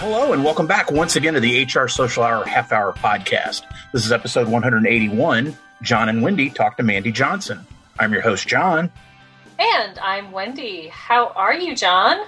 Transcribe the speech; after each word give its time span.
Hello, 0.00 0.32
and 0.32 0.44
welcome 0.44 0.68
back 0.68 0.92
once 0.92 1.16
again 1.16 1.34
to 1.34 1.40
the 1.40 1.64
HR 1.64 1.88
Social 1.88 2.22
Hour 2.22 2.44
Half 2.44 2.70
Hour 2.70 2.92
Podcast. 2.92 3.62
This 3.92 4.06
is 4.06 4.12
episode 4.12 4.46
181. 4.46 5.58
Jon 5.82 6.08
and 6.08 6.22
Wendy 6.22 6.50
talk 6.50 6.76
to 6.76 6.84
Mandy 6.84 7.10
Johnson. 7.10 7.66
I'm 7.98 8.12
your 8.12 8.22
host, 8.22 8.46
Jon. 8.46 8.92
And 9.58 9.98
I'm 9.98 10.30
Wendy. 10.30 10.86
How 10.86 11.30
are 11.34 11.52
you, 11.52 11.74
Jon? 11.74 12.24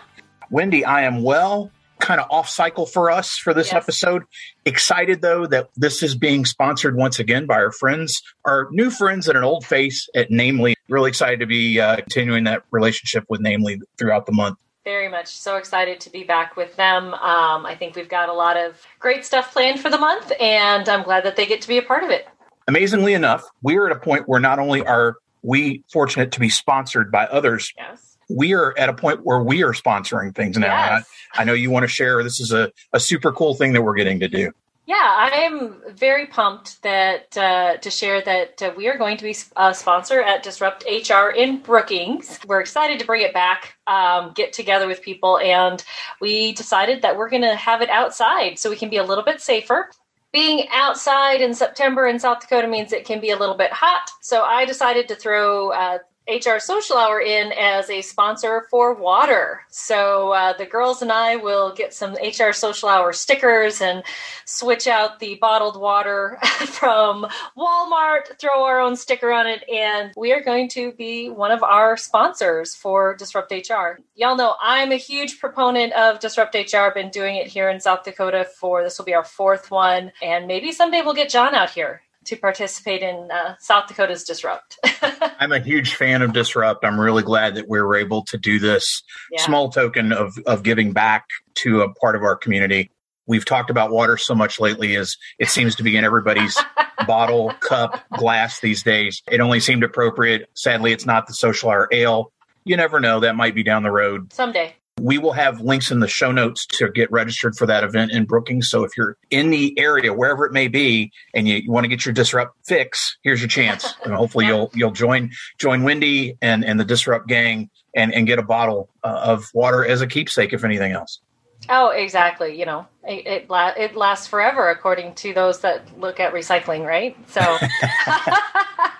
Wendy, 0.50 0.84
I 0.84 1.02
am 1.02 1.22
well, 1.22 1.70
kind 2.00 2.20
of 2.20 2.26
off 2.28 2.48
cycle 2.48 2.86
for 2.86 3.08
us 3.08 3.36
for 3.36 3.54
this 3.54 3.68
yes. 3.68 3.84
episode. 3.84 4.24
Excited, 4.64 5.22
though, 5.22 5.46
that 5.46 5.70
this 5.76 6.02
is 6.02 6.16
being 6.16 6.46
sponsored 6.46 6.96
once 6.96 7.20
again 7.20 7.46
by 7.46 7.54
our 7.54 7.70
friends, 7.70 8.20
our 8.44 8.66
new 8.72 8.90
friends 8.90 9.28
and 9.28 9.38
an 9.38 9.44
old 9.44 9.64
face 9.64 10.08
at 10.16 10.28
Namely. 10.28 10.74
Really 10.88 11.10
excited 11.10 11.38
to 11.38 11.46
be 11.46 11.78
uh, 11.78 11.94
continuing 11.98 12.44
that 12.44 12.64
relationship 12.72 13.26
with 13.28 13.40
Namely 13.40 13.80
throughout 13.96 14.26
the 14.26 14.32
month. 14.32 14.58
Very 14.84 15.10
much 15.10 15.26
so 15.26 15.56
excited 15.56 16.00
to 16.00 16.10
be 16.10 16.24
back 16.24 16.56
with 16.56 16.74
them. 16.76 17.12
Um, 17.12 17.66
I 17.66 17.76
think 17.78 17.96
we've 17.96 18.08
got 18.08 18.30
a 18.30 18.32
lot 18.32 18.56
of 18.56 18.80
great 18.98 19.26
stuff 19.26 19.52
planned 19.52 19.78
for 19.78 19.90
the 19.90 19.98
month, 19.98 20.32
and 20.40 20.88
I'm 20.88 21.02
glad 21.02 21.24
that 21.24 21.36
they 21.36 21.44
get 21.44 21.60
to 21.62 21.68
be 21.68 21.76
a 21.76 21.82
part 21.82 22.02
of 22.02 22.08
it. 22.08 22.26
Amazingly 22.66 23.12
enough, 23.12 23.44
we're 23.62 23.90
at 23.90 23.94
a 23.94 24.00
point 24.00 24.26
where 24.26 24.40
not 24.40 24.58
only 24.58 24.82
are 24.86 25.16
we 25.42 25.84
fortunate 25.92 26.32
to 26.32 26.40
be 26.40 26.48
sponsored 26.48 27.12
by 27.12 27.26
others, 27.26 27.74
yes. 27.76 28.16
we 28.30 28.54
are 28.54 28.76
at 28.78 28.88
a 28.88 28.94
point 28.94 29.20
where 29.24 29.42
we 29.42 29.62
are 29.62 29.72
sponsoring 29.72 30.34
things 30.34 30.56
now. 30.56 30.68
Yes. 30.68 31.06
I, 31.34 31.42
I, 31.42 31.44
know 31.44 31.52
you 31.52 31.70
want 31.70 31.84
to 31.84 31.88
share. 31.88 32.22
This 32.22 32.40
is 32.40 32.50
a, 32.50 32.72
a 32.94 33.00
super 33.00 33.32
cool 33.32 33.54
thing 33.54 33.74
that 33.74 33.82
we're 33.82 33.94
getting 33.94 34.20
to 34.20 34.28
do. 34.28 34.52
Yeah, 34.90 34.96
I 34.96 35.42
am 35.42 35.76
very 35.90 36.26
pumped 36.26 36.82
that 36.82 37.36
uh, 37.36 37.76
to 37.76 37.90
share 37.92 38.22
that 38.22 38.60
uh, 38.60 38.72
we 38.76 38.88
are 38.88 38.98
going 38.98 39.16
to 39.18 39.22
be 39.22 39.36
a 39.54 39.72
sponsor 39.72 40.20
at 40.20 40.42
Disrupt 40.42 40.84
HR 40.84 41.28
in 41.28 41.60
Brookings. 41.60 42.40
We're 42.44 42.60
excited 42.60 42.98
to 42.98 43.06
bring 43.06 43.22
it 43.22 43.32
back, 43.32 43.76
um, 43.86 44.32
get 44.34 44.52
together 44.52 44.88
with 44.88 45.00
people, 45.00 45.38
and 45.38 45.84
we 46.20 46.54
decided 46.54 47.02
that 47.02 47.16
we're 47.16 47.30
going 47.30 47.42
to 47.42 47.54
have 47.54 47.82
it 47.82 47.88
outside 47.88 48.58
so 48.58 48.68
we 48.68 48.74
can 48.74 48.90
be 48.90 48.96
a 48.96 49.04
little 49.04 49.22
bit 49.22 49.40
safer 49.40 49.90
being 50.32 50.66
outside 50.70 51.40
in 51.40 51.54
September 51.54 52.06
in 52.06 52.18
South 52.18 52.40
Dakota 52.40 52.68
means 52.68 52.92
it 52.92 53.04
can 53.04 53.20
be 53.20 53.30
a 53.30 53.36
little 53.36 53.56
bit 53.56 53.72
hot. 53.72 54.10
So 54.20 54.42
I 54.42 54.64
decided 54.64 55.08
to 55.08 55.16
throw 55.16 55.70
uh, 55.72 55.98
HR 56.30 56.60
Social 56.60 56.96
Hour 56.96 57.20
in 57.20 57.52
as 57.52 57.90
a 57.90 58.02
sponsor 58.02 58.66
for 58.70 58.94
water. 58.94 59.62
So 59.68 60.30
uh, 60.32 60.56
the 60.56 60.64
girls 60.64 61.02
and 61.02 61.10
I 61.10 61.36
will 61.36 61.74
get 61.74 61.92
some 61.92 62.14
HR 62.14 62.52
Social 62.52 62.88
Hour 62.88 63.12
stickers 63.12 63.80
and 63.80 64.04
switch 64.44 64.86
out 64.86 65.18
the 65.18 65.34
bottled 65.36 65.78
water 65.80 66.38
from 66.66 67.26
Walmart, 67.58 68.38
throw 68.38 68.62
our 68.62 68.80
own 68.80 68.94
sticker 68.94 69.32
on 69.32 69.46
it, 69.46 69.68
and 69.68 70.12
we 70.16 70.32
are 70.32 70.42
going 70.42 70.68
to 70.70 70.92
be 70.92 71.28
one 71.28 71.50
of 71.50 71.62
our 71.64 71.96
sponsors 71.96 72.74
for 72.76 73.14
Disrupt 73.16 73.50
HR. 73.50 73.98
Y'all 74.14 74.36
know 74.36 74.54
I'm 74.62 74.92
a 74.92 74.96
huge 74.96 75.40
proponent 75.40 75.92
of 75.94 76.20
Disrupt 76.20 76.54
HR. 76.54 76.78
I've 76.78 76.94
been 76.94 77.10
doing 77.10 77.36
it 77.36 77.48
here 77.48 77.68
in 77.68 77.80
South 77.80 78.04
Dakota 78.04 78.46
for 78.58 78.84
this 78.84 78.98
will 78.98 79.04
be 79.04 79.14
our 79.14 79.24
fourth 79.24 79.70
one, 79.70 80.12
and 80.22 80.46
maybe 80.46 80.70
someday 80.70 81.02
we'll 81.02 81.14
get 81.14 81.30
Jon 81.30 81.54
out 81.54 81.70
here 81.70 82.02
to 82.30 82.36
participate 82.36 83.02
in 83.02 83.28
uh, 83.32 83.56
South 83.58 83.88
Dakota's 83.88 84.22
Disrupt. 84.22 84.78
I'm 85.40 85.50
a 85.50 85.58
huge 85.58 85.96
fan 85.96 86.22
of 86.22 86.32
Disrupt. 86.32 86.84
I'm 86.84 86.98
really 86.98 87.24
glad 87.24 87.56
that 87.56 87.68
we 87.68 87.80
were 87.80 87.96
able 87.96 88.24
to 88.26 88.38
do 88.38 88.60
this 88.60 89.02
yeah. 89.32 89.42
small 89.42 89.68
token 89.68 90.12
of, 90.12 90.38
of 90.46 90.62
giving 90.62 90.92
back 90.92 91.26
to 91.56 91.82
a 91.82 91.92
part 91.94 92.14
of 92.14 92.22
our 92.22 92.36
community. 92.36 92.92
We've 93.26 93.44
talked 93.44 93.68
about 93.68 93.90
water 93.90 94.16
so 94.16 94.36
much 94.36 94.60
lately 94.60 94.94
as 94.94 95.16
it 95.40 95.48
seems 95.48 95.74
to 95.76 95.82
be 95.82 95.96
in 95.96 96.04
everybody's 96.04 96.56
bottle, 97.06 97.52
cup, 97.58 98.00
glass 98.16 98.60
these 98.60 98.84
days. 98.84 99.22
It 99.28 99.40
only 99.40 99.58
seemed 99.58 99.82
appropriate. 99.82 100.48
Sadly, 100.54 100.92
it's 100.92 101.06
not 101.06 101.26
the 101.26 101.34
social 101.34 101.70
hour 101.70 101.88
ale. 101.90 102.32
You 102.64 102.76
never 102.76 103.00
know. 103.00 103.18
That 103.18 103.34
might 103.34 103.56
be 103.56 103.64
down 103.64 103.82
the 103.82 103.90
road. 103.90 104.32
Someday. 104.32 104.76
We 105.00 105.18
will 105.18 105.32
have 105.32 105.60
links 105.60 105.90
in 105.90 106.00
the 106.00 106.08
show 106.08 106.32
notes 106.32 106.66
to 106.66 106.90
get 106.90 107.10
registered 107.10 107.56
for 107.56 107.66
that 107.66 107.84
event 107.84 108.12
in 108.12 108.24
Brookings. 108.24 108.68
So 108.68 108.84
if 108.84 108.96
you're 108.96 109.16
in 109.30 109.50
the 109.50 109.78
area, 109.78 110.12
wherever 110.12 110.44
it 110.44 110.52
may 110.52 110.68
be, 110.68 111.12
and 111.34 111.48
you, 111.48 111.56
you 111.56 111.70
want 111.70 111.84
to 111.84 111.88
get 111.88 112.04
your 112.04 112.12
disrupt 112.12 112.56
fix, 112.66 113.16
here's 113.22 113.40
your 113.40 113.48
chance. 113.48 113.94
And 114.04 114.14
hopefully 114.14 114.46
you'll 114.46 114.70
you'll 114.74 114.90
join 114.92 115.30
join 115.58 115.82
Wendy 115.82 116.36
and 116.40 116.64
and 116.64 116.80
the 116.80 116.84
disrupt 116.84 117.28
gang 117.28 117.70
and 117.94 118.12
and 118.14 118.26
get 118.26 118.38
a 118.38 118.42
bottle 118.42 118.88
uh, 119.04 119.20
of 119.24 119.50
water 119.52 119.84
as 119.84 120.00
a 120.00 120.06
keepsake, 120.06 120.52
if 120.52 120.64
anything 120.64 120.92
else. 120.92 121.20
Oh, 121.68 121.90
exactly. 121.90 122.58
You 122.58 122.66
know, 122.66 122.86
it 123.04 123.26
it, 123.26 123.50
la- 123.50 123.74
it 123.76 123.94
lasts 123.94 124.26
forever, 124.26 124.70
according 124.70 125.14
to 125.16 125.34
those 125.34 125.60
that 125.60 125.98
look 125.98 126.18
at 126.18 126.32
recycling, 126.32 126.86
right? 126.86 127.16
So. 127.28 127.40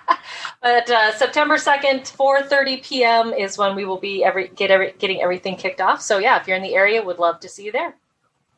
But 0.61 0.89
uh, 0.89 1.15
September 1.15 1.57
second, 1.57 2.07
four 2.07 2.43
thirty 2.43 2.77
p.m. 2.77 3.33
is 3.33 3.57
when 3.57 3.75
we 3.75 3.83
will 3.83 3.97
be 3.97 4.23
every 4.23 4.47
get 4.49 4.69
every, 4.69 4.93
getting 4.99 5.21
everything 5.21 5.55
kicked 5.55 5.81
off. 5.81 6.01
So 6.01 6.19
yeah, 6.19 6.39
if 6.39 6.47
you're 6.47 6.57
in 6.57 6.63
the 6.63 6.75
area, 6.75 7.01
would 7.01 7.17
love 7.17 7.39
to 7.39 7.49
see 7.49 7.65
you 7.65 7.71
there. 7.71 7.95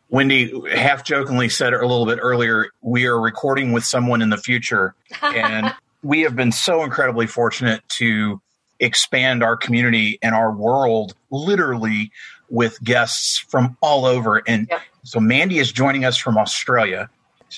Wendy 0.10 0.54
half 0.70 1.04
jokingly 1.04 1.50
said 1.50 1.74
a 1.74 1.82
little 1.82 2.06
bit 2.06 2.20
earlier, 2.22 2.70
we 2.82 3.08
are 3.08 3.20
recording 3.20 3.72
with 3.72 3.84
someone 3.84 4.22
in 4.22 4.30
the 4.30 4.38
future, 4.38 4.94
and 5.22 5.74
we 6.04 6.22
have 6.22 6.36
been 6.36 6.52
so 6.52 6.84
incredibly 6.84 7.26
fortunate 7.26 7.82
to 7.88 8.42
expand 8.80 9.42
our 9.42 9.56
community 9.56 10.20
and 10.22 10.36
our 10.36 10.52
world 10.52 11.16
literally 11.32 12.12
with 12.50 12.84
guests 12.84 13.40
from 13.50 13.78
all 13.82 14.06
over. 14.06 14.44
And 14.46 14.68
yep. 14.70 14.82
so 15.04 15.20
Mandy 15.20 15.60
is 15.60 15.72
joining 15.72 16.06
us 16.06 16.18
from 16.18 16.38
Australia. 16.38 17.10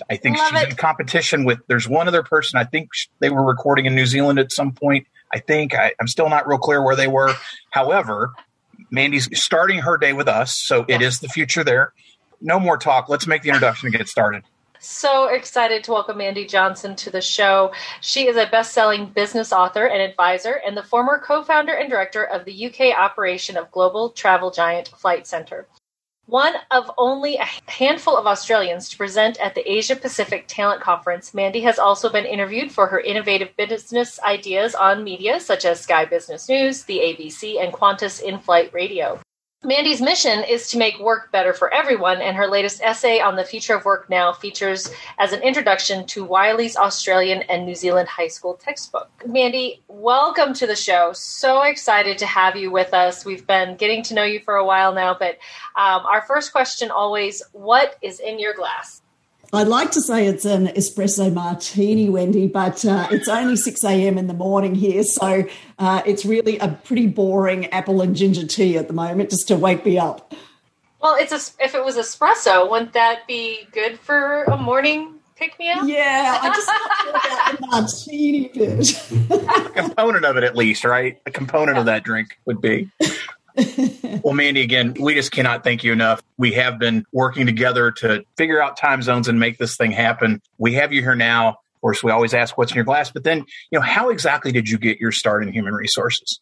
I 0.09 0.17
think 0.17 0.37
Love 0.37 0.49
she's 0.49 0.61
it. 0.63 0.69
in 0.69 0.75
competition 0.75 1.45
with. 1.45 1.59
There's 1.67 1.87
one 1.87 2.07
other 2.07 2.23
person. 2.23 2.59
I 2.59 2.63
think 2.63 2.89
they 3.19 3.29
were 3.29 3.43
recording 3.43 3.85
in 3.85 3.95
New 3.95 4.05
Zealand 4.05 4.39
at 4.39 4.51
some 4.51 4.73
point. 4.73 5.07
I 5.33 5.39
think 5.39 5.73
I, 5.73 5.93
am 5.99 6.07
still 6.07 6.29
not 6.29 6.47
real 6.47 6.57
clear 6.57 6.83
where 6.83 6.95
they 6.95 7.07
were. 7.07 7.33
However, 7.71 8.33
Mandy's 8.91 9.29
starting 9.37 9.79
her 9.79 9.97
day 9.97 10.13
with 10.13 10.27
us, 10.27 10.55
so 10.55 10.85
it 10.87 11.01
is 11.01 11.19
the 11.19 11.27
future 11.27 11.63
there. 11.63 11.93
No 12.41 12.59
more 12.59 12.77
talk. 12.77 13.09
Let's 13.09 13.27
make 13.27 13.41
the 13.41 13.49
introduction 13.49 13.87
and 13.87 13.95
get 13.95 14.07
started. 14.07 14.43
So 14.79 15.27
excited 15.29 15.83
to 15.85 15.91
welcome 15.91 16.19
Mandy 16.19 16.45
Johnson 16.45 16.95
to 16.97 17.09
the 17.09 17.21
show. 17.21 17.73
She 18.01 18.27
is 18.27 18.37
a 18.37 18.45
best 18.45 18.71
selling 18.71 19.07
business 19.07 19.51
author 19.51 19.87
and 19.87 20.01
advisor, 20.01 20.61
and 20.65 20.77
the 20.77 20.83
former 20.83 21.17
co 21.17 21.43
founder 21.43 21.73
and 21.73 21.89
director 21.89 22.23
of 22.23 22.45
the 22.45 22.67
UK 22.67 22.95
operation 22.95 23.57
of 23.57 23.71
global 23.71 24.11
travel 24.11 24.51
giant 24.51 24.89
Flight 24.89 25.25
Centre. 25.25 25.67
One 26.27 26.55
of 26.71 26.89
only 26.97 27.37
a 27.37 27.47
handful 27.69 28.17
of 28.17 28.25
Australians 28.25 28.89
to 28.89 28.97
present 28.97 29.39
at 29.39 29.53
the 29.53 29.71
Asia 29.71 29.95
Pacific 29.95 30.45
Talent 30.47 30.81
Conference, 30.81 31.35
Mandy 31.35 31.61
has 31.61 31.77
also 31.77 32.09
been 32.09 32.25
interviewed 32.25 32.71
for 32.71 32.87
her 32.87 32.99
innovative 32.99 33.55
business 33.57 34.19
ideas 34.21 34.73
on 34.73 35.03
media 35.03 35.39
such 35.39 35.65
as 35.65 35.81
Sky 35.81 36.03
Business 36.03 36.49
News, 36.49 36.83
the 36.85 36.97
ABC, 36.97 37.63
and 37.63 37.71
Qantas 37.71 38.23
in 38.23 38.39
flight 38.39 38.73
radio. 38.73 39.19
Mandy's 39.65 39.99
mission 39.99 40.43
is 40.43 40.67
to 40.69 40.77
make 40.77 40.99
work 40.99 41.31
better 41.31 41.51
for 41.51 41.73
everyone, 41.73 42.21
and 42.21 42.37
her 42.37 42.47
latest 42.47 42.81
essay 42.83 43.19
on 43.19 43.35
the 43.35 43.43
future 43.43 43.73
of 43.73 43.83
work 43.83 44.07
now 44.11 44.31
features 44.31 44.91
as 45.17 45.33
an 45.33 45.41
introduction 45.41 46.05
to 46.05 46.23
Wiley's 46.23 46.77
Australian 46.77 47.41
and 47.49 47.65
New 47.65 47.73
Zealand 47.73 48.07
high 48.07 48.27
school 48.27 48.53
textbook. 48.53 49.09
Mandy, 49.25 49.81
welcome 49.87 50.53
to 50.53 50.67
the 50.67 50.75
show. 50.75 51.13
So 51.13 51.63
excited 51.63 52.19
to 52.19 52.27
have 52.27 52.55
you 52.55 52.69
with 52.69 52.93
us. 52.93 53.25
We've 53.25 53.47
been 53.47 53.75
getting 53.75 54.03
to 54.03 54.13
know 54.13 54.23
you 54.23 54.39
for 54.39 54.55
a 54.57 54.65
while 54.65 54.93
now, 54.93 55.15
but 55.17 55.39
um, 55.75 56.05
our 56.05 56.21
first 56.21 56.51
question 56.51 56.91
always 56.91 57.41
what 57.51 57.97
is 58.03 58.19
in 58.19 58.37
your 58.37 58.53
glass? 58.53 59.01
I'd 59.53 59.67
like 59.67 59.91
to 59.91 60.01
say 60.01 60.27
it's 60.27 60.45
an 60.45 60.67
espresso 60.67 61.31
martini, 61.31 62.09
Wendy, 62.09 62.47
but 62.47 62.83
uh, 62.85 63.07
it's 63.11 63.27
only 63.27 63.55
6 63.55 63.83
a.m. 63.83 64.17
in 64.17 64.27
the 64.27 64.33
morning 64.33 64.75
here. 64.75 65.03
So 65.03 65.45
uh, 65.79 66.01
it's 66.05 66.25
really 66.25 66.57
a 66.59 66.69
pretty 66.69 67.07
boring 67.07 67.67
apple 67.67 68.01
and 68.01 68.15
ginger 68.15 68.45
tea 68.45 68.77
at 68.77 68.87
the 68.87 68.93
moment 68.93 69.29
just 69.29 69.47
to 69.49 69.55
wake 69.55 69.85
me 69.85 69.97
up. 69.97 70.33
Well, 71.01 71.15
it's 71.19 71.31
a, 71.31 71.63
if 71.63 71.75
it 71.75 71.85
was 71.85 71.97
espresso, 71.97 72.69
wouldn't 72.69 72.93
that 72.93 73.27
be 73.27 73.67
good 73.71 73.99
for 73.99 74.43
a 74.45 74.57
morning 74.57 75.19
pick 75.35 75.57
me 75.59 75.69
up? 75.69 75.83
Yeah, 75.85 76.39
I 76.41 76.49
just 76.49 76.69
about 77.09 77.59
the 77.59 77.67
martini 77.67 78.47
bit. 78.53 79.67
a 79.67 79.69
component 79.69 80.25
of 80.25 80.37
it, 80.37 80.43
at 80.43 80.55
least, 80.55 80.83
right? 80.83 81.21
A 81.25 81.31
component 81.31 81.75
yeah. 81.75 81.79
of 81.81 81.85
that 81.85 82.03
drink 82.03 82.39
would 82.45 82.61
be. 82.61 82.89
well, 84.23 84.33
Mandy, 84.33 84.61
again, 84.61 84.95
we 84.99 85.13
just 85.13 85.31
cannot 85.31 85.63
thank 85.63 85.83
you 85.83 85.93
enough. 85.93 86.21
We 86.37 86.53
have 86.53 86.79
been 86.79 87.05
working 87.11 87.45
together 87.45 87.91
to 87.91 88.23
figure 88.37 88.61
out 88.61 88.77
time 88.77 89.01
zones 89.01 89.27
and 89.27 89.39
make 89.39 89.57
this 89.57 89.77
thing 89.77 89.91
happen. 89.91 90.41
We 90.57 90.73
have 90.73 90.91
you 90.91 91.01
here 91.01 91.15
now. 91.15 91.49
Of 91.49 91.81
course, 91.81 92.03
we 92.03 92.11
always 92.11 92.33
ask 92.33 92.57
what's 92.57 92.71
in 92.71 92.75
your 92.75 92.85
glass, 92.85 93.11
but 93.11 93.23
then, 93.23 93.39
you 93.39 93.79
know, 93.79 93.81
how 93.81 94.09
exactly 94.09 94.51
did 94.51 94.67
you 94.67 94.77
get 94.77 94.99
your 94.99 95.11
start 95.11 95.43
in 95.43 95.53
human 95.53 95.73
resources? 95.73 96.39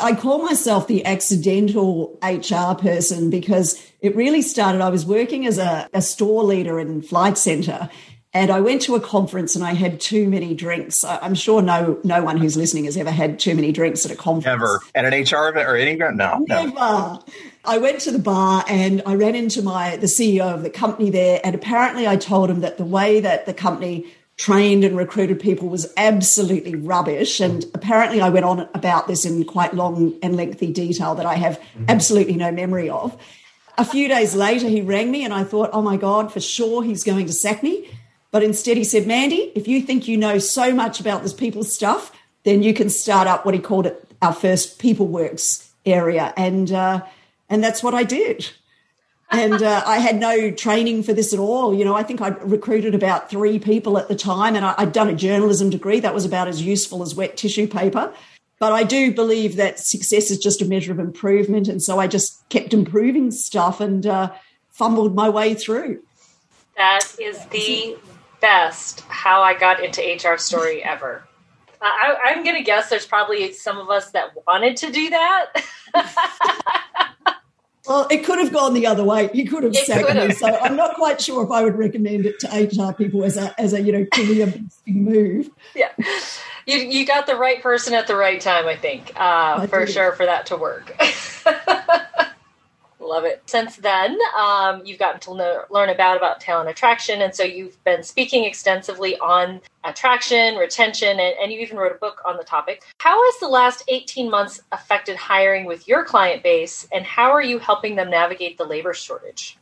I 0.00 0.14
call 0.14 0.42
myself 0.42 0.88
the 0.88 1.04
accidental 1.04 2.18
HR 2.22 2.74
person 2.74 3.30
because 3.30 3.80
it 4.00 4.16
really 4.16 4.42
started. 4.42 4.80
I 4.80 4.88
was 4.88 5.06
working 5.06 5.46
as 5.46 5.58
a, 5.58 5.88
a 5.92 6.02
store 6.02 6.42
leader 6.42 6.80
in 6.80 7.02
Flight 7.02 7.38
Centre 7.38 7.88
and 8.34 8.50
I 8.50 8.60
went 8.60 8.82
to 8.82 8.94
a 8.94 9.00
conference 9.00 9.54
and 9.54 9.64
I 9.64 9.74
had 9.74 10.00
too 10.00 10.28
many 10.28 10.54
drinks. 10.54 11.04
I'm 11.04 11.34
sure 11.34 11.60
no 11.60 11.98
no 12.02 12.22
one 12.22 12.38
who's 12.38 12.56
listening 12.56 12.84
has 12.84 12.96
ever 12.96 13.10
had 13.10 13.38
too 13.38 13.54
many 13.54 13.72
drinks 13.72 14.04
at 14.06 14.10
a 14.10 14.16
conference. 14.16 14.46
Ever 14.46 14.80
at 14.94 15.04
an 15.04 15.12
HR 15.12 15.48
event 15.48 15.68
or 15.68 15.76
any 15.76 15.96
no, 15.96 16.10
never. 16.14 16.72
No. 16.72 17.22
I 17.64 17.78
went 17.78 18.00
to 18.00 18.10
the 18.10 18.18
bar 18.18 18.64
and 18.68 19.02
I 19.06 19.14
ran 19.14 19.34
into 19.34 19.62
my 19.62 19.96
the 19.96 20.06
CEO 20.06 20.52
of 20.52 20.62
the 20.62 20.70
company 20.70 21.10
there, 21.10 21.40
and 21.44 21.54
apparently 21.54 22.08
I 22.08 22.16
told 22.16 22.50
him 22.50 22.60
that 22.60 22.78
the 22.78 22.84
way 22.84 23.20
that 23.20 23.46
the 23.46 23.54
company 23.54 24.06
trained 24.38 24.82
and 24.82 24.96
recruited 24.96 25.38
people 25.38 25.68
was 25.68 25.92
absolutely 25.96 26.74
rubbish. 26.74 27.38
And 27.38 27.64
apparently 27.74 28.20
I 28.20 28.30
went 28.30 28.44
on 28.44 28.60
about 28.74 29.06
this 29.06 29.24
in 29.24 29.44
quite 29.44 29.74
long 29.74 30.18
and 30.22 30.36
lengthy 30.36 30.72
detail 30.72 31.14
that 31.14 31.26
I 31.26 31.34
have 31.34 31.60
mm-hmm. 31.60 31.84
absolutely 31.88 32.36
no 32.36 32.50
memory 32.50 32.88
of. 32.88 33.16
a 33.78 33.84
few 33.84 34.08
days 34.08 34.34
later, 34.34 34.68
he 34.68 34.80
rang 34.80 35.10
me 35.10 35.24
and 35.24 35.32
I 35.32 35.44
thought, 35.44 35.70
oh 35.72 35.82
my 35.82 35.96
God, 35.96 36.32
for 36.32 36.40
sure 36.40 36.82
he's 36.82 37.04
going 37.04 37.26
to 37.26 37.32
sack 37.32 37.62
me. 37.62 37.88
But 38.32 38.42
instead, 38.42 38.76
he 38.76 38.84
said, 38.84 39.06
Mandy, 39.06 39.52
if 39.54 39.68
you 39.68 39.82
think 39.82 40.08
you 40.08 40.16
know 40.16 40.38
so 40.38 40.74
much 40.74 40.98
about 40.98 41.22
this 41.22 41.34
people's 41.34 41.72
stuff, 41.72 42.10
then 42.44 42.62
you 42.62 42.74
can 42.74 42.88
start 42.88 43.28
up 43.28 43.44
what 43.44 43.54
he 43.54 43.60
called 43.60 43.86
it 43.86 44.08
our 44.20 44.32
first 44.32 44.78
people 44.78 45.06
works 45.06 45.72
area. 45.84 46.32
And, 46.36 46.72
uh, 46.72 47.04
and 47.48 47.62
that's 47.62 47.82
what 47.82 47.94
I 47.94 48.04
did. 48.04 48.50
And 49.30 49.62
uh, 49.62 49.82
I 49.86 49.98
had 49.98 50.16
no 50.16 50.50
training 50.50 51.02
for 51.02 51.12
this 51.12 51.32
at 51.32 51.38
all. 51.38 51.74
You 51.74 51.84
know, 51.84 51.94
I 51.94 52.02
think 52.02 52.20
I 52.20 52.28
recruited 52.28 52.94
about 52.94 53.30
three 53.30 53.58
people 53.58 53.96
at 53.96 54.08
the 54.08 54.14
time, 54.14 54.54
and 54.56 54.64
I, 54.64 54.74
I'd 54.76 54.92
done 54.92 55.08
a 55.08 55.14
journalism 55.14 55.70
degree 55.70 56.00
that 56.00 56.14
was 56.14 56.26
about 56.26 56.48
as 56.48 56.62
useful 56.62 57.02
as 57.02 57.14
wet 57.14 57.36
tissue 57.36 57.66
paper. 57.66 58.12
But 58.58 58.72
I 58.72 58.84
do 58.84 59.12
believe 59.12 59.56
that 59.56 59.78
success 59.80 60.30
is 60.30 60.38
just 60.38 60.62
a 60.62 60.66
measure 60.66 60.92
of 60.92 60.98
improvement. 60.98 61.66
And 61.66 61.82
so 61.82 61.98
I 61.98 62.06
just 62.06 62.46
kept 62.48 62.72
improving 62.74 63.30
stuff 63.30 63.80
and 63.80 64.06
uh, 64.06 64.32
fumbled 64.70 65.14
my 65.14 65.28
way 65.28 65.54
through. 65.54 66.02
That 66.76 67.00
is 67.18 67.44
the 67.46 67.96
best 68.42 69.00
how 69.08 69.40
I 69.40 69.54
got 69.54 69.82
into 69.82 70.02
HR 70.02 70.36
story 70.36 70.84
ever. 70.84 71.24
I, 71.80 72.32
am 72.36 72.44
going 72.44 72.56
to 72.56 72.62
guess 72.62 72.90
there's 72.90 73.06
probably 73.06 73.52
some 73.52 73.78
of 73.78 73.90
us 73.90 74.12
that 74.12 74.34
wanted 74.46 74.76
to 74.78 74.92
do 74.92 75.10
that. 75.10 75.52
well, 77.88 78.06
it 78.08 78.24
could 78.24 78.38
have 78.38 78.52
gone 78.52 78.72
the 78.72 78.86
other 78.86 79.02
way. 79.02 79.30
You 79.34 79.50
could 79.50 79.64
have 79.64 79.74
sacked 79.74 80.14
me. 80.14 80.32
So 80.32 80.46
I'm 80.46 80.76
not 80.76 80.94
quite 80.94 81.20
sure 81.20 81.42
if 81.42 81.50
I 81.50 81.64
would 81.64 81.76
recommend 81.76 82.24
it 82.24 82.38
to 82.40 82.46
HR 82.48 82.92
people 82.92 83.24
as 83.24 83.36
a 83.36 83.58
as 83.60 83.72
a 83.72 83.82
you 83.82 83.90
know 83.90 84.06
career 84.14 84.46
boosting 84.46 85.04
move. 85.04 85.50
Yeah, 85.74 85.88
you 86.66 86.76
you 86.76 87.04
got 87.04 87.26
the 87.26 87.34
right 87.34 87.60
person 87.60 87.94
at 87.94 88.06
the 88.06 88.14
right 88.14 88.40
time. 88.40 88.68
I 88.68 88.76
think 88.76 89.10
uh, 89.16 89.62
I 89.62 89.66
for 89.66 89.84
did. 89.84 89.92
sure 89.92 90.12
for 90.12 90.24
that 90.24 90.46
to 90.46 90.56
work. 90.56 90.96
Love 93.02 93.24
it. 93.24 93.42
Since 93.46 93.76
then, 93.76 94.16
um, 94.38 94.82
you've 94.84 94.98
gotten 94.98 95.18
to 95.20 95.34
know, 95.34 95.64
learn 95.70 95.88
about 95.88 96.16
about 96.16 96.40
talent 96.40 96.70
attraction, 96.70 97.20
and 97.20 97.34
so 97.34 97.42
you've 97.42 97.82
been 97.84 98.02
speaking 98.04 98.44
extensively 98.44 99.18
on 99.18 99.60
attraction, 99.82 100.54
retention, 100.54 101.18
and, 101.18 101.34
and 101.42 101.52
you 101.52 101.58
even 101.58 101.76
wrote 101.76 101.92
a 101.92 101.98
book 101.98 102.22
on 102.24 102.36
the 102.36 102.44
topic. 102.44 102.84
How 102.98 103.22
has 103.24 103.40
the 103.40 103.48
last 103.48 103.82
18 103.88 104.30
months 104.30 104.62
affected 104.70 105.16
hiring 105.16 105.64
with 105.64 105.88
your 105.88 106.04
client 106.04 106.44
base, 106.44 106.86
and 106.92 107.04
how 107.04 107.32
are 107.32 107.42
you 107.42 107.58
helping 107.58 107.96
them 107.96 108.08
navigate 108.08 108.56
the 108.56 108.64
labor 108.64 108.94
shortage? 108.94 109.58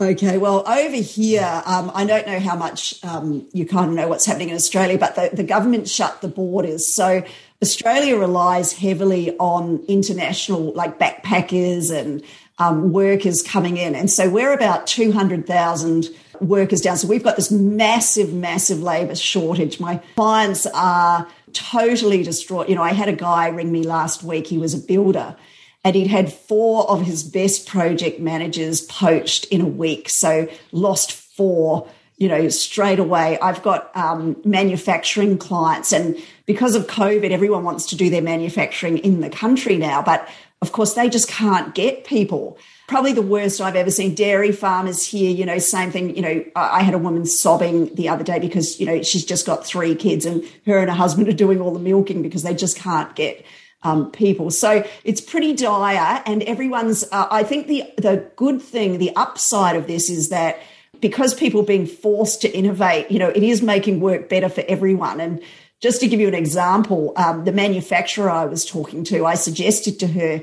Okay, 0.00 0.38
well, 0.38 0.62
over 0.68 0.96
here, 0.96 1.62
um, 1.66 1.90
I 1.92 2.04
don't 2.04 2.24
know 2.24 2.38
how 2.38 2.54
much 2.54 3.04
um, 3.04 3.48
you 3.52 3.66
kind 3.66 3.90
of 3.90 3.96
know 3.96 4.06
what's 4.06 4.26
happening 4.26 4.50
in 4.50 4.54
Australia, 4.54 4.96
but 4.96 5.16
the, 5.16 5.30
the 5.32 5.42
government 5.42 5.88
shut 5.88 6.20
the 6.20 6.28
borders. 6.28 6.94
So 6.94 7.24
Australia 7.62 8.16
relies 8.16 8.72
heavily 8.72 9.36
on 9.38 9.84
international, 9.88 10.72
like 10.74 10.98
backpackers 10.98 11.90
and 11.90 12.22
um, 12.58 12.92
workers 12.92 13.42
coming 13.42 13.76
in. 13.76 13.94
And 13.94 14.10
so 14.10 14.28
we're 14.28 14.52
about 14.52 14.86
200,000 14.86 16.08
workers 16.40 16.80
down. 16.80 16.96
So 16.96 17.08
we've 17.08 17.22
got 17.22 17.36
this 17.36 17.50
massive, 17.50 18.32
massive 18.32 18.80
labour 18.80 19.16
shortage. 19.16 19.80
My 19.80 19.96
clients 20.14 20.66
are 20.66 21.26
totally 21.52 22.22
distraught. 22.22 22.68
You 22.68 22.76
know, 22.76 22.82
I 22.82 22.92
had 22.92 23.08
a 23.08 23.12
guy 23.12 23.48
ring 23.48 23.72
me 23.72 23.82
last 23.82 24.22
week, 24.22 24.46
he 24.46 24.58
was 24.58 24.74
a 24.74 24.78
builder 24.78 25.36
and 25.84 25.94
he'd 25.94 26.08
had 26.08 26.32
four 26.32 26.88
of 26.90 27.02
his 27.02 27.22
best 27.22 27.66
project 27.66 28.20
managers 28.20 28.80
poached 28.82 29.44
in 29.46 29.60
a 29.60 29.66
week. 29.66 30.08
So 30.10 30.48
lost 30.72 31.12
four, 31.12 31.88
you 32.18 32.28
know, 32.28 32.48
straight 32.48 32.98
away. 32.98 33.38
I've 33.40 33.62
got 33.62 33.96
um, 33.96 34.36
manufacturing 34.44 35.38
clients, 35.38 35.92
and 35.92 36.16
because 36.46 36.74
of 36.74 36.86
COVID, 36.86 37.30
everyone 37.30 37.64
wants 37.64 37.86
to 37.86 37.96
do 37.96 38.10
their 38.10 38.22
manufacturing 38.22 38.98
in 38.98 39.20
the 39.20 39.30
country 39.30 39.76
now, 39.76 40.02
but 40.02 40.28
of 40.60 40.72
course, 40.72 40.94
they 40.94 41.08
just 41.08 41.28
can't 41.28 41.74
get 41.74 42.04
people. 42.04 42.58
Probably 42.88 43.12
the 43.12 43.22
worst 43.22 43.60
I've 43.60 43.76
ever 43.76 43.90
seen. 43.90 44.14
Dairy 44.14 44.50
farmers 44.50 45.06
here, 45.06 45.30
you 45.30 45.46
know, 45.46 45.58
same 45.58 45.92
thing. 45.92 46.16
You 46.16 46.22
know, 46.22 46.44
I 46.56 46.82
had 46.82 46.94
a 46.94 46.98
woman 46.98 47.26
sobbing 47.26 47.94
the 47.94 48.08
other 48.08 48.24
day 48.24 48.38
because, 48.40 48.80
you 48.80 48.86
know, 48.86 49.02
she's 49.02 49.24
just 49.24 49.46
got 49.46 49.64
three 49.64 49.94
kids 49.94 50.26
and 50.26 50.42
her 50.66 50.78
and 50.78 50.90
her 50.90 50.96
husband 50.96 51.28
are 51.28 51.32
doing 51.32 51.60
all 51.60 51.70
the 51.70 51.78
milking 51.78 52.22
because 52.22 52.42
they 52.42 52.54
just 52.54 52.76
can't 52.76 53.14
get 53.14 53.44
um, 53.82 54.10
people. 54.10 54.50
So 54.50 54.84
it's 55.04 55.20
pretty 55.20 55.54
dire, 55.54 56.22
and 56.26 56.42
everyone's. 56.42 57.04
Uh, 57.12 57.28
I 57.30 57.44
think 57.44 57.68
the 57.68 57.84
the 57.96 58.28
good 58.36 58.60
thing, 58.60 58.98
the 58.98 59.14
upside 59.14 59.76
of 59.76 59.86
this 59.86 60.10
is 60.10 60.30
that 60.30 60.58
because 61.00 61.34
people 61.34 61.62
being 61.62 61.86
forced 61.86 62.42
to 62.42 62.50
innovate, 62.50 63.10
you 63.10 63.18
know, 63.18 63.28
it 63.28 63.42
is 63.42 63.62
making 63.62 64.00
work 64.00 64.28
better 64.28 64.48
for 64.48 64.64
everyone. 64.68 65.20
And 65.20 65.42
just 65.80 66.00
to 66.00 66.08
give 66.08 66.20
you 66.20 66.28
an 66.28 66.34
example, 66.34 67.12
um, 67.16 67.44
the 67.44 67.52
manufacturer 67.52 68.30
I 68.30 68.46
was 68.46 68.64
talking 68.64 69.04
to, 69.04 69.26
I 69.26 69.34
suggested 69.34 70.00
to 70.00 70.06
her 70.08 70.42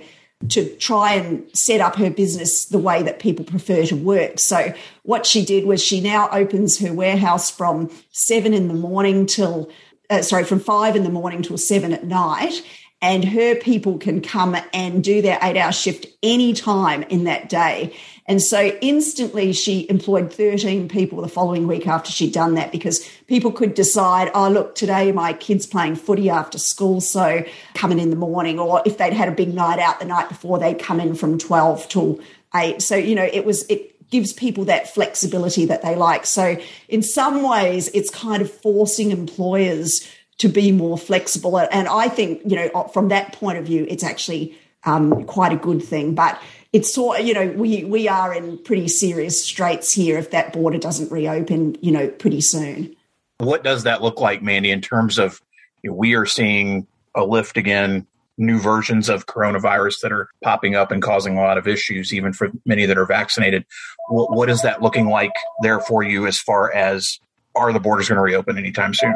to 0.49 0.75
try 0.77 1.13
and 1.13 1.45
set 1.57 1.81
up 1.81 1.95
her 1.95 2.09
business 2.09 2.65
the 2.65 2.77
way 2.77 3.01
that 3.03 3.19
people 3.19 3.45
prefer 3.45 3.85
to 3.85 3.95
work. 3.95 4.39
So 4.39 4.73
what 5.03 5.25
she 5.25 5.45
did 5.45 5.65
was 5.65 5.83
she 5.83 6.01
now 6.01 6.29
opens 6.31 6.79
her 6.79 6.93
warehouse 6.93 7.49
from 7.49 7.89
seven 8.11 8.53
in 8.53 8.67
the 8.67 8.73
morning 8.73 9.25
till 9.25 9.69
uh, 10.09 10.21
sorry 10.21 10.43
from 10.43 10.59
five 10.59 10.95
in 10.95 11.03
the 11.03 11.09
morning 11.09 11.41
till 11.41 11.57
seven 11.57 11.91
at 11.93 12.05
night 12.05 12.61
and 13.01 13.25
her 13.25 13.55
people 13.55 13.97
can 13.97 14.21
come 14.21 14.55
and 14.73 15.03
do 15.03 15.21
their 15.21 15.39
eight 15.41 15.57
hour 15.57 15.71
shift 15.71 16.07
anytime 16.23 17.03
in 17.03 17.25
that 17.25 17.49
day. 17.49 17.95
And 18.27 18.41
so 18.41 18.59
instantly 18.81 19.53
she 19.53 19.87
employed 19.89 20.33
13 20.33 20.87
people 20.87 21.21
the 21.21 21.27
following 21.27 21.67
week 21.67 21.87
after 21.87 22.11
she'd 22.11 22.33
done 22.33 22.55
that 22.55 22.71
because 22.71 23.07
people 23.27 23.51
could 23.51 23.75
decide, 23.75 24.31
oh, 24.33 24.49
look, 24.49 24.73
today 24.73 25.11
my 25.11 25.33
kid's 25.33 25.67
playing 25.67 25.95
footy 25.95 26.29
after 26.29 26.57
school, 26.57 27.01
so 27.01 27.43
come 27.75 27.91
in 27.91 27.99
in 27.99 28.09
the 28.09 28.15
morning. 28.15 28.57
Or 28.57 28.81
if 28.85 28.97
they'd 28.97 29.13
had 29.13 29.27
a 29.27 29.31
big 29.31 29.53
night 29.53 29.79
out 29.79 29.99
the 29.99 30.05
night 30.05 30.27
before, 30.27 30.57
they'd 30.57 30.79
come 30.79 30.99
in 30.99 31.13
from 31.13 31.37
12 31.37 31.87
till 31.87 32.19
8. 32.55 32.81
So, 32.81 32.95
you 32.95 33.13
know, 33.13 33.29
it 33.31 33.45
was, 33.45 33.63
it 33.69 34.09
gives 34.09 34.33
people 34.33 34.65
that 34.65 34.91
flexibility 34.91 35.65
that 35.65 35.83
they 35.83 35.95
like. 35.95 36.25
So 36.25 36.57
in 36.89 37.03
some 37.03 37.43
ways, 37.43 37.89
it's 37.89 38.09
kind 38.09 38.41
of 38.41 38.51
forcing 38.51 39.11
employers 39.11 40.07
to 40.39 40.49
be 40.49 40.71
more 40.71 40.97
flexible. 40.97 41.57
And 41.57 41.87
I 41.87 42.09
think, 42.09 42.41
you 42.45 42.55
know, 42.55 42.89
from 42.93 43.09
that 43.09 43.33
point 43.33 43.57
of 43.57 43.65
view, 43.65 43.85
it's 43.87 44.03
actually 44.03 44.57
um, 44.83 45.25
quite 45.25 45.53
a 45.53 45.55
good 45.55 45.83
thing. 45.83 46.13
But 46.13 46.39
it's 46.75 46.93
sort 46.93 47.23
you 47.23 47.33
know, 47.33 47.47
we, 47.55 47.85
we 47.85 48.09
are 48.09 48.33
in 48.33 48.57
pretty 48.57 48.89
serious 48.89 49.41
straits 49.41 49.93
here 49.93 50.17
if 50.17 50.31
that 50.31 50.51
border 50.51 50.77
doesn't 50.77 51.09
reopen, 51.09 51.77
you 51.81 51.89
know, 51.89 52.09
pretty 52.09 52.41
soon. 52.41 52.93
What 53.37 53.63
does 53.63 53.83
that 53.83 54.01
look 54.01 54.19
like, 54.19 54.43
Mandy, 54.43 54.71
in 54.71 54.81
terms 54.81 55.17
of 55.17 55.41
you 55.83 55.91
know, 55.91 55.95
we 55.95 56.15
are 56.15 56.25
seeing 56.25 56.85
a 57.15 57.23
lift 57.23 57.55
again, 57.55 58.05
new 58.37 58.59
versions 58.59 59.07
of 59.07 59.25
coronavirus 59.25 60.01
that 60.01 60.11
are 60.11 60.27
popping 60.43 60.75
up 60.75 60.91
and 60.91 61.01
causing 61.01 61.37
a 61.37 61.41
lot 61.41 61.57
of 61.57 61.65
issues, 61.65 62.13
even 62.13 62.33
for 62.33 62.51
many 62.65 62.85
that 62.85 62.97
are 62.97 63.05
vaccinated. 63.05 63.65
What, 64.09 64.35
what 64.35 64.49
is 64.49 64.61
that 64.63 64.81
looking 64.81 65.07
like 65.07 65.31
there 65.61 65.79
for 65.79 66.03
you 66.03 66.27
as 66.27 66.37
far 66.37 66.73
as 66.73 67.21
are 67.55 67.71
the 67.71 67.79
borders 67.79 68.09
going 68.09 68.17
to 68.17 68.21
reopen 68.21 68.57
anytime 68.57 68.93
soon? 68.93 69.15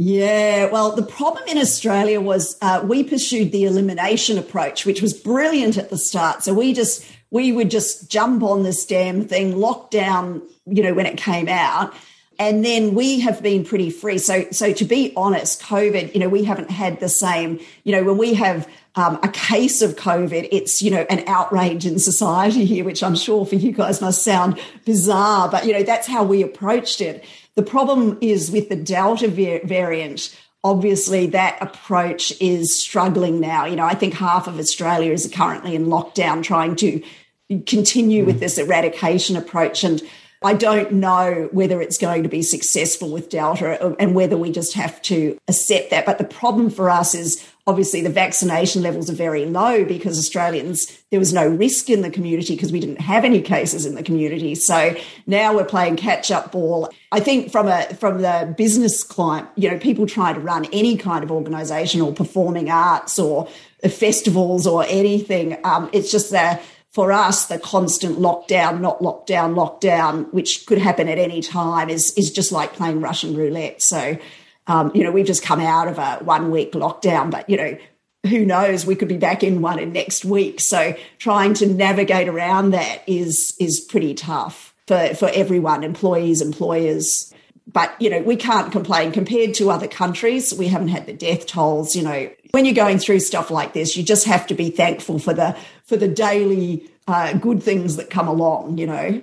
Yeah, 0.00 0.70
well, 0.70 0.94
the 0.94 1.02
problem 1.02 1.42
in 1.48 1.58
Australia 1.58 2.20
was 2.20 2.56
uh, 2.62 2.84
we 2.84 3.02
pursued 3.02 3.50
the 3.50 3.64
elimination 3.64 4.38
approach, 4.38 4.86
which 4.86 5.02
was 5.02 5.12
brilliant 5.12 5.76
at 5.76 5.90
the 5.90 5.98
start. 5.98 6.44
So 6.44 6.54
we 6.54 6.72
just 6.72 7.04
we 7.30 7.50
would 7.50 7.68
just 7.68 8.08
jump 8.08 8.44
on 8.44 8.62
this 8.62 8.86
damn 8.86 9.24
thing, 9.24 9.58
lock 9.58 9.90
down, 9.90 10.42
you 10.66 10.84
know, 10.84 10.94
when 10.94 11.04
it 11.04 11.16
came 11.16 11.48
out, 11.48 11.92
and 12.38 12.64
then 12.64 12.94
we 12.94 13.18
have 13.20 13.42
been 13.42 13.64
pretty 13.64 13.90
free. 13.90 14.18
So, 14.18 14.46
so 14.52 14.72
to 14.72 14.84
be 14.84 15.12
honest, 15.16 15.60
COVID, 15.62 16.14
you 16.14 16.20
know, 16.20 16.28
we 16.28 16.44
haven't 16.44 16.70
had 16.70 17.00
the 17.00 17.08
same. 17.08 17.58
You 17.82 17.90
know, 17.90 18.04
when 18.04 18.16
we 18.16 18.34
have 18.34 18.68
um, 18.94 19.18
a 19.24 19.28
case 19.28 19.82
of 19.82 19.96
COVID, 19.96 20.48
it's 20.52 20.80
you 20.80 20.92
know 20.92 21.06
an 21.10 21.24
outrage 21.26 21.86
in 21.86 21.98
society 21.98 22.64
here, 22.64 22.84
which 22.84 23.02
I'm 23.02 23.16
sure 23.16 23.44
for 23.44 23.56
you 23.56 23.72
guys 23.72 24.00
must 24.00 24.22
sound 24.22 24.60
bizarre, 24.84 25.48
but 25.48 25.66
you 25.66 25.72
know 25.72 25.82
that's 25.82 26.06
how 26.06 26.22
we 26.22 26.42
approached 26.42 27.00
it. 27.00 27.24
The 27.58 27.64
problem 27.64 28.18
is 28.20 28.52
with 28.52 28.68
the 28.68 28.76
Delta 28.76 29.26
variant, 29.26 30.32
obviously 30.62 31.26
that 31.26 31.58
approach 31.60 32.32
is 32.40 32.80
struggling 32.80 33.40
now. 33.40 33.64
You 33.64 33.74
know, 33.74 33.84
I 33.84 33.94
think 33.94 34.14
half 34.14 34.46
of 34.46 34.60
Australia 34.60 35.10
is 35.10 35.28
currently 35.34 35.74
in 35.74 35.86
lockdown 35.86 36.44
trying 36.44 36.76
to 36.76 37.02
continue 37.66 38.24
with 38.24 38.36
mm. 38.36 38.38
this 38.38 38.58
eradication 38.58 39.36
approach. 39.36 39.82
And 39.82 40.00
I 40.40 40.54
don't 40.54 40.92
know 40.92 41.48
whether 41.50 41.82
it's 41.82 41.98
going 41.98 42.22
to 42.22 42.28
be 42.28 42.42
successful 42.42 43.10
with 43.10 43.28
Delta 43.28 43.84
uh, 43.84 43.96
and 43.98 44.14
whether 44.14 44.36
we 44.36 44.52
just 44.52 44.74
have 44.74 45.02
to 45.02 45.36
accept 45.48 45.90
that. 45.90 46.06
But 46.06 46.18
the 46.18 46.24
problem 46.24 46.70
for 46.70 46.88
us 46.88 47.12
is 47.12 47.44
obviously 47.68 48.00
the 48.00 48.08
vaccination 48.08 48.80
levels 48.82 49.10
are 49.10 49.14
very 49.14 49.44
low 49.44 49.84
because 49.84 50.18
Australians, 50.18 50.86
there 51.10 51.20
was 51.20 51.34
no 51.34 51.46
risk 51.46 51.90
in 51.90 52.00
the 52.00 52.08
community 52.08 52.56
because 52.56 52.72
we 52.72 52.80
didn't 52.80 53.02
have 53.02 53.26
any 53.26 53.42
cases 53.42 53.84
in 53.84 53.94
the 53.94 54.02
community. 54.02 54.54
So 54.54 54.96
now 55.26 55.54
we're 55.54 55.66
playing 55.66 55.96
catch 55.96 56.30
up 56.30 56.50
ball. 56.50 56.88
I 57.12 57.20
think 57.20 57.52
from 57.52 57.68
a 57.68 57.84
from 58.00 58.22
the 58.22 58.54
business 58.56 59.04
client, 59.04 59.48
you 59.54 59.70
know, 59.70 59.78
people 59.78 60.06
try 60.06 60.32
to 60.32 60.40
run 60.40 60.64
any 60.72 60.96
kind 60.96 61.22
of 61.22 61.30
organisation 61.30 62.00
or 62.00 62.10
performing 62.10 62.70
arts 62.70 63.18
or 63.18 63.46
festivals 63.86 64.66
or 64.66 64.86
anything. 64.88 65.58
Um, 65.62 65.90
it's 65.92 66.10
just 66.10 66.30
that 66.30 66.62
for 66.90 67.12
us, 67.12 67.46
the 67.46 67.58
constant 67.58 68.18
lockdown, 68.18 68.80
not 68.80 69.00
lockdown, 69.00 69.54
lockdown, 69.54 70.32
which 70.32 70.64
could 70.66 70.78
happen 70.78 71.06
at 71.06 71.18
any 71.18 71.42
time, 71.42 71.90
is 71.90 72.14
is 72.16 72.32
just 72.32 72.50
like 72.50 72.72
playing 72.72 73.02
Russian 73.02 73.36
roulette. 73.36 73.82
So, 73.82 74.16
um, 74.68 74.92
you 74.94 75.02
know, 75.02 75.10
we've 75.10 75.26
just 75.26 75.42
come 75.42 75.60
out 75.60 75.88
of 75.88 75.98
a 75.98 76.18
one 76.22 76.50
week 76.50 76.72
lockdown, 76.72 77.30
but 77.30 77.48
you 77.48 77.56
know, 77.56 77.76
who 78.28 78.44
knows? 78.44 78.84
We 78.84 78.94
could 78.94 79.08
be 79.08 79.16
back 79.16 79.42
in 79.42 79.62
one 79.62 79.78
in 79.78 79.92
next 79.92 80.24
week. 80.24 80.60
So 80.60 80.94
trying 81.18 81.54
to 81.54 81.66
navigate 81.66 82.28
around 82.28 82.70
that 82.70 83.02
is 83.06 83.56
is 83.58 83.80
pretty 83.80 84.14
tough 84.14 84.74
for 84.86 85.14
for 85.14 85.30
everyone 85.32 85.84
employees 85.84 86.42
employers. 86.42 87.32
But 87.66 87.94
you 88.00 88.10
know 88.10 88.20
we 88.20 88.36
can't 88.36 88.70
complain. 88.70 89.10
Compared 89.12 89.54
to 89.54 89.70
other 89.70 89.88
countries 89.88 90.52
we 90.52 90.68
haven't 90.68 90.88
had 90.88 91.06
the 91.06 91.12
death 91.14 91.46
tolls 91.46 91.96
you 91.96 92.02
know. 92.02 92.30
When 92.50 92.64
you're 92.64 92.74
going 92.74 92.98
through 92.98 93.20
stuff 93.20 93.50
like 93.50 93.72
this 93.72 93.96
you 93.96 94.02
just 94.02 94.26
have 94.26 94.46
to 94.48 94.54
be 94.54 94.70
thankful 94.70 95.18
for 95.18 95.32
the 95.32 95.56
for 95.84 95.96
the 95.96 96.08
daily 96.08 96.90
uh, 97.06 97.34
good 97.34 97.62
things 97.62 97.96
that 97.96 98.10
come 98.10 98.28
along 98.28 98.78
you 98.78 98.86
know. 98.86 99.22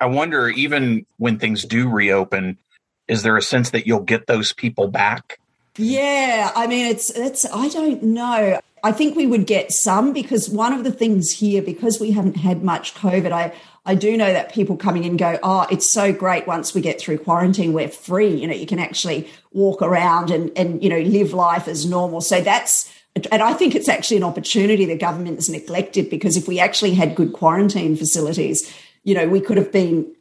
I 0.00 0.06
wonder 0.06 0.48
even 0.48 1.06
when 1.16 1.38
things 1.38 1.64
do 1.64 1.88
reopen 1.88 2.58
is 3.08 3.22
there 3.22 3.36
a 3.36 3.42
sense 3.42 3.70
that 3.70 3.86
you'll 3.86 4.00
get 4.00 4.26
those 4.26 4.52
people 4.52 4.88
back 4.88 5.38
yeah, 5.78 6.50
I 6.56 6.66
mean, 6.66 6.86
it's 6.86 7.08
it's. 7.10 7.46
I 7.46 7.68
don't 7.68 8.02
know. 8.02 8.60
I 8.82 8.92
think 8.92 9.16
we 9.16 9.26
would 9.26 9.46
get 9.46 9.72
some 9.72 10.12
because 10.12 10.48
one 10.48 10.72
of 10.72 10.84
the 10.84 10.90
things 10.90 11.30
here, 11.30 11.62
because 11.62 12.00
we 12.00 12.10
haven't 12.10 12.36
had 12.36 12.64
much 12.64 12.94
COVID, 12.94 13.30
I 13.30 13.52
I 13.86 13.94
do 13.94 14.16
know 14.16 14.32
that 14.32 14.52
people 14.52 14.76
coming 14.76 15.04
in 15.04 15.16
go, 15.16 15.38
oh, 15.40 15.66
it's 15.70 15.88
so 15.88 16.12
great 16.12 16.48
once 16.48 16.74
we 16.74 16.80
get 16.80 17.00
through 17.00 17.18
quarantine, 17.18 17.72
we're 17.72 17.88
free. 17.88 18.34
You 18.34 18.48
know, 18.48 18.54
you 18.54 18.66
can 18.66 18.80
actually 18.80 19.28
walk 19.52 19.80
around 19.80 20.32
and 20.32 20.50
and 20.56 20.82
you 20.82 20.90
know 20.90 20.98
live 20.98 21.32
life 21.32 21.68
as 21.68 21.86
normal. 21.86 22.20
So 22.22 22.40
that's 22.40 22.92
and 23.14 23.40
I 23.40 23.52
think 23.52 23.76
it's 23.76 23.88
actually 23.88 24.16
an 24.16 24.24
opportunity 24.24 24.84
the 24.84 24.96
government 24.96 25.36
has 25.36 25.48
neglected 25.48 26.10
because 26.10 26.36
if 26.36 26.48
we 26.48 26.58
actually 26.58 26.94
had 26.94 27.14
good 27.14 27.32
quarantine 27.32 27.94
facilities, 27.96 28.72
you 29.04 29.14
know, 29.14 29.28
we 29.28 29.40
could 29.40 29.56
have 29.56 29.70
been 29.70 30.12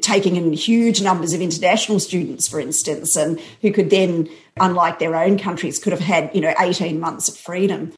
taking 0.00 0.36
in 0.36 0.52
huge 0.52 1.02
numbers 1.02 1.32
of 1.32 1.40
international 1.40 2.00
students, 2.00 2.48
for 2.48 2.60
instance, 2.60 3.16
and 3.16 3.40
who 3.62 3.72
could 3.72 3.90
then, 3.90 4.28
unlike 4.58 4.98
their 4.98 5.14
own 5.14 5.38
countries, 5.38 5.78
could 5.78 5.92
have 5.92 6.00
had, 6.00 6.30
you 6.34 6.40
know, 6.40 6.54
18 6.58 6.98
months 6.98 7.28
of 7.28 7.36
freedom. 7.36 7.92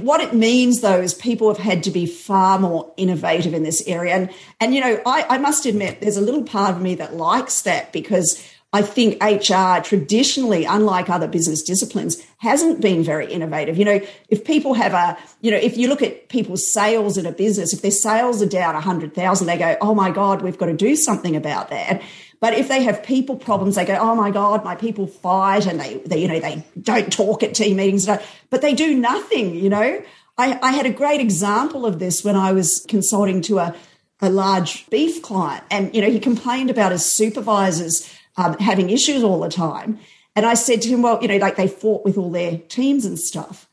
What 0.00 0.20
it 0.20 0.34
means, 0.34 0.80
though, 0.80 1.00
is 1.00 1.14
people 1.14 1.48
have 1.48 1.62
had 1.62 1.84
to 1.84 1.90
be 1.90 2.06
far 2.06 2.58
more 2.58 2.92
innovative 2.96 3.54
in 3.54 3.62
this 3.62 3.86
area. 3.86 4.14
And, 4.14 4.30
and 4.60 4.74
you 4.74 4.80
know, 4.80 5.00
I, 5.06 5.26
I 5.28 5.38
must 5.38 5.66
admit, 5.66 6.00
there's 6.00 6.16
a 6.16 6.22
little 6.22 6.42
part 6.42 6.74
of 6.74 6.82
me 6.82 6.96
that 6.96 7.14
likes 7.14 7.62
that 7.62 7.92
because 7.92 8.42
I 8.76 8.82
think 8.82 9.22
HR 9.22 9.80
traditionally, 9.82 10.66
unlike 10.66 11.08
other 11.08 11.26
business 11.26 11.62
disciplines, 11.62 12.22
hasn't 12.36 12.82
been 12.82 13.02
very 13.02 13.32
innovative. 13.32 13.78
You 13.78 13.86
know, 13.86 14.00
if 14.28 14.44
people 14.44 14.74
have 14.74 14.92
a, 14.92 15.16
you 15.40 15.50
know, 15.50 15.56
if 15.56 15.78
you 15.78 15.88
look 15.88 16.02
at 16.02 16.28
people's 16.28 16.70
sales 16.70 17.16
in 17.16 17.24
a 17.24 17.32
business, 17.32 17.72
if 17.72 17.80
their 17.80 17.90
sales 17.90 18.42
are 18.42 18.46
down 18.46 18.74
100,000, 18.74 19.46
they 19.46 19.56
go, 19.56 19.78
oh 19.80 19.94
my 19.94 20.10
God, 20.10 20.42
we've 20.42 20.58
got 20.58 20.66
to 20.66 20.74
do 20.74 20.94
something 20.94 21.34
about 21.34 21.70
that. 21.70 22.02
But 22.38 22.52
if 22.52 22.68
they 22.68 22.82
have 22.82 23.02
people 23.02 23.36
problems, 23.36 23.76
they 23.76 23.86
go, 23.86 23.96
oh 23.96 24.14
my 24.14 24.30
God, 24.30 24.62
my 24.62 24.74
people 24.74 25.06
fight 25.06 25.64
and 25.64 25.80
they, 25.80 25.94
they 26.04 26.20
you 26.20 26.28
know, 26.28 26.38
they 26.38 26.62
don't 26.78 27.10
talk 27.10 27.42
at 27.42 27.54
team 27.54 27.78
meetings, 27.78 28.04
but 28.04 28.60
they 28.60 28.74
do 28.74 28.94
nothing, 28.94 29.54
you 29.54 29.70
know. 29.70 30.02
I, 30.36 30.58
I 30.60 30.72
had 30.72 30.84
a 30.84 30.92
great 30.92 31.22
example 31.22 31.86
of 31.86 31.98
this 31.98 32.22
when 32.22 32.36
I 32.36 32.52
was 32.52 32.84
consulting 32.86 33.40
to 33.42 33.58
a, 33.58 33.74
a 34.20 34.28
large 34.28 34.86
beef 34.90 35.22
client 35.22 35.64
and, 35.70 35.94
you 35.94 36.02
know, 36.02 36.10
he 36.10 36.20
complained 36.20 36.68
about 36.68 36.92
his 36.92 37.10
supervisors 37.10 38.12
um, 38.36 38.56
having 38.58 38.90
issues 38.90 39.22
all 39.22 39.40
the 39.40 39.48
time. 39.48 39.98
And 40.34 40.44
I 40.44 40.54
said 40.54 40.82
to 40.82 40.88
him, 40.88 41.02
well, 41.02 41.18
you 41.22 41.28
know, 41.28 41.38
like 41.38 41.56
they 41.56 41.68
fought 41.68 42.04
with 42.04 42.18
all 42.18 42.30
their 42.30 42.58
teams 42.58 43.04
and 43.04 43.18
stuff. 43.18 43.68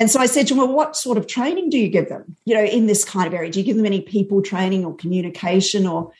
And 0.00 0.10
so 0.10 0.20
I 0.20 0.26
said 0.26 0.46
to 0.46 0.54
him, 0.54 0.58
well, 0.58 0.72
what 0.72 0.96
sort 0.96 1.18
of 1.18 1.26
training 1.26 1.70
do 1.70 1.78
you 1.78 1.88
give 1.88 2.08
them, 2.08 2.36
you 2.44 2.54
know, 2.54 2.64
in 2.64 2.86
this 2.86 3.04
kind 3.04 3.26
of 3.26 3.34
area? 3.34 3.50
Do 3.50 3.58
you 3.58 3.64
give 3.64 3.76
them 3.76 3.86
any 3.86 4.00
people 4.00 4.42
training 4.42 4.84
or 4.84 4.94
communication 4.94 5.86
or, 5.86 6.12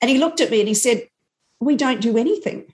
and 0.00 0.10
he 0.10 0.18
looked 0.18 0.40
at 0.40 0.50
me 0.50 0.60
and 0.60 0.68
he 0.68 0.74
said, 0.74 1.08
we 1.60 1.76
don't 1.76 2.00
do 2.00 2.18
anything. 2.18 2.73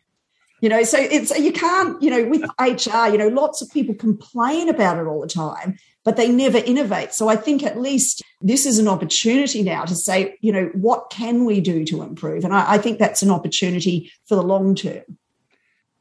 You 0.61 0.69
know, 0.69 0.83
so 0.83 0.99
it's, 0.99 1.37
you 1.39 1.53
can't, 1.53 2.01
you 2.03 2.11
know, 2.11 2.25
with 2.25 2.43
HR, 2.59 3.09
you 3.11 3.19
know, 3.19 3.29
lots 3.29 3.63
of 3.63 3.71
people 3.71 3.95
complain 3.95 4.69
about 4.69 4.99
it 4.99 5.07
all 5.07 5.21
the 5.21 5.27
time, 5.27 5.79
but 6.05 6.17
they 6.17 6.29
never 6.29 6.59
innovate. 6.59 7.15
So 7.15 7.29
I 7.29 7.37
think 7.37 7.63
at 7.63 7.81
least 7.81 8.23
this 8.43 8.67
is 8.67 8.79
an 8.79 8.87
opportunity 8.87 9.63
now 9.63 9.85
to 9.85 9.95
say, 9.95 10.37
you 10.41 10.53
know, 10.53 10.67
what 10.75 11.11
can 11.11 11.45
we 11.45 11.61
do 11.61 11.85
to 11.87 12.03
improve? 12.03 12.45
And 12.45 12.55
I, 12.55 12.75
I 12.75 12.79
think 12.79 12.99
that's 12.99 13.23
an 13.23 13.31
opportunity 13.31 14.13
for 14.27 14.35
the 14.35 14.43
long 14.43 14.75
term. 14.75 15.03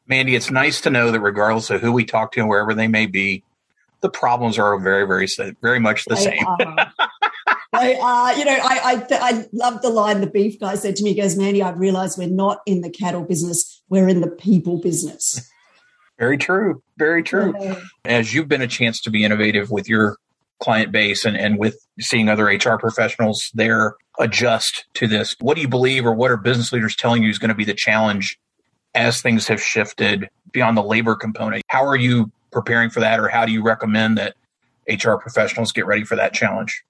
Mandy, 0.08 0.36
it's 0.36 0.52
nice 0.52 0.82
to 0.82 0.90
know 0.90 1.12
that 1.12 1.20
regardless 1.20 1.70
of 1.70 1.82
who 1.82 1.92
we 1.92 2.04
talk 2.04 2.32
to 2.34 2.40
and 2.40 2.50
wherever 2.50 2.74
they 2.74 2.88
may 2.88 3.06
be, 3.06 3.44
the 4.02 4.10
problems 4.10 4.58
are 4.58 4.78
very, 4.80 5.06
very, 5.06 5.28
very 5.62 5.80
much 5.80 6.06
the 6.06 6.16
they 6.16 6.22
same. 6.22 6.46
They 7.74 8.00
are. 8.00 8.34
You 8.36 8.46
know, 8.46 8.58
I, 8.62 9.06
I 9.12 9.18
I 9.22 9.46
love 9.54 9.82
the 9.82 9.90
line 9.90 10.22
the 10.22 10.28
beef 10.28 10.60
guy 10.60 10.76
said 10.76 10.96
to 10.98 11.04
me. 11.04 11.14
He 11.14 11.22
goes, 11.22 11.38
Mandy, 11.38 11.62
I've 11.62 11.80
realised 11.80 12.18
we're 12.18 12.28
not 12.28 12.62
in 12.66 12.82
the 12.82 12.90
cattle 12.90 13.24
business; 13.24 13.79
we're 13.90 14.08
in 14.08 14.22
the 14.22 14.30
people 14.30 14.80
business. 14.80 15.50
Very 16.18 16.38
true. 16.38 16.82
Very 16.98 17.24
true. 17.24 17.54
Yeah. 17.60 17.80
As 18.06 18.34
you've 18.34 18.48
been 18.48 18.62
a 18.62 18.68
chance 18.68 19.00
to 19.02 19.10
be 19.10 19.24
innovative 19.24 19.72
with 19.72 19.88
your 19.88 20.18
client 20.60 20.92
base 20.92 21.24
and, 21.24 21.38
and 21.38 21.58
with 21.58 21.78
seeing 22.00 22.28
other 22.28 22.46
HR 22.46 22.78
professionals 22.78 23.50
there 23.54 23.96
adjust 24.20 24.86
to 24.96 25.08
this, 25.08 25.36
what 25.40 25.56
do 25.56 25.62
you 25.62 25.70
believe 25.70 26.06
or 26.06 26.14
what 26.14 26.30
are 26.30 26.38
business 26.38 26.74
leaders 26.74 26.96
telling 26.96 27.24
you 27.24 27.30
is 27.30 27.40
going 27.40 27.50
to 27.50 27.56
be 27.56 27.64
the 27.64 27.74
challenge 27.74 28.38
as 28.96 29.22
things 29.22 29.48
have 29.48 29.62
shifted 29.62 30.30
beyond 30.52 30.78
the 30.78 30.84
labor 30.84 31.16
component. 31.16 31.64
How 31.68 31.86
are 31.86 31.96
you 31.96 32.32
preparing 32.52 32.90
for 32.90 33.00
that, 33.00 33.20
or 33.20 33.28
how 33.28 33.46
do 33.46 33.52
you 33.52 33.62
recommend 33.62 34.18
that 34.18 34.36
HR 34.90 35.14
professionals 35.16 35.72
get 35.72 35.86
ready 35.86 36.04
for 36.04 36.16
that 36.16 36.34
challenge? 36.34 36.84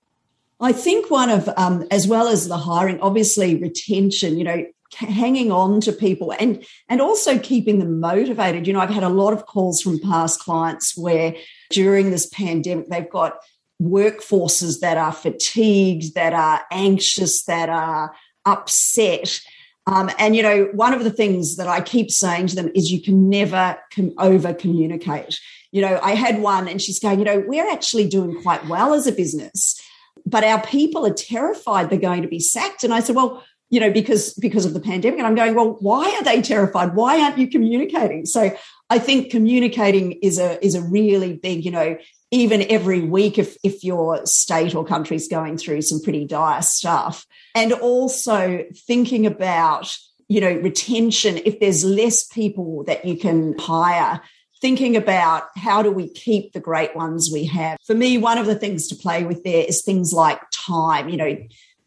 I 0.62 0.72
think 0.72 1.10
one 1.10 1.30
of, 1.30 1.50
um, 1.58 1.86
as 1.92 2.08
well 2.08 2.28
as 2.28 2.48
the 2.48 2.58
hiring, 2.58 3.00
obviously 3.02 3.56
retention, 3.56 4.38
you 4.38 4.44
know, 4.44 4.66
hanging 4.96 5.52
on 5.52 5.80
to 5.82 5.92
people 5.92 6.34
and 6.40 6.66
and 6.88 7.02
also 7.02 7.38
keeping 7.38 7.80
them 7.80 8.00
motivated 8.00 8.66
you 8.66 8.74
know 8.74 8.80
i've 8.80 8.90
had 8.90 9.04
a 9.04 9.10
lot 9.10 9.34
of 9.34 9.46
calls 9.46 9.82
from 9.82 10.00
past 10.00 10.40
clients 10.40 10.98
where 10.98 11.36
during 11.70 12.10
this 12.10 12.28
pandemic 12.30 12.88
they've 12.90 13.10
got 13.10 13.38
workforces 13.82 14.80
that 14.80 14.98
are 14.98 15.12
fatigued 15.12 16.16
that 16.16 16.34
are 16.34 16.62
anxious 16.72 17.44
that 17.44 17.70
are 17.70 18.14
upset 18.46 19.42
um, 19.90 20.12
and 20.20 20.36
you 20.36 20.44
know, 20.44 20.70
one 20.74 20.94
of 20.94 21.04
the 21.04 21.10
things 21.10 21.56
that 21.56 21.68
I 21.68 21.82
keep 21.82 22.12
saying 22.12 22.48
to 22.48 22.56
them 22.56 22.70
is 22.76 22.92
you 22.92 23.02
can 23.02 23.28
never 23.28 23.76
com- 23.92 24.14
over 24.20 24.54
communicate. 24.54 25.40
You 25.72 25.82
know, 25.82 26.00
I 26.04 26.12
had 26.12 26.44
one, 26.44 26.68
and 26.68 26.80
she's 26.80 27.00
going, 27.00 27.18
you 27.18 27.26
know, 27.26 27.44
we're 27.48 27.68
actually 27.68 28.08
doing 28.08 28.40
quite 28.44 28.68
well 28.68 28.94
as 28.94 29.08
a 29.08 29.12
business, 29.12 29.82
but 30.28 30.44
our 30.44 30.62
people 30.62 31.08
are 31.08 31.14
terrified 31.14 31.90
they're 31.90 31.98
going 31.98 32.22
to 32.22 32.28
be 32.28 32.40
sacked. 32.40 32.84
And 32.84 32.94
I 32.94 33.00
said, 33.00 33.16
well, 33.16 33.44
you 33.70 33.80
know, 33.80 33.92
because 33.92 34.34
because 34.36 34.66
of 34.66 34.74
the 34.74 34.80
pandemic, 34.80 35.20
and 35.20 35.28
I'm 35.28 35.36
going, 35.36 35.56
well, 35.56 35.78
why 35.80 36.10
are 36.16 36.24
they 36.24 36.42
terrified? 36.42 36.96
Why 36.96 37.22
aren't 37.22 37.38
you 37.38 37.48
communicating? 37.48 38.26
So 38.26 38.56
I 38.90 39.00
think 39.00 39.32
communicating 39.32 40.14
is 40.24 40.40
a 40.40 40.64
is 40.66 40.76
a 40.76 40.82
really 40.82 41.34
big, 41.34 41.66
you 41.66 41.72
know, 41.72 41.98
even 42.32 42.66
every 42.70 43.02
week 43.02 43.38
if 43.38 43.58
if 43.64 43.84
your 43.84 44.26
state 44.26 44.76
or 44.76 44.86
country 44.86 45.16
is 45.16 45.28
going 45.28 45.58
through 45.58 45.82
some 45.82 46.02
pretty 46.02 46.26
dire 46.26 46.62
stuff 46.62 47.26
and 47.56 47.74
also 47.74 48.64
thinking 48.88 49.26
about 49.26 49.96
you 50.28 50.40
know 50.40 50.54
retention 50.54 51.40
if 51.46 51.60
there's 51.60 51.84
less 51.84 52.28
people 52.28 52.84
that 52.86 53.06
you 53.06 53.18
can 53.18 53.58
hire 53.58 54.22
thinking 54.62 54.96
about 54.96 55.44
how 55.56 55.82
do 55.82 55.90
we 55.90 56.10
keep 56.10 56.54
the 56.54 56.60
great 56.60 56.96
ones 56.96 57.30
we 57.34 57.46
have 57.46 57.78
for 57.84 57.96
me 57.96 58.18
one 58.18 58.38
of 58.38 58.46
the 58.46 58.56
things 58.56 58.88
to 58.88 58.96
play 58.96 59.24
with 59.24 59.44
there 59.44 59.66
is 59.68 59.84
things 59.84 60.14
like 60.14 60.40
time 60.52 61.10
you 61.10 61.18
know 61.18 61.38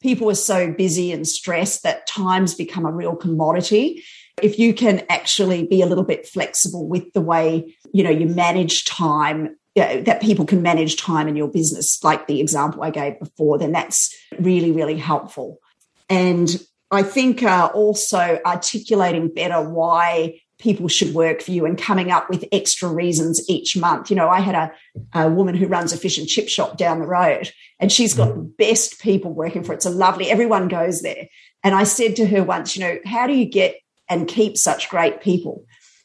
people 0.03 0.31
are 0.31 0.35
so 0.35 0.71
busy 0.73 1.13
and 1.13 1.27
stressed 1.27 1.83
that 1.83 2.07
time's 2.07 2.55
become 2.55 2.85
a 2.85 2.93
real 2.93 3.17
commodity 3.17 4.03
if 4.43 4.59
you 4.59 4.73
can 4.73 5.05
actually 5.11 5.67
be 5.67 5.83
a 5.83 5.87
little 5.87 6.05
bit 6.05 6.27
flexible 6.27 6.89
with 6.89 7.13
the 7.13 7.21
way 7.21 7.75
you 7.93 8.03
know 8.03 8.11
you 8.11 8.27
manage 8.27 8.85
time 8.85 9.57
that 9.75 10.21
people 10.21 10.45
can 10.45 10.63
manage 10.63 10.97
time 10.97 11.29
in 11.29 11.37
your 11.37 11.49
business, 11.49 12.03
like 12.05 12.27
the 12.27 12.41
example 12.41 12.83
I 12.83 12.91
gave 12.91 13.19
before, 13.19 13.59
then 13.59 13.73
that's 13.73 14.15
really, 14.39 14.71
really 14.71 14.99
helpful. 14.99 15.59
And 16.11 16.63
I 16.91 17.03
think 17.03 17.43
uh, 17.43 17.71
also 17.73 18.39
articulating 18.45 19.29
better 19.29 19.63
why 19.63 20.41
people 20.63 20.87
should 20.87 21.13
work 21.13 21.43
for 21.43 21.51
you 21.51 21.67
and 21.67 21.77
coming 21.77 22.13
up 22.13 22.31
with 22.31 22.45
extra 22.53 22.89
reasons 22.89 23.43
each 23.51 23.77
month. 23.77 24.11
You 24.11 24.17
know, 24.17 24.29
I 24.29 24.39
had 24.39 24.55
a, 24.55 24.73
a 25.13 25.29
woman 25.29 25.57
who 25.57 25.67
runs 25.67 25.93
a 25.93 25.97
fish 25.97 26.19
and 26.19 26.29
chip 26.29 26.49
shop 26.49 26.77
down 26.77 27.01
the 27.01 27.07
road, 27.07 27.53
and 27.81 27.91
she's 27.91 28.15
got 28.15 28.35
the 28.35 28.41
best 28.41 29.01
people 29.01 29.33
working 29.33 29.65
for 29.65 29.73
it. 29.73 29.77
It's 29.77 29.87
a 29.87 29.91
lovely, 29.91 30.31
everyone 30.31 30.69
goes 30.69 31.03
there. 31.03 31.27
And 31.65 31.75
I 31.75 31.83
said 31.83 32.15
to 32.17 32.27
her 32.27 32.45
once, 32.45 32.77
you 32.77 32.85
know, 32.85 32.99
how 33.05 33.27
do 33.27 33.35
you 33.35 33.45
get 33.45 33.77
and 34.09 34.29
keep 34.29 34.57
such 34.57 34.89
great 34.89 35.21
people? 35.21 35.65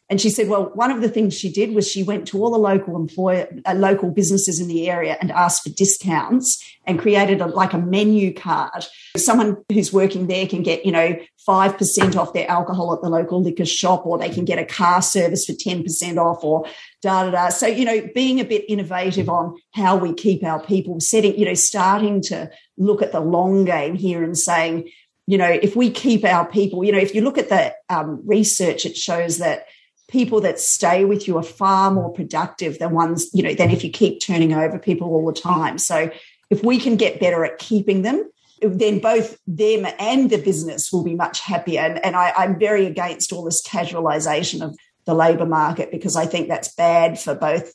And 0.10 0.22
she 0.22 0.30
said, 0.30 0.48
well, 0.48 0.72
one 0.74 0.90
of 0.90 1.02
the 1.02 1.10
things 1.10 1.38
she 1.38 1.52
did 1.52 1.74
was 1.74 1.90
she 1.90 2.02
went 2.02 2.28
to 2.30 2.42
all 2.42 2.50
the 2.50 2.58
local 2.58 2.96
employer, 2.96 3.48
uh, 3.66 3.74
local 3.74 4.10
businesses 4.10 4.60
in 4.60 4.70
the 4.70 4.90
area 4.90 5.18
and 5.20 5.32
asked 5.32 5.64
for 5.64 5.70
discounts 5.70 6.64
and 6.86 6.98
created 6.98 7.42
a, 7.42 7.48
like 7.48 7.74
a 7.74 7.78
menu 7.78 8.34
card. 8.34 8.86
Someone 9.18 9.58
who's 9.70 9.92
working 9.92 10.28
there 10.28 10.48
can 10.48 10.64
get, 10.64 10.86
you 10.86 10.94
know, 10.94 11.20
5% 11.48 12.16
off 12.16 12.34
their 12.34 12.50
alcohol 12.50 12.94
at 12.94 13.02
the 13.02 13.10
local 13.10 13.42
liquor 13.42 13.66
shop, 13.66 14.06
or 14.06 14.18
they 14.18 14.30
can 14.30 14.46
get 14.46 14.60
a 14.60 14.66
car 14.66 15.02
service 15.02 15.46
for 15.46 15.54
10% 15.54 16.18
off 16.18 16.44
or 16.44 16.66
da 17.02 17.24
da 17.24 17.32
da. 17.32 17.50
So, 17.50 17.68
you 17.68 17.84
know, 17.84 18.08
being 18.16 18.40
a 18.40 18.46
bit 18.46 18.66
innovative 18.70 19.30
on 19.30 19.58
how 19.72 19.98
we 19.98 20.14
keep 20.14 20.44
our 20.44 20.62
people 20.62 21.00
setting, 21.02 21.38
you 21.38 21.46
know, 21.46 21.54
starting 21.54 22.22
to 22.24 22.50
look 22.78 23.02
at 23.02 23.12
the 23.12 23.22
long 23.22 23.66
game 23.66 23.96
here 23.96 24.24
and 24.24 24.38
saying, 24.38 24.90
you 25.26 25.38
know, 25.38 25.50
if 25.50 25.76
we 25.76 25.90
keep 25.90 26.24
our 26.24 26.50
people, 26.50 26.86
you 26.86 26.92
know, 26.94 26.98
if 26.98 27.14
you 27.14 27.22
look 27.22 27.38
at 27.38 27.50
the 27.50 27.74
um, 27.90 28.22
research, 28.26 28.86
it 28.86 28.96
shows 28.96 29.40
that 29.40 29.66
people 30.08 30.42
that 30.42 30.60
stay 30.60 31.06
with 31.06 31.28
you 31.28 31.38
are 31.38 31.44
far 31.44 31.92
more 31.92 32.12
productive 32.12 32.80
than 32.80 32.92
ones, 32.92 33.30
you 33.34 33.44
know, 33.44 33.54
than 33.54 33.72
if 33.72 33.84
you 33.84 33.90
keep 33.90 34.22
turning 34.22 34.54
over 34.54 34.80
people 34.80 35.10
all 35.10 35.26
the 35.26 35.40
time. 35.40 35.78
So 35.78 36.10
if 36.50 36.64
we 36.64 36.80
can 36.80 36.96
get 36.96 37.20
better 37.20 37.44
at 37.44 37.58
keeping 37.60 38.04
them, 38.04 38.30
then 38.62 39.00
both 39.00 39.38
them 39.46 39.86
and 40.00 40.30
the 40.30 40.38
business 40.38 40.92
will 40.92 41.04
be 41.04 41.14
much 41.14 41.42
happier. 41.42 41.82
And, 41.82 42.04
and 42.04 42.16
I, 42.16 42.34
I'm 42.38 42.58
very 42.58 42.86
against 42.86 43.32
all 43.32 43.44
this 43.44 43.62
casualization 43.66 44.62
of 44.62 44.78
the 45.06 45.14
labour 45.14 45.46
market 45.46 45.92
because 45.92 46.16
I 46.16 46.26
think 46.26 46.48
that's 46.48 46.74
bad 46.74 47.20
for 47.20 47.36
both 47.36 47.74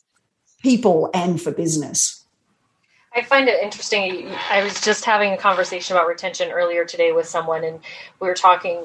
people 0.61 1.09
and 1.13 1.41
for 1.41 1.51
business. 1.51 2.25
I 3.15 3.21
find 3.21 3.47
it 3.47 3.61
interesting. 3.61 4.31
I 4.49 4.63
was 4.63 4.81
just 4.81 5.05
having 5.05 5.33
a 5.33 5.37
conversation 5.37 5.95
about 5.95 6.07
retention 6.07 6.49
earlier 6.49 6.83
today 6.83 7.11
with 7.11 7.27
someone, 7.27 7.63
and 7.63 7.79
we 8.19 8.27
were 8.27 8.33
talking. 8.33 8.79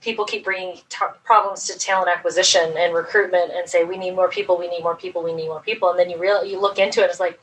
People 0.00 0.24
keep 0.24 0.44
bringing 0.44 0.76
t- 0.88 1.04
problems 1.24 1.66
to 1.66 1.78
talent 1.78 2.08
acquisition 2.08 2.74
and 2.76 2.94
recruitment, 2.94 3.50
and 3.52 3.68
say 3.68 3.84
we 3.84 3.96
need 3.96 4.14
more 4.14 4.28
people, 4.28 4.58
we 4.58 4.68
need 4.68 4.82
more 4.82 4.94
people, 4.94 5.22
we 5.22 5.32
need 5.32 5.48
more 5.48 5.60
people, 5.60 5.90
and 5.90 5.98
then 5.98 6.10
you 6.10 6.18
really 6.18 6.50
you 6.50 6.60
look 6.60 6.78
into 6.78 7.02
it. 7.02 7.10
It's 7.10 7.20
like 7.20 7.40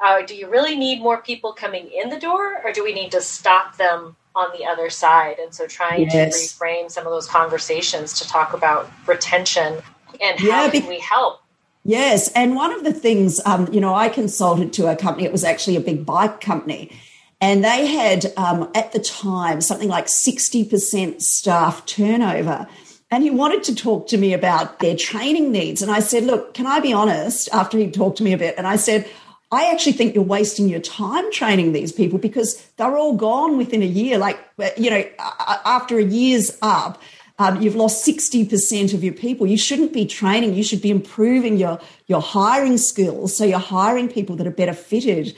uh, 0.00 0.22
do 0.22 0.34
you 0.34 0.48
really 0.48 0.76
need 0.76 1.00
more 1.00 1.20
people 1.20 1.52
coming 1.52 1.90
in 1.90 2.08
the 2.08 2.18
door 2.18 2.60
or 2.64 2.72
do 2.72 2.84
we 2.84 2.92
need 2.92 3.10
to 3.10 3.20
stop 3.20 3.76
them 3.76 4.16
on 4.34 4.48
the 4.56 4.64
other 4.64 4.88
side 4.88 5.38
and 5.38 5.52
so 5.52 5.66
trying 5.66 6.08
yes. 6.08 6.52
to 6.52 6.56
reframe 6.56 6.90
some 6.90 7.04
of 7.04 7.12
those 7.12 7.26
conversations 7.26 8.12
to 8.12 8.28
talk 8.28 8.52
about 8.52 8.90
retention 9.06 9.78
and 10.20 10.38
how 10.38 10.64
yeah, 10.64 10.70
can 10.70 10.86
we 10.86 11.00
help 11.00 11.40
yes 11.84 12.30
and 12.32 12.54
one 12.54 12.72
of 12.72 12.84
the 12.84 12.92
things 12.92 13.40
um, 13.44 13.68
you 13.72 13.80
know 13.80 13.94
i 13.94 14.08
consulted 14.08 14.72
to 14.72 14.86
a 14.86 14.94
company 14.94 15.24
it 15.24 15.32
was 15.32 15.42
actually 15.42 15.74
a 15.74 15.80
big 15.80 16.06
bike 16.06 16.40
company 16.40 16.90
and 17.40 17.64
they 17.64 17.86
had 17.86 18.32
um, 18.36 18.70
at 18.74 18.92
the 18.92 18.98
time 18.98 19.60
something 19.60 19.88
like 19.88 20.06
60% 20.06 21.20
staff 21.20 21.86
turnover 21.86 22.66
and 23.10 23.22
he 23.22 23.30
wanted 23.30 23.62
to 23.64 23.74
talk 23.74 24.08
to 24.08 24.18
me 24.18 24.32
about 24.32 24.80
their 24.80 24.96
training 24.96 25.50
needs 25.50 25.82
and 25.82 25.90
i 25.90 26.00
said 26.00 26.24
look 26.24 26.54
can 26.54 26.66
i 26.66 26.80
be 26.80 26.92
honest 26.92 27.48
after 27.52 27.78
he 27.78 27.90
talked 27.90 28.18
to 28.18 28.24
me 28.24 28.32
a 28.32 28.38
bit 28.38 28.54
and 28.58 28.66
i 28.66 28.76
said 28.76 29.08
I 29.50 29.70
actually 29.70 29.92
think 29.92 30.14
you're 30.14 30.24
wasting 30.24 30.68
your 30.68 30.80
time 30.80 31.32
training 31.32 31.72
these 31.72 31.90
people 31.90 32.18
because 32.18 32.62
they're 32.76 32.98
all 32.98 33.16
gone 33.16 33.56
within 33.56 33.82
a 33.82 33.86
year. 33.86 34.18
Like, 34.18 34.38
you 34.76 34.90
know, 34.90 35.02
after 35.18 35.98
a 35.98 36.04
year's 36.04 36.58
up, 36.60 37.00
um, 37.38 37.62
you've 37.62 37.76
lost 37.76 38.06
60% 38.06 38.92
of 38.92 39.02
your 39.02 39.14
people. 39.14 39.46
You 39.46 39.56
shouldn't 39.56 39.94
be 39.94 40.04
training. 40.04 40.52
You 40.52 40.62
should 40.62 40.82
be 40.82 40.90
improving 40.90 41.56
your, 41.56 41.80
your 42.08 42.20
hiring 42.20 42.76
skills. 42.76 43.34
So 43.34 43.44
you're 43.44 43.58
hiring 43.58 44.08
people 44.08 44.36
that 44.36 44.46
are 44.46 44.50
better 44.50 44.74
fitted 44.74 45.34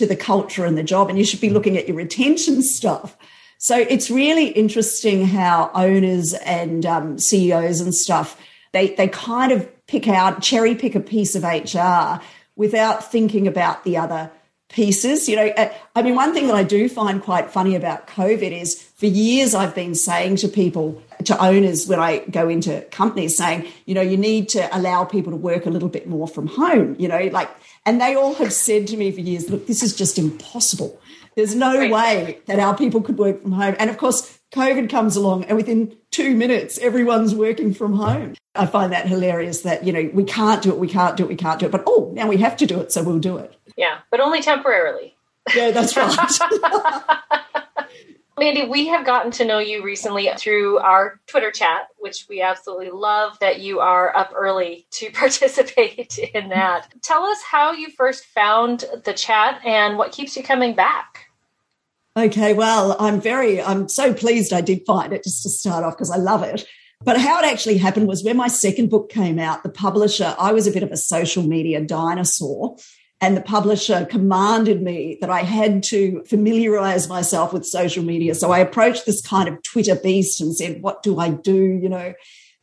to 0.00 0.06
the 0.06 0.16
culture 0.16 0.64
and 0.64 0.76
the 0.76 0.82
job. 0.82 1.08
And 1.08 1.18
you 1.18 1.24
should 1.24 1.40
be 1.40 1.50
looking 1.50 1.76
at 1.76 1.86
your 1.86 1.96
retention 1.96 2.62
stuff. 2.62 3.16
So 3.58 3.76
it's 3.76 4.10
really 4.10 4.48
interesting 4.48 5.26
how 5.26 5.70
owners 5.74 6.32
and 6.32 6.86
um, 6.86 7.18
CEOs 7.18 7.82
and 7.82 7.94
stuff, 7.94 8.40
they, 8.72 8.94
they 8.94 9.08
kind 9.08 9.52
of 9.52 9.68
pick 9.86 10.08
out, 10.08 10.40
cherry 10.40 10.74
pick 10.74 10.94
a 10.94 11.00
piece 11.00 11.34
of 11.34 11.44
HR 11.44 12.22
without 12.56 13.12
thinking 13.12 13.46
about 13.46 13.84
the 13.84 13.98
other 13.98 14.30
pieces. 14.70 15.28
You 15.28 15.36
know, 15.36 15.48
uh, 15.48 15.70
I 15.94 16.00
mean, 16.00 16.14
one 16.14 16.32
thing 16.32 16.46
that 16.46 16.56
I 16.56 16.64
do 16.64 16.88
find 16.88 17.22
quite 17.22 17.50
funny 17.50 17.74
about 17.74 18.06
COVID 18.06 18.50
is 18.50 18.89
for 19.00 19.06
years 19.06 19.54
I've 19.54 19.74
been 19.74 19.94
saying 19.94 20.36
to 20.36 20.48
people, 20.48 21.02
to 21.24 21.42
owners 21.42 21.88
when 21.88 21.98
I 21.98 22.18
go 22.18 22.50
into 22.50 22.82
companies, 22.90 23.34
saying, 23.34 23.66
you 23.86 23.94
know, 23.94 24.02
you 24.02 24.18
need 24.18 24.50
to 24.50 24.76
allow 24.76 25.04
people 25.04 25.32
to 25.32 25.38
work 25.38 25.64
a 25.64 25.70
little 25.70 25.88
bit 25.88 26.06
more 26.06 26.28
from 26.28 26.46
home, 26.46 26.96
you 26.98 27.08
know, 27.08 27.30
like, 27.32 27.48
and 27.86 27.98
they 27.98 28.14
all 28.14 28.34
have 28.34 28.52
said 28.52 28.86
to 28.88 28.98
me 28.98 29.10
for 29.10 29.20
years, 29.20 29.48
look, 29.48 29.66
this 29.66 29.82
is 29.82 29.96
just 29.96 30.18
impossible. 30.18 31.00
There's 31.34 31.54
no 31.54 31.78
right. 31.78 31.90
way 31.90 32.38
that 32.44 32.58
our 32.58 32.76
people 32.76 33.00
could 33.00 33.16
work 33.16 33.40
from 33.40 33.52
home. 33.52 33.74
And 33.78 33.88
of 33.88 33.96
course, 33.96 34.38
COVID 34.52 34.90
comes 34.90 35.16
along 35.16 35.44
and 35.44 35.56
within 35.56 35.96
two 36.10 36.36
minutes, 36.36 36.76
everyone's 36.76 37.34
working 37.34 37.72
from 37.72 37.94
home. 37.94 38.34
I 38.54 38.66
find 38.66 38.92
that 38.92 39.06
hilarious 39.06 39.62
that, 39.62 39.86
you 39.86 39.94
know, 39.94 40.10
we 40.12 40.24
can't 40.24 40.60
do 40.60 40.68
it, 40.68 40.78
we 40.78 40.88
can't 40.88 41.16
do 41.16 41.24
it, 41.24 41.30
we 41.30 41.36
can't 41.36 41.58
do 41.58 41.64
it. 41.64 41.72
But 41.72 41.84
oh, 41.86 42.10
now 42.12 42.28
we 42.28 42.36
have 42.36 42.58
to 42.58 42.66
do 42.66 42.80
it, 42.80 42.92
so 42.92 43.02
we'll 43.02 43.18
do 43.18 43.38
it. 43.38 43.56
Yeah, 43.78 44.00
but 44.10 44.20
only 44.20 44.42
temporarily. 44.42 45.16
Yeah, 45.54 45.70
that's 45.70 45.96
right. 45.96 47.40
Mandy, 48.40 48.64
we 48.64 48.86
have 48.86 49.04
gotten 49.04 49.30
to 49.32 49.44
know 49.44 49.58
you 49.58 49.84
recently 49.84 50.30
through 50.38 50.78
our 50.78 51.20
Twitter 51.26 51.50
chat, 51.50 51.88
which 51.98 52.24
we 52.26 52.40
absolutely 52.40 52.88
love 52.88 53.38
that 53.40 53.60
you 53.60 53.80
are 53.80 54.16
up 54.16 54.32
early 54.34 54.86
to 54.92 55.10
participate 55.12 56.18
in 56.18 56.48
that. 56.48 56.88
Tell 57.02 57.24
us 57.24 57.42
how 57.42 57.72
you 57.72 57.90
first 57.90 58.24
found 58.24 58.86
the 59.04 59.12
chat 59.12 59.60
and 59.62 59.98
what 59.98 60.12
keeps 60.12 60.38
you 60.38 60.42
coming 60.42 60.74
back. 60.74 61.26
Okay, 62.16 62.54
well, 62.54 62.96
I'm 62.98 63.20
very, 63.20 63.60
I'm 63.60 63.90
so 63.90 64.14
pleased 64.14 64.54
I 64.54 64.62
did 64.62 64.86
find 64.86 65.12
it 65.12 65.22
just 65.22 65.42
to 65.42 65.50
start 65.50 65.84
off 65.84 65.98
because 65.98 66.10
I 66.10 66.16
love 66.16 66.42
it. 66.42 66.64
But 67.04 67.20
how 67.20 67.40
it 67.40 67.44
actually 67.44 67.76
happened 67.76 68.08
was 68.08 68.24
when 68.24 68.38
my 68.38 68.48
second 68.48 68.88
book 68.88 69.10
came 69.10 69.38
out, 69.38 69.62
the 69.62 69.68
publisher, 69.68 70.34
I 70.38 70.54
was 70.54 70.66
a 70.66 70.72
bit 70.72 70.82
of 70.82 70.90
a 70.90 70.96
social 70.96 71.42
media 71.42 71.82
dinosaur, 71.82 72.78
and 73.20 73.36
the 73.36 73.42
publisher 73.42 74.06
commanded 74.06 74.82
me 74.82 75.18
that 75.20 75.28
I 75.28 75.42
had 75.42 75.82
to 75.84 76.22
familiarize 76.26 77.08
myself 77.08 77.52
with 77.52 77.66
social 77.66 78.02
media. 78.02 78.34
So 78.34 78.50
I 78.50 78.60
approached 78.60 79.04
this 79.04 79.20
kind 79.20 79.48
of 79.48 79.62
Twitter 79.62 79.94
beast 79.94 80.40
and 80.40 80.56
said, 80.56 80.80
What 80.82 81.02
do 81.02 81.18
I 81.18 81.30
do? 81.30 81.54
You 81.54 81.88
know, 81.88 82.14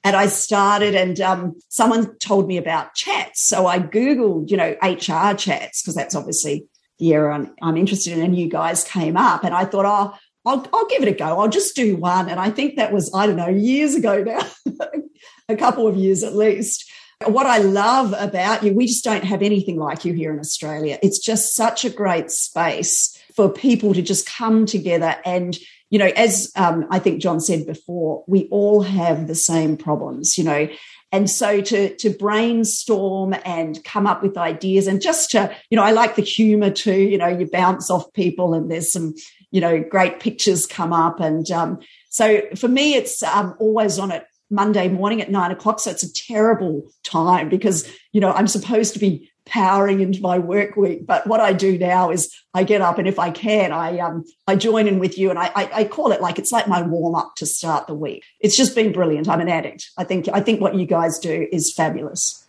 and 0.04 0.16
I 0.16 0.28
started, 0.28 0.96
and 0.96 1.20
um, 1.20 1.60
someone 1.70 2.16
told 2.18 2.48
me 2.48 2.58
about 2.58 2.96
chats. 2.96 3.46
So 3.46 3.68
I 3.68 3.80
Googled, 3.80 4.50
you 4.50 4.58
know, 4.58 4.76
HR 4.82 5.36
chats, 5.36 5.82
because 5.82 5.96
that's 5.96 6.16
obviously 6.16 6.66
the 6.98 7.14
area 7.14 7.36
I'm, 7.36 7.54
I'm, 7.62 7.78
interested 7.78 8.14
in. 8.14 8.24
And 8.24 8.38
you 8.38 8.48
guys 8.48 8.84
came 8.84 9.18
up, 9.18 9.44
and 9.44 9.54
I 9.54 9.66
thought, 9.66 9.86
oh, 9.86 10.18
I'll, 10.46 10.66
I'll 10.72 10.88
give 10.88 11.02
it 11.02 11.10
a 11.10 11.12
go. 11.12 11.40
I'll 11.40 11.50
just 11.50 11.76
do 11.76 11.98
one. 11.98 12.30
And 12.30 12.40
I 12.40 12.52
think 12.52 12.78
that 12.78 12.94
was, 12.94 13.14
I 13.14 13.28
don't 13.28 13.36
know, 13.36 13.50
years 13.50 13.96
ago 13.96 14.24
now, 14.24 14.48
a 15.50 15.58
couple 15.58 15.88
of 15.88 15.98
years 15.98 16.24
at 16.24 16.36
least. 16.36 16.90
What 17.26 17.48
I 17.48 17.58
love 17.58 18.14
about 18.18 18.64
you, 18.64 18.74
we 18.74 18.86
just 18.86 19.04
don't 19.04 19.24
have 19.24 19.42
anything 19.42 19.78
like 19.78 20.06
you 20.06 20.14
here 20.14 20.32
in 20.32 20.40
Australia. 20.40 21.00
It's 21.02 21.20
just 21.20 21.56
such 21.56 21.84
a 21.84 21.90
great 21.90 22.30
space 22.30 23.18
for 23.36 23.50
people 23.50 23.94
to 23.94 24.02
just 24.02 24.28
come 24.28 24.66
together 24.66 25.16
and 25.26 25.58
you 25.90 26.00
know, 26.00 26.12
as 26.18 26.52
um, 26.58 26.86
I 26.92 27.00
think 27.00 27.22
Jon 27.22 27.40
said 27.40 27.66
before, 27.66 28.26
we 28.28 28.50
all 28.52 28.82
have 28.82 29.28
the 29.28 29.36
same 29.36 29.78
problems, 29.78 30.38
you 30.38 30.44
know, 30.44 30.68
and 31.12 31.30
so 31.30 31.62
to 31.62 31.96
to 31.96 32.10
brainstorm 32.10 33.36
and 33.46 33.84
come 33.84 34.06
up 34.06 34.22
with 34.22 34.38
ideas 34.38 34.88
and 34.88 35.02
just 35.02 35.32
to 35.32 35.56
you 35.70 35.76
know 35.76 35.84
i 35.84 35.92
like 35.92 36.16
the 36.16 36.22
humor 36.22 36.70
too 36.70 37.00
you 37.00 37.18
know 37.18 37.28
you 37.28 37.50
bounce 37.50 37.90
off 37.90 38.12
people 38.14 38.54
and 38.54 38.70
there's 38.70 38.92
some 38.92 39.14
you 39.52 39.62
know 39.62 39.82
great 39.82 40.20
pictures 40.20 40.66
come 40.66 40.94
up 40.94 41.20
and 41.20 41.50
um, 41.52 41.80
so 42.10 42.42
for 42.56 42.68
me 42.68 42.96
it's 42.96 43.24
um, 43.24 43.56
always 43.60 43.98
on 44.00 44.12
at 44.12 44.28
monday 44.50 44.88
morning 44.88 45.22
at 45.22 45.30
nine 45.30 45.52
o'clock 45.52 45.80
so 45.80 45.92
it's 45.92 46.04
a 46.04 46.14
terrible 46.14 46.84
time 47.04 47.50
because 47.50 47.92
you 48.12 48.22
know 48.22 48.32
i'm 48.32 48.48
supposed 48.48 48.94
to 48.94 49.00
be 49.00 49.30
powering 49.48 50.02
into 50.02 50.22
my 50.22 50.38
work 50.38 50.76
week. 50.76 51.08
But 51.08 51.26
what 51.26 51.40
I 51.40 51.54
do 51.54 51.78
now 51.78 52.12
is 52.12 52.34
I 52.54 52.64
get 52.64 52.82
up 52.82 52.98
and 52.98 53.08
if 53.08 53.18
I 53.18 53.32
can, 53.32 53.72
I 53.72 53.98
um 54.00 54.26
I 54.48 54.56
join 54.56 54.88
in 54.88 55.00
with 55.00 55.18
you 55.18 55.30
and 55.30 55.40
I 55.40 55.52
I, 55.56 55.70
I 55.74 55.84
call 55.86 56.12
it 56.12 56.22
like 56.22 56.38
it's 56.38 56.52
like 56.52 56.68
my 56.68 56.82
warm 56.82 57.16
up 57.16 57.34
to 57.38 57.46
start 57.46 57.88
the 57.88 57.96
week. 57.96 58.24
It's 58.40 58.56
just 58.56 58.76
been 58.76 58.92
brilliant. 58.92 59.28
I'm 59.28 59.42
an 59.42 59.50
addict. 59.50 59.90
I 59.98 60.04
think 60.04 60.28
I 60.32 60.42
think 60.42 60.62
what 60.62 60.76
you 60.76 60.86
guys 60.86 61.18
do 61.18 61.48
is 61.52 61.74
fabulous. 61.74 62.46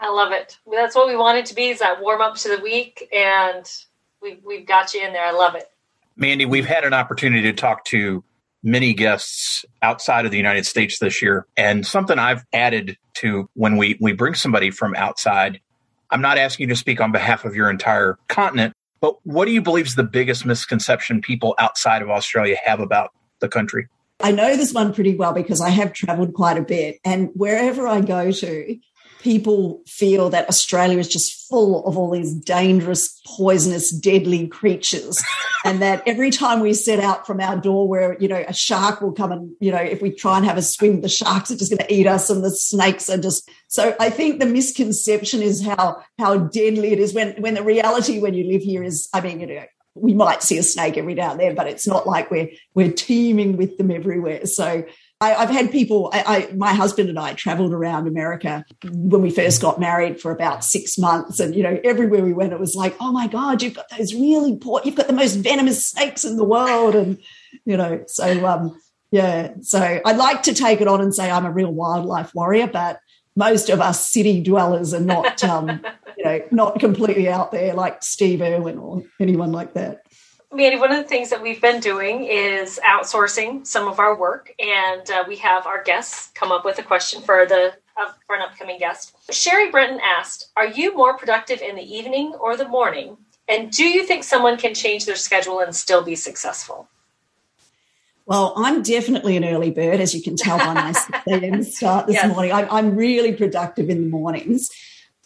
I 0.00 0.10
love 0.10 0.32
it. 0.32 0.56
That's 0.70 0.96
what 0.96 1.06
we 1.08 1.16
want 1.16 1.38
it 1.38 1.46
to 1.46 1.54
be 1.54 1.68
is 1.68 1.80
that 1.80 2.00
warm 2.00 2.22
up 2.22 2.36
to 2.36 2.48
the 2.48 2.62
week 2.62 3.08
and 3.14 3.70
we've 4.22 4.42
we've 4.44 4.66
got 4.66 4.94
you 4.94 5.04
in 5.04 5.12
there. 5.12 5.26
I 5.26 5.32
love 5.32 5.54
it. 5.54 5.70
Mandy, 6.16 6.44
we've 6.44 6.66
had 6.66 6.84
an 6.84 6.92
opportunity 6.92 7.42
to 7.42 7.52
talk 7.52 7.84
to 7.86 8.24
many 8.62 8.94
guests 8.94 9.64
outside 9.82 10.24
of 10.26 10.30
the 10.30 10.36
United 10.36 10.66
States 10.66 10.98
this 10.98 11.22
year. 11.22 11.46
And 11.56 11.86
something 11.86 12.18
I've 12.18 12.44
added 12.52 12.96
to 13.14 13.48
when 13.54 13.76
we, 13.76 13.96
we 14.00 14.12
bring 14.12 14.34
somebody 14.34 14.70
from 14.70 14.94
outside 14.94 15.60
I'm 16.10 16.20
not 16.20 16.38
asking 16.38 16.68
you 16.68 16.74
to 16.74 16.78
speak 16.78 17.00
on 17.00 17.12
behalf 17.12 17.44
of 17.44 17.54
your 17.54 17.70
entire 17.70 18.18
continent, 18.28 18.74
but 19.00 19.14
what 19.24 19.44
do 19.44 19.52
you 19.52 19.62
believe 19.62 19.86
is 19.86 19.94
the 19.94 20.02
biggest 20.02 20.44
misconception 20.44 21.20
people 21.20 21.54
outside 21.58 22.02
of 22.02 22.10
Australia 22.10 22.56
have 22.64 22.80
about 22.80 23.12
the 23.40 23.48
country? 23.48 23.88
I 24.22 24.32
know 24.32 24.56
this 24.56 24.74
one 24.74 24.92
pretty 24.92 25.16
well 25.16 25.32
because 25.32 25.60
I 25.60 25.70
have 25.70 25.92
traveled 25.92 26.34
quite 26.34 26.58
a 26.58 26.62
bit. 26.62 26.98
And 27.04 27.30
wherever 27.34 27.86
I 27.86 28.00
go 28.00 28.30
to, 28.30 28.76
people 29.20 29.82
feel 29.86 30.30
that 30.30 30.48
Australia 30.48 30.98
is 30.98 31.08
just 31.08 31.48
full 31.48 31.86
of 31.86 31.96
all 31.96 32.10
these 32.10 32.34
dangerous, 32.34 33.20
poisonous, 33.26 33.90
deadly 33.90 34.48
creatures. 34.48 35.22
and 35.64 35.82
that 35.82 36.02
every 36.06 36.30
time 36.30 36.60
we 36.60 36.72
set 36.72 37.00
out 37.00 37.26
from 37.26 37.40
our 37.40 37.56
door 37.56 37.86
where, 37.86 38.16
you 38.18 38.28
know, 38.28 38.42
a 38.48 38.54
shark 38.54 39.00
will 39.00 39.12
come 39.12 39.32
and, 39.32 39.52
you 39.60 39.70
know, 39.70 39.78
if 39.78 40.00
we 40.00 40.10
try 40.10 40.36
and 40.36 40.46
have 40.46 40.56
a 40.56 40.62
swim, 40.62 41.00
the 41.00 41.08
sharks 41.08 41.50
are 41.50 41.56
just 41.56 41.70
going 41.70 41.86
to 41.86 41.92
eat 41.92 42.06
us 42.06 42.30
and 42.30 42.42
the 42.42 42.50
snakes 42.50 43.10
are 43.10 43.18
just. 43.18 43.48
So 43.68 43.94
I 44.00 44.10
think 44.10 44.40
the 44.40 44.46
misconception 44.46 45.42
is 45.42 45.64
how, 45.64 46.02
how 46.18 46.38
deadly 46.38 46.92
it 46.92 46.98
is 46.98 47.14
when, 47.14 47.40
when 47.40 47.54
the 47.54 47.62
reality 47.62 48.20
when 48.20 48.34
you 48.34 48.44
live 48.44 48.62
here 48.62 48.82
is, 48.82 49.08
I 49.12 49.20
mean, 49.20 49.40
you 49.40 49.46
know, 49.46 49.64
we 49.94 50.14
might 50.14 50.42
see 50.42 50.56
a 50.56 50.62
snake 50.62 50.96
every 50.96 51.14
now 51.14 51.32
and 51.32 51.40
then, 51.40 51.54
but 51.54 51.66
it's 51.66 51.86
not 51.86 52.06
like 52.06 52.30
we're, 52.30 52.48
we're 52.74 52.92
teeming 52.92 53.56
with 53.56 53.76
them 53.76 53.90
everywhere. 53.90 54.46
So 54.46 54.84
I, 55.22 55.30
have 55.30 55.50
had 55.50 55.70
people, 55.70 56.10
I, 56.14 56.48
I, 56.50 56.52
my 56.54 56.72
husband 56.72 57.10
and 57.10 57.18
I 57.18 57.34
traveled 57.34 57.74
around 57.74 58.08
America 58.08 58.64
when 58.90 59.20
we 59.20 59.30
first 59.30 59.60
got 59.60 59.78
married 59.78 60.18
for 60.18 60.32
about 60.32 60.64
six 60.64 60.96
months. 60.96 61.38
And, 61.40 61.54
you 61.54 61.62
know, 61.62 61.78
everywhere 61.84 62.24
we 62.24 62.32
went, 62.32 62.54
it 62.54 62.60
was 62.60 62.74
like, 62.74 62.96
oh 63.00 63.12
my 63.12 63.26
God, 63.26 63.62
you've 63.62 63.74
got 63.74 63.90
those 63.96 64.14
really 64.14 64.56
poor, 64.56 64.80
you've 64.84 64.94
got 64.94 65.08
the 65.08 65.12
most 65.12 65.34
venomous 65.34 65.84
snakes 65.86 66.24
in 66.24 66.36
the 66.36 66.44
world. 66.44 66.94
And, 66.94 67.18
you 67.66 67.76
know, 67.76 68.02
so, 68.06 68.46
um, 68.46 68.80
Yeah. 69.10 69.54
So 69.60 70.00
I'd 70.04 70.16
like 70.16 70.42
to 70.44 70.54
take 70.54 70.80
it 70.80 70.88
on 70.88 71.00
and 71.00 71.14
say 71.14 71.30
I'm 71.30 71.44
a 71.44 71.50
real 71.50 71.72
wildlife 71.72 72.34
warrior, 72.34 72.68
but 72.68 73.00
most 73.36 73.68
of 73.68 73.80
us 73.80 74.08
city 74.08 74.42
dwellers 74.42 74.94
are 74.94 75.00
not, 75.00 75.42
um, 75.44 75.84
you 76.16 76.24
know, 76.24 76.40
not 76.50 76.78
completely 76.80 77.28
out 77.28 77.52
there 77.52 77.74
like 77.74 78.02
Steve 78.02 78.40
Irwin 78.40 78.78
or 78.78 79.02
anyone 79.20 79.52
like 79.52 79.74
that. 79.74 80.02
Mandy, 80.52 80.78
one 80.78 80.90
of 80.90 80.96
the 80.96 81.08
things 81.08 81.30
that 81.30 81.40
we've 81.40 81.60
been 81.60 81.78
doing 81.78 82.24
is 82.24 82.80
outsourcing 82.84 83.64
some 83.64 83.86
of 83.86 84.00
our 84.00 84.16
work, 84.18 84.52
and 84.58 85.08
uh, 85.08 85.22
we 85.28 85.36
have 85.36 85.64
our 85.64 85.80
guests 85.82 86.32
come 86.34 86.50
up 86.50 86.64
with 86.64 86.78
a 86.80 86.82
question 86.82 87.22
for 87.22 87.46
the 87.46 87.72
uh, 87.96 88.12
for 88.26 88.34
an 88.34 88.42
upcoming 88.42 88.78
guest. 88.78 89.14
Sherry 89.30 89.70
Brenton 89.70 90.00
asked, 90.00 90.50
"Are 90.56 90.66
you 90.66 90.96
more 90.96 91.16
productive 91.16 91.60
in 91.60 91.76
the 91.76 91.82
evening 91.82 92.34
or 92.40 92.56
the 92.56 92.66
morning? 92.66 93.16
And 93.48 93.70
do 93.70 93.84
you 93.84 94.04
think 94.04 94.24
someone 94.24 94.56
can 94.56 94.74
change 94.74 95.06
their 95.06 95.16
schedule 95.16 95.60
and 95.60 95.74
still 95.74 96.02
be 96.02 96.16
successful?" 96.16 96.88
Well, 98.26 98.52
I'm 98.56 98.82
definitely 98.82 99.36
an 99.36 99.44
early 99.44 99.70
bird, 99.70 100.00
as 100.00 100.14
you 100.14 100.22
can 100.22 100.36
tell 100.36 100.58
by 100.58 100.74
my 100.74 100.92
6 100.92 101.18
a.m. 101.28 101.62
start 101.62 102.06
this 102.08 102.14
yes. 102.14 102.28
morning. 102.28 102.52
I'm, 102.52 102.68
I'm 102.70 102.96
really 102.96 103.32
productive 103.32 103.88
in 103.88 104.02
the 104.02 104.08
mornings. 104.08 104.68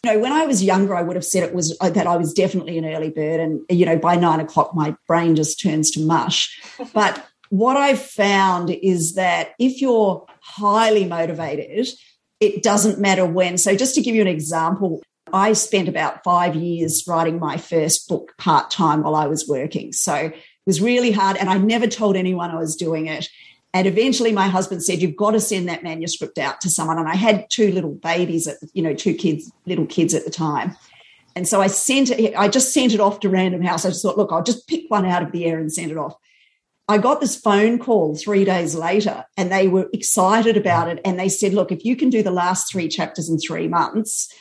You 0.05 0.13
know, 0.13 0.19
when 0.19 0.33
I 0.33 0.45
was 0.45 0.63
younger, 0.63 0.95
I 0.95 1.01
would 1.01 1.17
have 1.17 1.25
said 1.25 1.45
it 1.45 1.55
was 1.55 1.75
uh, 1.81 1.89
that 1.89 2.07
I 2.07 2.19
was 2.19 2.35
definitely 2.35 2.77
an 2.77 2.85
early 2.85 3.09
bird, 3.09 3.41
and 3.41 3.63
you 3.71 3.87
know, 3.87 3.97
by 3.97 4.17
nine 4.17 4.39
o'clock, 4.39 4.75
my 4.75 4.95
brain 5.07 5.35
just 5.35 5.63
turns 5.63 5.91
to 5.93 6.01
mush. 6.01 6.61
But 6.93 7.27
what 7.49 7.79
I've 7.79 8.03
found 8.03 8.69
is 8.69 9.15
that 9.15 9.55
if 9.59 9.81
you're 9.81 10.27
highly 10.43 11.07
motivated, 11.07 11.89
it 12.39 12.63
doesn't 12.63 13.01
matter 13.01 13.25
when. 13.25 13.57
So, 13.57 13.75
just 13.75 13.95
to 13.95 14.03
give 14.03 14.15
you 14.15 14.21
an 14.21 14.29
example, 14.29 15.03
I 15.33 15.55
spent 15.55 15.89
about 15.89 16.23
five 16.23 16.55
years 16.55 17.05
writing 17.09 17.39
my 17.39 17.57
first 17.57 18.07
book 18.07 18.35
part 18.37 18.71
time 18.71 19.05
while 19.05 19.15
I 19.15 19.27
was 19.27 19.49
working. 19.49 19.95
So, 19.95 20.15
it 20.15 20.35
was 20.67 20.83
really 20.83 21.13
hard, 21.13 21.39
and 21.39 21.49
I 21.49 21.57
never 21.57 21.87
told 21.87 22.17
anyone 22.17 22.51
I 22.51 22.59
was 22.59 22.77
doing 22.77 23.07
it. 23.07 23.31
And 23.75 23.89
eventually 23.89 24.33
my 24.33 24.47
husband 24.47 24.85
said, 24.85 25.03
You've 25.03 25.17
got 25.17 25.33
to 25.33 25.41
send 25.41 25.69
that 25.69 25.83
manuscript 25.83 26.39
out 26.39 26.61
to 26.63 26.71
someone. 26.71 26.97
And 26.97 27.09
I 27.09 27.17
had 27.17 27.51
two 27.51 27.73
little 27.73 27.93
babies 27.93 28.47
at, 28.47 28.57
you 28.73 28.83
know, 28.83 28.95
two 28.95 29.15
kids, 29.15 29.53
little 29.67 29.85
kids 29.85 30.15
at 30.15 30.25
the 30.25 30.31
time. 30.31 30.77
And 31.37 31.49
so 31.49 31.61
I 31.61 31.67
sent 31.67 32.11
it, 32.11 32.35
I 32.37 32.49
just 32.49 32.73
sent 32.73 32.95
it 32.95 33.01
off 33.01 33.19
to 33.21 33.29
Random 33.29 33.61
House. 33.61 33.85
I 33.85 33.89
just 33.89 34.03
thought, 34.03 34.17
look, 34.17 34.31
I'll 34.31 34.45
just 34.45 34.69
pick 34.69 34.85
one 34.89 35.05
out 35.05 35.25
of 35.25 35.33
the 35.33 35.45
air 35.45 35.59
and 35.59 35.73
send 35.73 35.91
it 35.91 35.99
off. 35.99 36.15
I 36.87 36.99
got 36.99 37.21
this 37.21 37.35
phone 37.35 37.79
call 37.81 38.15
three 38.15 38.45
days 38.45 38.77
later 38.77 39.25
and 39.37 39.51
they 39.51 39.67
were 39.67 39.89
excited 39.93 40.57
about 40.57 40.89
it. 40.89 41.01
And 41.05 41.19
they 41.19 41.29
said, 41.29 41.55
look, 41.55 41.73
if 41.73 41.85
you 41.85 41.97
can 41.97 42.11
do 42.11 42.23
the 42.23 42.31
last 42.31 42.71
three 42.71 42.89
chapters 42.89 43.29
in 43.29 43.39
three 43.39 43.67
months, 43.67 44.33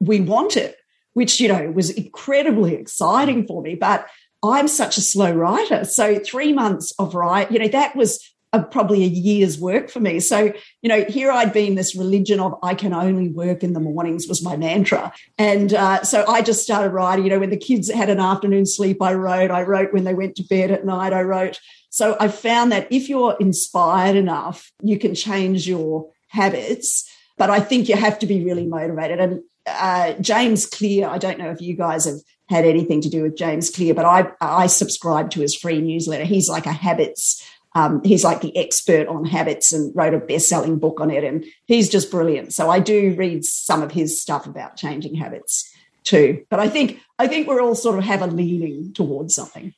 we 0.00 0.20
want 0.20 0.56
it, 0.56 0.76
which, 1.14 1.40
you 1.40 1.48
know, 1.48 1.70
was 1.70 1.88
incredibly 1.90 2.74
exciting 2.74 3.46
for 3.46 3.62
me. 3.62 3.76
But 3.76 4.06
I'm 4.42 4.68
such 4.68 4.98
a 4.98 5.00
slow 5.00 5.32
writer. 5.32 5.84
So 5.84 6.18
three 6.18 6.52
months 6.52 6.92
of 6.98 7.14
write, 7.14 7.52
you 7.52 7.60
know, 7.60 7.68
that 7.68 7.94
was 7.94 8.18
probably 8.60 9.02
a 9.04 9.08
year's 9.08 9.58
work 9.58 9.88
for 9.88 10.00
me. 10.00 10.20
So, 10.20 10.52
you 10.82 10.88
know, 10.88 11.04
here 11.04 11.30
I'd 11.30 11.52
been 11.52 11.74
this 11.74 11.96
religion 11.96 12.38
of 12.38 12.58
I 12.62 12.74
can 12.74 12.92
only 12.92 13.28
work 13.28 13.62
in 13.62 13.72
the 13.72 13.80
mornings 13.80 14.28
was 14.28 14.42
my 14.42 14.56
mantra. 14.56 15.12
And 15.38 15.72
uh, 15.72 16.02
so 16.02 16.24
I 16.28 16.42
just 16.42 16.62
started 16.62 16.90
writing. 16.90 17.24
You 17.24 17.30
know, 17.30 17.40
when 17.40 17.50
the 17.50 17.56
kids 17.56 17.90
had 17.90 18.10
an 18.10 18.20
afternoon 18.20 18.66
sleep, 18.66 19.00
I 19.00 19.14
wrote. 19.14 19.50
I 19.50 19.62
wrote 19.62 19.92
when 19.92 20.04
they 20.04 20.14
went 20.14 20.36
to 20.36 20.42
bed 20.42 20.70
at 20.70 20.84
night, 20.84 21.12
I 21.14 21.22
wrote. 21.22 21.60
So 21.88 22.16
I 22.20 22.28
found 22.28 22.72
that 22.72 22.88
if 22.90 23.08
you're 23.08 23.36
inspired 23.40 24.16
enough, 24.16 24.70
you 24.82 24.98
can 24.98 25.14
change 25.14 25.66
your 25.66 26.10
habits. 26.28 27.08
But 27.38 27.48
I 27.48 27.60
think 27.60 27.88
you 27.88 27.96
have 27.96 28.18
to 28.18 28.26
be 28.26 28.44
really 28.44 28.66
motivated. 28.66 29.18
And 29.18 29.42
uh, 29.66 30.12
James 30.14 30.66
Clear, 30.66 31.08
I 31.08 31.18
don't 31.18 31.38
know 31.38 31.50
if 31.50 31.62
you 31.62 31.74
guys 31.74 32.04
have 32.04 32.18
had 32.48 32.66
anything 32.66 33.00
to 33.00 33.08
do 33.08 33.22
with 33.22 33.36
James 33.36 33.70
Clear, 33.70 33.94
but 33.94 34.04
I 34.04 34.30
I 34.40 34.66
subscribe 34.66 35.30
to 35.30 35.40
his 35.40 35.54
free 35.54 35.80
newsletter. 35.80 36.24
He's 36.24 36.50
like 36.50 36.66
a 36.66 36.72
habits 36.72 37.42
um, 37.74 38.02
he's 38.04 38.24
like 38.24 38.40
the 38.40 38.56
expert 38.56 39.08
on 39.08 39.24
habits 39.24 39.72
and 39.72 39.94
wrote 39.96 40.14
a 40.14 40.18
best-selling 40.18 40.78
book 40.78 41.00
on 41.00 41.10
it, 41.10 41.24
and 41.24 41.44
he's 41.66 41.88
just 41.88 42.10
brilliant. 42.10 42.52
So 42.52 42.68
I 42.70 42.78
do 42.80 43.14
read 43.16 43.44
some 43.44 43.82
of 43.82 43.92
his 43.92 44.20
stuff 44.20 44.46
about 44.46 44.76
changing 44.76 45.14
habits 45.14 45.72
too. 46.04 46.44
But 46.50 46.60
I 46.60 46.68
think 46.68 47.00
I 47.18 47.26
think 47.26 47.48
we're 47.48 47.62
all 47.62 47.74
sort 47.74 47.98
of 47.98 48.04
have 48.04 48.22
a 48.22 48.26
leaning 48.26 48.92
towards 48.92 49.34
something. 49.34 49.74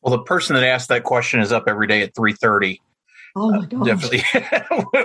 Well, 0.00 0.16
the 0.16 0.22
person 0.22 0.54
that 0.54 0.64
asked 0.64 0.88
that 0.88 1.04
question 1.04 1.40
is 1.40 1.52
up 1.52 1.64
every 1.66 1.86
day 1.86 2.02
at 2.02 2.14
three 2.14 2.32
thirty. 2.32 2.80
Oh 3.34 3.50
my 3.50 3.66
god! 3.66 3.82
Uh, 3.82 3.94
definitely, 3.94 4.24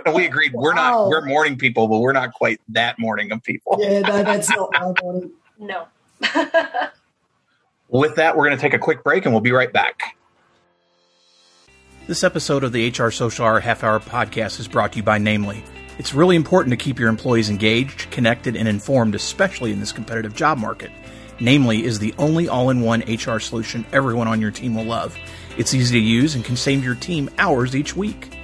we 0.15 0.25
agreed. 0.25 0.53
We're 0.53 0.73
not 0.73 1.07
we're 1.07 1.25
morning 1.25 1.57
people, 1.57 1.87
but 1.87 1.99
we're 1.99 2.13
not 2.13 2.33
quite 2.33 2.61
that 2.69 2.97
morning 2.97 3.31
of 3.31 3.43
people. 3.43 3.77
Yeah, 3.79 3.99
no, 4.01 4.23
that's 4.23 4.49
not 4.49 4.69
my 4.73 4.93
morning. 5.01 5.31
No. 5.59 5.87
With 7.89 8.15
that, 8.15 8.37
we're 8.37 8.45
going 8.45 8.57
to 8.57 8.61
take 8.61 8.73
a 8.73 8.79
quick 8.79 9.03
break, 9.03 9.25
and 9.25 9.33
we'll 9.33 9.41
be 9.41 9.51
right 9.51 9.71
back. 9.71 10.15
This 12.11 12.25
episode 12.25 12.65
of 12.65 12.73
the 12.73 12.89
HR 12.89 13.09
Social 13.09 13.45
Hour 13.45 13.61
Half 13.61 13.85
Hour 13.85 14.01
podcast 14.01 14.59
is 14.59 14.67
brought 14.67 14.91
to 14.91 14.97
you 14.97 15.03
by 15.03 15.17
Namely. 15.17 15.63
It's 15.97 16.13
really 16.13 16.35
important 16.35 16.71
to 16.71 16.75
keep 16.75 16.99
your 16.99 17.07
employees 17.07 17.49
engaged, 17.49 18.11
connected, 18.11 18.57
and 18.57 18.67
informed, 18.67 19.15
especially 19.15 19.71
in 19.71 19.79
this 19.79 19.93
competitive 19.93 20.35
job 20.35 20.57
market. 20.57 20.91
Namely 21.39 21.85
is 21.85 21.99
the 21.99 22.13
only 22.17 22.49
all 22.49 22.69
in 22.69 22.81
one 22.81 22.99
HR 23.03 23.39
solution 23.39 23.85
everyone 23.93 24.27
on 24.27 24.41
your 24.41 24.51
team 24.51 24.75
will 24.75 24.83
love. 24.83 25.17
It's 25.57 25.73
easy 25.73 25.97
to 25.97 26.05
use 26.05 26.35
and 26.35 26.43
can 26.43 26.57
save 26.57 26.83
your 26.83 26.95
team 26.95 27.29
hours 27.37 27.77
each 27.77 27.95
week. 27.95 28.35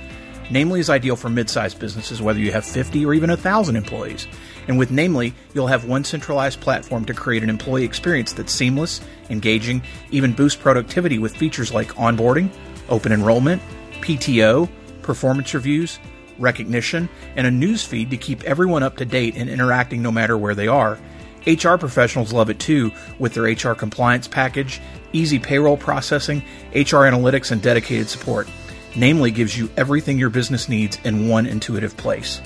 Namely 0.49 0.79
is 0.79 0.89
ideal 0.89 1.17
for 1.17 1.27
mid 1.27 1.49
sized 1.49 1.77
businesses, 1.77 2.21
whether 2.21 2.39
you 2.39 2.53
have 2.53 2.63
50 2.63 3.05
or 3.05 3.13
even 3.13 3.29
1,000 3.29 3.75
employees. 3.75 4.27
And 4.69 4.79
with 4.79 4.91
Namely, 4.91 5.33
you'll 5.53 5.67
have 5.67 5.83
one 5.83 6.05
centralized 6.05 6.61
platform 6.61 7.03
to 7.03 7.13
create 7.13 7.43
an 7.43 7.49
employee 7.49 7.83
experience 7.83 8.31
that's 8.31 8.53
seamless, 8.53 9.01
engaging, 9.29 9.81
even 10.09 10.31
boost 10.31 10.61
productivity 10.61 11.19
with 11.19 11.35
features 11.35 11.73
like 11.73 11.89
onboarding 11.95 12.49
open 12.89 13.11
enrollment, 13.11 13.61
PTO, 14.01 14.69
performance 15.01 15.53
reviews, 15.53 15.99
recognition, 16.39 17.09
and 17.35 17.47
a 17.47 17.51
news 17.51 17.83
feed 17.83 18.09
to 18.11 18.17
keep 18.17 18.43
everyone 18.43 18.83
up 18.83 18.97
to 18.97 19.05
date 19.05 19.35
and 19.35 19.49
interacting 19.49 20.01
no 20.01 20.11
matter 20.11 20.37
where 20.37 20.55
they 20.55 20.67
are. 20.67 20.99
HR 21.45 21.75
professionals 21.75 22.33
love 22.33 22.49
it 22.49 22.59
too 22.59 22.91
with 23.19 23.33
their 23.33 23.43
HR 23.43 23.73
compliance 23.73 24.27
package, 24.27 24.81
easy 25.13 25.39
payroll 25.39 25.77
processing, 25.77 26.39
HR 26.73 27.07
analytics, 27.07 27.51
and 27.51 27.61
dedicated 27.61 28.09
support. 28.09 28.47
Namely 28.95 29.31
gives 29.31 29.57
you 29.57 29.69
everything 29.77 30.19
your 30.19 30.29
business 30.29 30.67
needs 30.67 30.97
in 31.03 31.29
one 31.29 31.45
intuitive 31.45 31.95
place. 31.95 32.41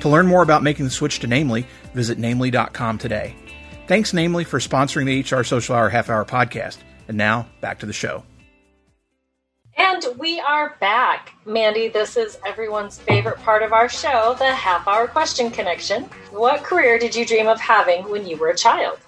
To 0.00 0.08
learn 0.08 0.26
more 0.26 0.42
about 0.42 0.62
making 0.62 0.84
the 0.84 0.90
switch 0.90 1.20
to 1.20 1.26
Namely, 1.28 1.66
visit 1.94 2.18
namely.com 2.18 2.98
today. 2.98 3.36
Thanks, 3.86 4.12
Namely, 4.12 4.44
for 4.44 4.58
sponsoring 4.58 5.06
the 5.06 5.36
HR 5.36 5.44
Social 5.44 5.76
Hour 5.76 5.88
Half 5.88 6.10
Hour 6.10 6.24
podcast. 6.24 6.78
And 7.08 7.16
now, 7.16 7.46
back 7.60 7.80
to 7.80 7.86
the 7.86 7.92
show. 7.92 8.24
And 9.84 10.16
we 10.16 10.38
are 10.38 10.76
back. 10.78 11.34
Mandy, 11.44 11.88
this 11.88 12.16
is 12.16 12.38
everyone's 12.46 13.00
favorite 13.00 13.38
part 13.40 13.64
of 13.64 13.72
our 13.72 13.88
show, 13.88 14.36
the 14.38 14.54
half 14.54 14.86
hour 14.86 15.08
question 15.08 15.50
connection. 15.50 16.04
What 16.30 16.62
career 16.62 17.00
did 17.00 17.16
you 17.16 17.26
dream 17.26 17.48
of 17.48 17.60
having 17.60 18.08
when 18.08 18.24
you 18.24 18.36
were 18.36 18.48
a 18.48 18.56
child? 18.56 19.00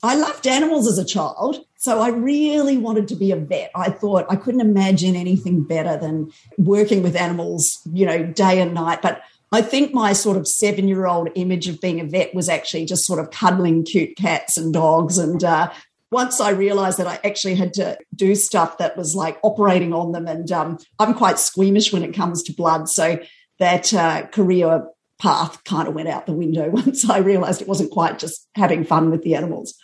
I 0.00 0.14
loved 0.14 0.46
animals 0.46 0.86
as 0.86 0.96
a 0.96 1.04
child. 1.04 1.64
So 1.76 2.00
I 2.00 2.10
really 2.10 2.76
wanted 2.76 3.08
to 3.08 3.16
be 3.16 3.32
a 3.32 3.36
vet. 3.36 3.72
I 3.74 3.90
thought 3.90 4.26
I 4.30 4.36
couldn't 4.36 4.60
imagine 4.60 5.16
anything 5.16 5.64
better 5.64 5.96
than 5.96 6.30
working 6.56 7.02
with 7.02 7.16
animals, 7.16 7.80
you 7.92 8.06
know, 8.06 8.22
day 8.22 8.60
and 8.60 8.74
night. 8.74 9.02
But 9.02 9.22
I 9.50 9.60
think 9.60 9.92
my 9.92 10.12
sort 10.12 10.36
of 10.36 10.46
seven 10.46 10.86
year 10.86 11.06
old 11.06 11.30
image 11.34 11.66
of 11.66 11.80
being 11.80 11.98
a 11.98 12.04
vet 12.04 12.32
was 12.32 12.48
actually 12.48 12.84
just 12.84 13.06
sort 13.06 13.18
of 13.18 13.32
cuddling 13.32 13.84
cute 13.84 14.16
cats 14.16 14.56
and 14.56 14.72
dogs 14.72 15.18
and 15.18 15.42
uh, 15.42 15.72
once 16.14 16.40
I 16.40 16.50
realized 16.50 16.98
that 16.98 17.08
I 17.08 17.18
actually 17.24 17.56
had 17.56 17.74
to 17.74 17.98
do 18.14 18.36
stuff 18.36 18.78
that 18.78 18.96
was 18.96 19.16
like 19.16 19.36
operating 19.42 19.92
on 19.92 20.12
them, 20.12 20.26
and 20.26 20.50
um, 20.52 20.78
I'm 20.98 21.12
quite 21.12 21.38
squeamish 21.38 21.92
when 21.92 22.04
it 22.04 22.14
comes 22.14 22.42
to 22.44 22.54
blood. 22.54 22.88
So 22.88 23.18
that 23.58 23.92
uh, 23.92 24.26
career 24.28 24.86
path 25.18 25.62
kind 25.64 25.88
of 25.88 25.94
went 25.94 26.08
out 26.08 26.26
the 26.26 26.32
window 26.32 26.70
once 26.70 27.08
I 27.10 27.18
realized 27.18 27.60
it 27.60 27.68
wasn't 27.68 27.90
quite 27.90 28.18
just 28.18 28.48
having 28.54 28.84
fun 28.84 29.10
with 29.10 29.22
the 29.22 29.34
animals. 29.34 29.74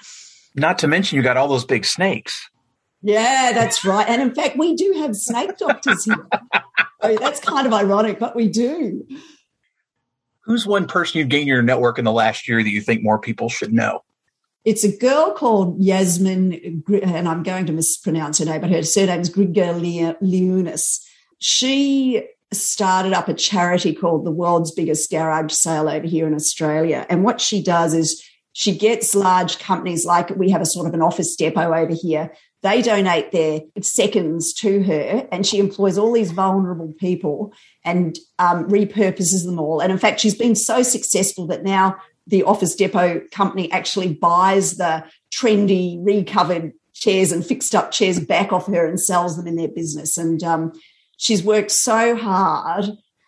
Not 0.54 0.78
to 0.78 0.88
mention, 0.88 1.16
you 1.16 1.22
got 1.22 1.36
all 1.36 1.48
those 1.48 1.64
big 1.64 1.84
snakes. 1.84 2.48
Yeah, 3.02 3.50
that's 3.52 3.84
right. 3.84 4.08
And 4.08 4.22
in 4.22 4.34
fact, 4.34 4.56
we 4.56 4.74
do 4.74 4.94
have 4.98 5.16
snake 5.16 5.56
doctors 5.58 6.04
here. 6.04 6.28
so 7.02 7.16
that's 7.16 7.40
kind 7.40 7.66
of 7.66 7.72
ironic, 7.72 8.18
but 8.18 8.36
we 8.36 8.48
do. 8.48 9.06
Who's 10.44 10.66
one 10.66 10.86
person 10.86 11.18
you've 11.18 11.28
gained 11.28 11.48
your 11.48 11.62
network 11.62 11.98
in 11.98 12.04
the 12.04 12.12
last 12.12 12.46
year 12.46 12.62
that 12.62 12.70
you 12.70 12.80
think 12.80 13.02
more 13.02 13.18
people 13.18 13.48
should 13.48 13.72
know? 13.72 14.02
It's 14.64 14.84
a 14.84 14.96
girl 14.96 15.32
called 15.32 15.80
Yasmin, 15.80 16.84
and 17.02 17.28
I'm 17.28 17.42
going 17.42 17.66
to 17.66 17.72
mispronounce 17.72 18.38
her 18.38 18.44
name, 18.44 18.60
but 18.60 18.70
her 18.70 18.82
surname 18.82 19.20
is 19.20 19.30
Grigaliunas. 19.30 21.00
She 21.38 22.28
started 22.52 23.12
up 23.12 23.28
a 23.28 23.34
charity 23.34 23.94
called 23.94 24.26
the 24.26 24.30
World's 24.30 24.72
Biggest 24.72 25.10
Garage 25.10 25.52
Sale 25.52 25.88
over 25.88 26.06
here 26.06 26.26
in 26.26 26.34
Australia. 26.34 27.06
And 27.08 27.24
what 27.24 27.40
she 27.40 27.62
does 27.62 27.94
is 27.94 28.22
she 28.52 28.76
gets 28.76 29.14
large 29.14 29.58
companies 29.58 30.04
like 30.04 30.30
we 30.30 30.50
have 30.50 30.60
a 30.60 30.66
sort 30.66 30.86
of 30.86 30.94
an 30.94 31.02
office 31.02 31.36
depot 31.36 31.72
over 31.72 31.94
here. 31.94 32.32
They 32.62 32.82
donate 32.82 33.32
their 33.32 33.62
seconds 33.80 34.52
to 34.54 34.82
her, 34.82 35.26
and 35.32 35.46
she 35.46 35.58
employs 35.58 35.96
all 35.96 36.12
these 36.12 36.32
vulnerable 36.32 36.92
people 36.98 37.54
and 37.84 38.18
um, 38.38 38.68
repurposes 38.68 39.46
them 39.46 39.58
all. 39.58 39.80
And 39.80 39.90
in 39.90 39.96
fact, 39.96 40.20
she's 40.20 40.34
been 40.34 40.54
so 40.54 40.82
successful 40.82 41.46
that 41.46 41.64
now 41.64 41.96
the 42.30 42.44
Office 42.44 42.74
Depot 42.74 43.22
company 43.32 43.70
actually 43.70 44.14
buys 44.14 44.76
the 44.76 45.04
trendy, 45.34 45.98
recovered 46.00 46.72
chairs 46.94 47.32
and 47.32 47.44
fixed 47.44 47.74
up 47.74 47.90
chairs 47.90 48.20
back 48.20 48.52
off 48.52 48.66
her 48.66 48.86
and 48.86 49.00
sells 49.00 49.36
them 49.36 49.46
in 49.46 49.56
their 49.56 49.68
business. 49.68 50.16
And 50.16 50.42
um, 50.42 50.72
she's 51.16 51.42
worked 51.42 51.70
so 51.70 52.16
hard. 52.16 52.86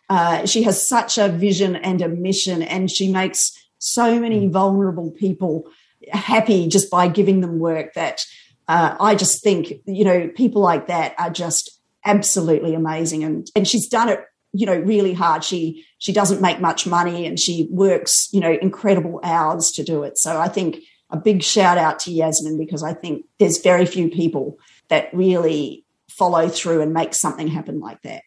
Uh, 0.08 0.46
she 0.46 0.62
has 0.62 0.86
such 0.86 1.18
a 1.18 1.28
vision 1.28 1.76
and 1.76 2.02
a 2.02 2.08
mission, 2.08 2.62
and 2.62 2.90
she 2.90 3.10
makes 3.10 3.50
so 3.78 4.20
many 4.20 4.46
vulnerable 4.46 5.10
people 5.10 5.64
happy 6.12 6.68
just 6.68 6.90
by 6.90 7.08
giving 7.08 7.40
them 7.40 7.58
work 7.58 7.94
that 7.94 8.24
uh, 8.68 8.96
I 9.00 9.14
just 9.14 9.42
think, 9.42 9.72
you 9.86 10.04
know, 10.04 10.28
people 10.28 10.60
like 10.60 10.86
that 10.88 11.14
are 11.18 11.30
just 11.30 11.80
absolutely 12.04 12.74
amazing. 12.74 13.24
And, 13.24 13.50
and 13.56 13.66
she's 13.66 13.88
done 13.88 14.08
it, 14.08 14.20
you 14.52 14.66
know, 14.66 14.78
really 14.78 15.12
hard. 15.14 15.44
She, 15.44 15.84
she 15.98 16.12
doesn't 16.12 16.40
make 16.40 16.60
much 16.60 16.86
money 16.86 17.26
and 17.26 17.38
she 17.38 17.68
works, 17.70 18.28
you 18.32 18.40
know, 18.40 18.52
incredible 18.60 19.20
hours 19.22 19.70
to 19.76 19.82
do 19.82 20.02
it. 20.02 20.18
So 20.18 20.38
I 20.38 20.48
think 20.48 20.78
a 21.10 21.16
big 21.16 21.42
shout 21.42 21.78
out 21.78 21.98
to 22.00 22.10
Yasmin 22.10 22.58
because 22.58 22.82
I 22.82 22.94
think 22.94 23.24
there's 23.38 23.58
very 23.58 23.86
few 23.86 24.08
people 24.08 24.58
that 24.88 25.12
really 25.12 25.84
follow 26.10 26.48
through 26.48 26.80
and 26.82 26.92
make 26.92 27.14
something 27.14 27.48
happen 27.48 27.80
like 27.80 28.02
that. 28.02 28.22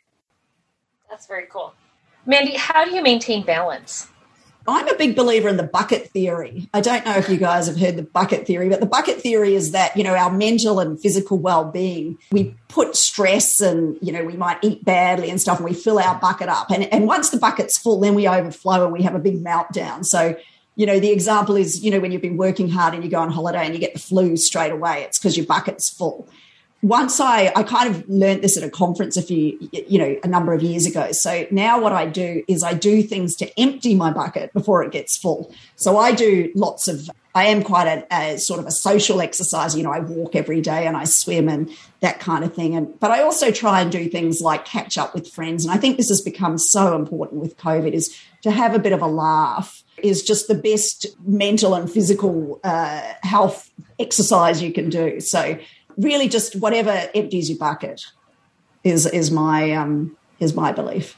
That's 1.09 1.27
very 1.27 1.45
cool. 1.49 1.73
Mandy, 2.25 2.55
how 2.55 2.85
do 2.85 2.95
you 2.95 3.03
maintain 3.03 3.45
balance? 3.45 4.07
I'm 4.67 4.87
a 4.87 4.95
big 4.95 5.15
believer 5.15 5.47
in 5.47 5.57
the 5.57 5.63
bucket 5.63 6.09
theory. 6.09 6.69
I 6.73 6.81
don't 6.81 7.05
know 7.05 7.15
if 7.15 7.29
you 7.29 7.37
guys 7.37 7.67
have 7.67 7.77
heard 7.77 7.97
the 7.97 8.03
bucket 8.03 8.47
theory, 8.47 8.69
but 8.69 8.79
the 8.79 8.85
bucket 8.85 9.21
theory 9.21 9.53
is 9.53 9.71
that, 9.71 9.95
you 9.95 10.03
know, 10.03 10.15
our 10.15 10.31
mental 10.31 10.79
and 10.79 10.99
physical 10.99 11.37
well-being, 11.37 12.17
we 12.31 12.55
put 12.67 12.95
stress 12.95 13.61
and, 13.61 13.97
you 14.01 14.11
know, 14.11 14.23
we 14.23 14.35
might 14.35 14.57
eat 14.63 14.83
badly 14.83 15.29
and 15.29 15.39
stuff 15.39 15.59
and 15.59 15.65
we 15.65 15.73
fill 15.73 15.99
our 15.99 16.19
bucket 16.19 16.49
up. 16.49 16.71
And, 16.71 16.91
and 16.91 17.05
once 17.05 17.29
the 17.29 17.37
bucket's 17.37 17.77
full, 17.77 17.99
then 17.99 18.15
we 18.15 18.27
overflow 18.27 18.83
and 18.83 18.93
we 18.93 19.03
have 19.03 19.15
a 19.15 19.19
big 19.19 19.43
meltdown. 19.43 20.03
So, 20.03 20.35
you 20.75 20.85
know, 20.85 20.99
the 20.99 21.11
example 21.11 21.55
is, 21.55 21.83
you 21.83 21.91
know, 21.91 21.99
when 21.99 22.11
you've 22.11 22.21
been 22.21 22.37
working 22.37 22.69
hard 22.69 22.93
and 22.93 23.03
you 23.03 23.09
go 23.09 23.19
on 23.19 23.31
holiday 23.31 23.65
and 23.65 23.73
you 23.73 23.79
get 23.79 23.93
the 23.93 23.99
flu 23.99 24.35
straight 24.35 24.71
away, 24.71 25.03
it's 25.03 25.19
because 25.19 25.37
your 25.37 25.45
bucket's 25.45 25.89
full 25.89 26.27
once 26.85 27.19
I, 27.19 27.51
I 27.55 27.63
kind 27.63 27.89
of 27.89 28.07
learned 28.07 28.43
this 28.43 28.55
at 28.57 28.63
a 28.63 28.69
conference 28.69 29.17
a 29.17 29.23
few, 29.23 29.57
you 29.71 29.97
know, 29.97 30.19
a 30.23 30.27
number 30.27 30.53
of 30.53 30.61
years 30.61 30.85
ago. 30.85 31.11
So 31.13 31.47
now 31.49 31.81
what 31.81 31.93
I 31.93 32.05
do 32.05 32.43
is 32.47 32.61
I 32.61 32.75
do 32.75 33.01
things 33.01 33.35
to 33.37 33.59
empty 33.59 33.95
my 33.95 34.13
bucket 34.13 34.53
before 34.53 34.83
it 34.83 34.91
gets 34.91 35.17
full. 35.17 35.51
So 35.77 35.97
I 35.97 36.11
do 36.11 36.51
lots 36.53 36.87
of, 36.87 37.09
I 37.33 37.45
am 37.45 37.63
quite 37.63 37.87
a, 37.87 38.05
a 38.13 38.37
sort 38.37 38.59
of 38.59 38.67
a 38.67 38.71
social 38.71 39.19
exercise. 39.19 39.75
You 39.75 39.81
know, 39.81 39.91
I 39.91 39.99
walk 39.99 40.35
every 40.35 40.61
day 40.61 40.85
and 40.85 40.95
I 40.95 41.05
swim 41.05 41.49
and 41.49 41.71
that 42.01 42.19
kind 42.19 42.43
of 42.43 42.53
thing. 42.53 42.75
And, 42.75 42.99
but 42.99 43.09
I 43.09 43.23
also 43.23 43.49
try 43.49 43.81
and 43.81 43.91
do 43.91 44.07
things 44.07 44.39
like 44.39 44.63
catch 44.65 44.95
up 44.95 45.15
with 45.15 45.27
friends. 45.27 45.65
And 45.65 45.73
I 45.73 45.77
think 45.77 45.97
this 45.97 46.09
has 46.09 46.21
become 46.21 46.59
so 46.59 46.95
important 46.95 47.41
with 47.41 47.57
COVID 47.57 47.93
is 47.93 48.15
to 48.43 48.51
have 48.51 48.75
a 48.75 48.79
bit 48.79 48.93
of 48.93 49.01
a 49.01 49.07
laugh 49.07 49.83
is 50.03 50.21
just 50.21 50.47
the 50.47 50.53
best 50.53 51.07
mental 51.25 51.73
and 51.73 51.91
physical 51.91 52.59
uh, 52.63 53.01
health 53.23 53.71
exercise 53.97 54.61
you 54.61 54.71
can 54.71 54.89
do. 54.89 55.19
So 55.19 55.57
really 55.97 56.27
just 56.27 56.55
whatever 56.55 57.09
empties 57.13 57.49
your 57.49 57.57
bucket 57.57 58.05
is 58.83 59.05
is 59.05 59.31
my 59.31 59.71
um, 59.71 60.15
is 60.39 60.53
my 60.53 60.71
belief. 60.71 61.17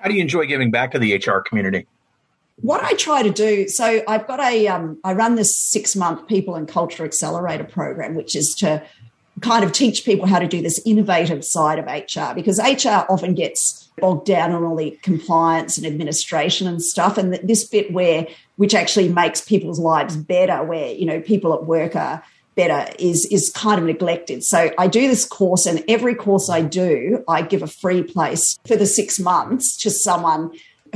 How 0.00 0.08
do 0.08 0.14
you 0.14 0.20
enjoy 0.22 0.46
giving 0.46 0.70
back 0.70 0.92
to 0.92 0.98
the 0.98 1.14
HR 1.14 1.40
community? 1.40 1.86
What 2.60 2.82
I 2.82 2.94
try 2.94 3.22
to 3.22 3.30
do, 3.30 3.68
so 3.68 4.02
I've 4.08 4.26
got 4.26 4.40
a, 4.40 4.66
um, 4.66 4.98
I 5.04 5.12
run 5.12 5.36
this 5.36 5.56
six 5.56 5.94
month 5.94 6.26
People 6.26 6.56
and 6.56 6.66
Culture 6.66 7.04
Accelerator 7.04 7.64
program, 7.64 8.14
which 8.14 8.34
is 8.34 8.54
to 8.58 8.82
kind 9.40 9.64
of 9.64 9.70
teach 9.70 10.04
people 10.04 10.26
how 10.26 10.40
to 10.40 10.48
do 10.48 10.60
this 10.60 10.80
innovative 10.84 11.44
side 11.44 11.78
of 11.78 11.86
HR 11.86 12.34
because 12.34 12.58
HR 12.58 13.06
often 13.08 13.34
gets 13.34 13.88
bogged 14.00 14.26
down 14.26 14.50
on 14.52 14.64
all 14.64 14.74
the 14.74 14.98
compliance 15.02 15.78
and 15.78 15.86
administration 15.86 16.66
and 16.66 16.82
stuff. 16.82 17.16
And 17.16 17.34
this 17.34 17.64
bit 17.64 17.92
where, 17.92 18.26
which 18.56 18.74
actually 18.74 19.08
makes 19.08 19.40
people's 19.40 19.78
lives 19.78 20.16
better, 20.16 20.64
where, 20.64 20.92
you 20.92 21.06
know, 21.06 21.20
people 21.20 21.54
at 21.54 21.64
work 21.64 21.94
are 21.94 22.24
better 22.58 22.92
is 22.98 23.26
is 23.30 23.50
kind 23.54 23.78
of 23.80 23.86
neglected. 23.86 24.42
So 24.42 24.70
I 24.76 24.88
do 24.88 25.02
this 25.12 25.24
course, 25.24 25.64
and 25.64 25.82
every 25.88 26.14
course 26.14 26.50
I 26.50 26.60
do, 26.60 27.24
I 27.28 27.42
give 27.42 27.62
a 27.62 27.72
free 27.82 28.02
place 28.02 28.58
for 28.66 28.76
the 28.76 28.84
six 28.84 29.18
months 29.20 29.76
to 29.82 29.90
someone 29.90 30.50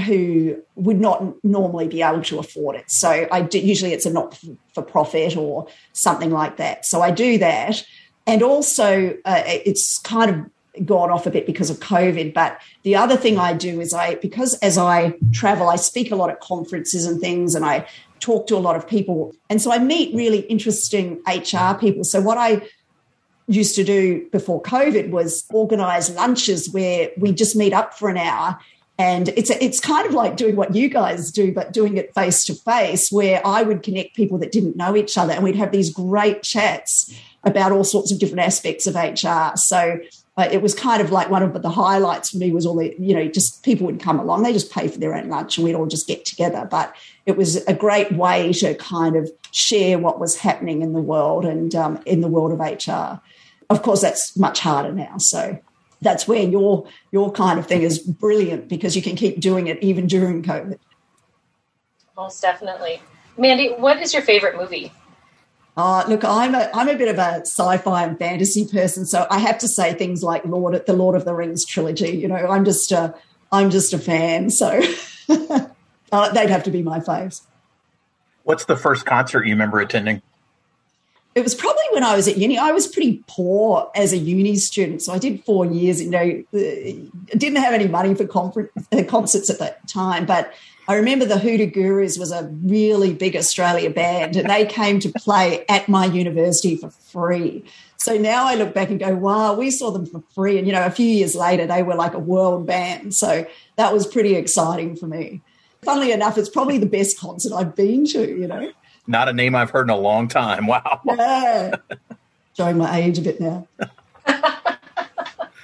who 0.07 0.57
would 0.75 1.01
not 1.01 1.19
normally 1.45 1.87
be 1.87 2.03
able 2.03 2.23
to 2.23 2.39
afford 2.39 2.77
it. 2.77 2.87
So 2.89 3.29
I 3.31 3.43
do, 3.43 3.59
usually 3.59 3.93
it's 3.93 4.07
a 4.07 4.13
not 4.13 4.39
for 4.75 4.83
profit 4.83 5.37
or 5.37 5.69
something 5.93 6.31
like 6.31 6.57
that. 6.57 6.87
So 6.87 7.01
I 7.01 7.11
do 7.11 7.39
that, 7.39 7.85
and 8.27 8.43
also 8.43 9.17
uh, 9.25 9.43
it's 9.47 9.99
kind 9.99 10.31
of 10.31 10.87
gone 10.87 11.11
off 11.11 11.27
a 11.27 11.31
bit 11.31 11.47
because 11.47 11.71
of 11.71 11.79
COVID. 11.79 12.35
But 12.35 12.59
the 12.83 12.97
other 12.97 13.17
thing 13.17 13.39
I 13.39 13.53
do 13.53 13.81
is 13.81 13.95
I 13.95 14.17
because 14.17 14.55
as 14.69 14.79
I 14.79 15.15
travel, 15.33 15.69
I 15.69 15.77
speak 15.77 16.11
a 16.11 16.17
lot 16.17 16.31
at 16.31 16.41
conferences 16.41 17.07
and 17.07 17.21
things, 17.21 17.55
and 17.55 17.65
I 17.65 17.87
talk 18.23 18.47
to 18.47 18.57
a 18.57 18.59
lot 18.59 18.77
of 18.77 18.89
people. 18.89 19.35
And 19.51 19.61
so 19.61 19.73
I 19.73 19.79
meet 19.79 20.15
really 20.15 20.41
interesting 20.41 21.21
HR 21.27 21.75
people. 21.79 22.05
So 22.05 22.21
what 22.21 22.39
I 22.39 22.63
used 23.49 23.75
to 23.77 23.85
do 23.85 24.27
before 24.31 24.63
COVID 24.63 25.11
was 25.11 25.45
organize 25.51 26.11
lunches 26.11 26.71
where 26.71 27.11
we 27.19 27.33
just 27.33 27.57
meet 27.57 27.73
up 27.73 27.95
for 27.95 28.09
an 28.09 28.17
hour. 28.17 28.59
And 28.99 29.31
it's 29.31 29.51
a, 29.51 29.63
it's 29.63 29.81
kind 29.81 30.07
of 30.07 30.15
like 30.15 30.37
doing 30.37 30.55
what 30.55 30.75
you 30.75 30.89
guys 30.89 31.33
do, 31.33 31.53
but 31.53 31.73
doing 31.73 31.97
it 31.97 32.15
face 32.15 32.45
to 32.45 32.55
face, 32.55 33.11
where 33.11 33.45
I 33.45 33.63
would 33.63 33.83
connect 33.83 34.15
people 34.15 34.39
that 34.39 34.53
didn't 34.53 34.77
know 34.77 34.95
each 34.97 35.19
other, 35.19 35.33
and 35.33 35.43
we'd 35.43 35.57
have 35.57 35.73
these 35.73 35.93
great 35.93 36.43
chats 36.43 37.13
about 37.43 37.73
all 37.73 37.85
sorts 37.85 38.13
of 38.13 38.21
different 38.21 38.43
aspects 38.43 38.87
of 38.87 38.95
HR. 38.95 39.57
So 39.57 39.99
it 40.39 40.63
was 40.63 40.75
kind 40.75 41.03
of 41.03 41.11
like 41.11 41.29
one 41.29 41.43
of 41.43 41.61
the 41.61 41.69
highlights 41.69 42.31
for 42.31 42.39
me 42.39 42.53
was 42.53 42.65
all 42.65 42.77
the 42.77 42.95
you 42.99 43.15
know 43.15 43.29
just 43.29 43.63
people 43.63 43.87
would 43.87 44.01
come 44.01 44.19
along 44.19 44.43
they 44.43 44.53
just 44.53 44.73
pay 44.73 44.89
for 44.89 44.99
their 44.99 45.15
own 45.15 45.29
lunch 45.29 45.59
and 45.59 45.65
we'd 45.65 45.75
all 45.75 45.87
just 45.87 46.07
get 46.07 46.25
together. 46.25 46.67
But 46.71 46.95
it 47.27 47.37
was 47.37 47.57
a 47.67 47.75
great 47.75 48.13
way 48.13 48.53
to 48.55 48.75
kind 48.75 49.17
of 49.17 49.31
share 49.51 49.99
what 49.99 50.19
was 50.19 50.37
happening 50.37 50.81
in 50.81 50.95
the 50.95 51.01
world 51.01 51.45
and 51.45 51.75
um, 51.75 52.03
in 52.07 52.23
the 52.23 52.29
world 52.29 52.53
of 52.53 52.61
hr 52.61 53.21
of 53.69 53.83
course 53.83 54.01
that's 54.01 54.37
much 54.37 54.61
harder 54.61 54.93
now. 54.93 55.17
So 55.19 55.59
that's 56.01 56.27
where 56.27 56.43
your 56.43 56.87
your 57.11 57.31
kind 57.31 57.59
of 57.59 57.67
thing 57.67 57.83
is 57.83 57.99
brilliant 57.99 58.69
because 58.69 58.97
you 58.97 59.03
can 59.03 59.17
keep 59.17 59.41
doing 59.41 59.67
it 59.67 59.83
even 59.83 60.07
during 60.07 60.43
covid. 60.43 60.79
Most 62.17 62.41
definitely. 62.41 63.03
Mandy 63.37 63.75
what 63.75 64.01
is 64.01 64.15
your 64.15 64.23
favorite 64.23 64.57
movie 64.57 64.93
uh, 65.77 66.05
look, 66.07 66.25
I'm 66.25 66.55
a 66.55 66.69
I'm 66.75 66.89
a 66.89 66.97
bit 66.97 67.09
of 67.09 67.19
a 67.19 67.41
sci-fi 67.41 68.05
and 68.05 68.19
fantasy 68.19 68.67
person, 68.67 69.07
so 69.07 69.27
I 69.31 69.39
have 69.39 69.59
to 69.59 69.69
say 69.69 69.95
things 69.95 70.23
like 70.23 70.45
Lord 70.45 70.85
the 70.87 70.93
Lord 70.93 71.17
of 71.17 71.25
the 71.25 71.35
Rings 71.35 71.65
trilogy. 71.65 72.11
You 72.11 72.29
know, 72.29 72.37
I'm 72.37 72.65
just 72.65 72.93
a 72.93 73.15
I'm 73.51 73.71
just 73.71 73.95
a 73.95 73.99
fan, 73.99 74.51
so 74.51 74.83
uh, 76.13 76.33
they'd 76.33 76.51
have 76.51 76.65
to 76.65 76.71
be 76.71 76.83
my 76.83 77.01
faves. 77.01 77.43
What's 78.43 78.67
the 78.67 78.77
first 78.77 79.07
concert 79.07 79.47
you 79.47 79.55
remember 79.55 79.81
attending? 79.81 80.21
It 81.35 81.43
was 81.43 81.55
probably 81.55 81.85
when 81.93 82.05
I 82.05 82.15
was 82.15 82.29
at 82.29 82.37
uni. 82.37 82.59
I 82.59 82.73
was 82.73 82.87
pretty 82.87 83.25
poor 83.27 83.91
as 83.95 84.13
a 84.13 84.19
uni 84.19 84.57
student, 84.57 85.01
so 85.03 85.13
I 85.13 85.19
did 85.19 85.43
four 85.45 85.65
years. 85.65 86.03
You 86.03 86.11
know, 86.11 86.45
uh, 86.55 87.37
didn't 87.37 87.57
have 87.57 87.73
any 87.73 87.89
money 87.89 88.15
for 88.15 88.25
uh, 88.25 89.03
concerts 89.05 89.49
at 89.49 89.59
that 89.59 89.89
time, 89.89 90.27
but 90.27 90.53
I 90.89 90.97
remember 90.97 91.25
the 91.25 91.39
Hoodoo 91.39 91.71
Gurus 91.71 92.19
was 92.19 92.33
a 92.33 92.45
really 92.65 93.15
big 93.15 93.37
Australia 93.37 93.89
band, 93.89 94.37
and 94.37 94.51
they 94.51 94.67
came 94.67 94.99
to 95.01 95.09
play 95.11 95.65
at 95.69 95.89
my 95.89 96.07
university 96.07 96.77
for 96.77 96.91
free. 96.91 97.65
So 97.99 98.19
now 98.19 98.47
I 98.47 98.57
look 98.57 98.75
back 98.75 98.91
and 98.91 98.99
go, 98.99 99.15
wow, 99.15 99.55
we 99.55 99.71
saw 99.71 99.93
them 99.93 100.07
for 100.07 100.25
free. 100.35 100.59
And, 100.59 100.67
you 100.67 100.73
know, 100.73 100.85
a 100.85 100.91
few 100.91 101.07
years 101.07 101.37
later, 101.37 101.69
they 101.69 101.85
were 101.85 101.95
like 101.95 102.15
a 102.15 102.19
world 102.19 102.67
band. 102.67 103.15
So 103.15 103.47
that 103.77 103.95
was 103.95 104.09
pretty 104.09 104.35
exciting 104.35 104.97
for 104.97 105.07
me. 105.07 105.41
Funnily 105.83 106.11
enough, 106.11 106.37
it's 106.37 106.49
probably 106.49 106.79
the 106.79 106.87
best 106.87 107.17
concert 107.17 107.53
I've 107.53 107.77
been 107.77 108.05
to, 108.07 108.29
you 108.29 108.49
know. 108.49 108.73
Not 109.07 109.29
a 109.29 109.33
name 109.33 109.55
I've 109.55 109.71
heard 109.71 109.87
in 109.87 109.91
a 109.91 109.97
long 109.97 110.29
time. 110.29 110.67
Wow. 110.73 111.01
Yeah. 111.05 111.77
Showing 112.57 112.79
my 112.79 112.99
age 112.99 113.19
a 113.19 113.23
bit 113.23 113.41
now. 113.41 113.67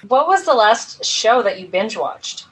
what 0.07 0.27
was 0.27 0.45
the 0.45 0.53
last 0.53 1.05
show 1.05 1.41
that 1.43 1.59
you 1.59 1.67
binge 1.67 1.95
watched? 1.95 2.45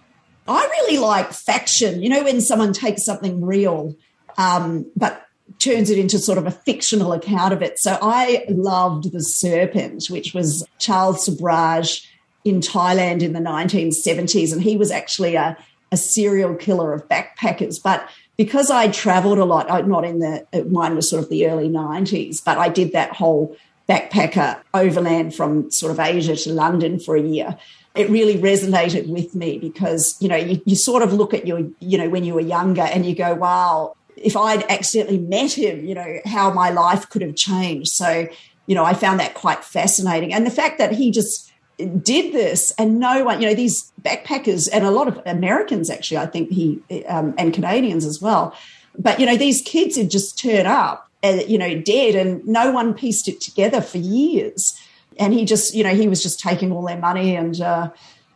I 0.48 0.64
really 0.64 1.00
like 1.00 1.34
faction. 1.34 2.02
You 2.02 2.10
know, 2.10 2.24
when 2.24 2.40
someone 2.42 2.72
takes 2.72 3.04
something 3.04 3.44
real, 3.44 3.96
um, 4.38 4.86
but 4.96 5.28
turns 5.60 5.90
it 5.90 5.98
into 5.98 6.20
sort 6.20 6.38
of 6.38 6.46
a 6.46 6.52
fictional 6.52 7.14
account 7.14 7.54
of 7.54 7.62
it. 7.62 7.80
So 7.80 7.98
I 8.02 8.46
loved 8.50 9.12
The 9.12 9.22
Serpent, 9.22 10.08
which 10.10 10.34
was 10.34 10.66
Charles 10.78 11.28
Sobhraj 11.28 12.06
in 12.44 12.60
Thailand 12.60 13.22
in 13.22 13.34
the 13.34 13.40
1970s. 13.40 14.54
And 14.54 14.62
he 14.62 14.78
was 14.78 14.92
actually 14.92 15.36
a, 15.36 15.58
a 15.92 15.98
serial 15.98 16.56
killer 16.56 16.94
of 16.94 17.08
backpackers. 17.08 17.82
But 17.82 18.08
because 18.38 18.70
I 18.70 18.88
traveled 18.90 19.40
a 19.40 19.46
lot, 19.46 19.88
not 19.88 20.06
in 20.06 20.20
the, 20.20 20.46
uh, 20.54 20.62
mine 20.66 20.96
was 20.96 21.10
sort 21.10 21.24
of 21.24 21.30
the 21.30 21.48
early 21.48 21.70
90s, 21.70 22.44
but 22.44 22.58
I 22.58 22.70
did 22.70 22.94
that 22.94 23.14
whole 23.14 23.58
backpacker 23.90 24.60
overland 24.74 25.34
from 25.34 25.72
sort 25.72 25.92
of 25.92 26.00
Asia 26.00 26.36
to 26.36 26.52
London 26.52 27.00
for 27.00 27.16
a 27.16 27.22
year. 27.22 27.58
It 27.96 28.10
really 28.10 28.38
resonated 28.38 29.08
with 29.08 29.34
me 29.34 29.58
because 29.58 30.16
you 30.20 30.28
know 30.28 30.36
you, 30.36 30.62
you 30.66 30.76
sort 30.76 31.02
of 31.02 31.14
look 31.14 31.34
at 31.34 31.48
your 31.48 31.68
you 31.80 31.98
know 31.98 32.10
when 32.10 32.24
you 32.24 32.36
were 32.36 32.42
younger 32.42 32.84
and 32.84 33.06
you 33.08 33.16
go 33.16 33.34
wow 33.34 33.96
if 34.16 34.38
i'd 34.38 34.64
accidentally 34.70 35.18
met 35.18 35.58
him 35.58 35.84
you 35.84 35.96
know 35.96 36.20
how 36.26 36.54
my 36.54 36.70
life 36.70 37.10
could 37.10 37.24
have 37.24 37.36
changed. 37.36 37.90
So 37.90 38.28
you 38.68 38.76
know 38.76 38.84
i 38.84 38.94
found 38.94 39.20
that 39.20 39.34
quite 39.34 39.64
fascinating. 39.64 40.32
And 40.32 40.46
the 40.46 40.52
fact 40.52 40.78
that 40.78 40.92
he 40.92 41.10
just 41.10 41.52
did 41.78 42.34
this 42.34 42.72
and 42.78 43.00
no 43.00 43.24
one 43.24 43.40
you 43.42 43.48
know 43.48 43.54
these 43.54 43.92
backpackers 44.02 44.68
and 44.74 44.84
a 44.84 44.90
lot 44.90 45.08
of 45.08 45.22
americans 45.26 45.90
actually 45.92 46.18
i 46.18 46.26
think 46.26 46.50
he 46.50 46.82
um, 47.08 47.36
and 47.38 47.54
canadians 47.54 48.04
as 48.04 48.20
well 48.20 48.56
but 48.98 49.20
you 49.20 49.26
know 49.26 49.38
these 49.38 49.62
kids 49.62 49.96
had 49.96 50.10
just 50.10 50.40
turned 50.40 50.68
up 50.68 51.08
and 51.22 51.42
uh, 51.42 51.44
you 51.44 51.58
know 51.58 51.80
dead 51.80 52.16
and 52.16 52.44
no 52.48 52.72
one 52.72 52.96
pieced 52.96 53.28
it 53.28 53.40
together 53.40 53.80
for 53.80 54.00
years 54.00 54.80
and 55.20 55.34
he 55.34 55.46
just 55.46 55.76
you 55.76 55.84
know 55.84 55.94
he 55.94 56.08
was 56.08 56.22
just 56.22 56.40
taking 56.40 56.72
all 56.72 56.84
their 56.84 56.98
money 56.98 57.36
and 57.36 57.62
uh, 57.62 57.90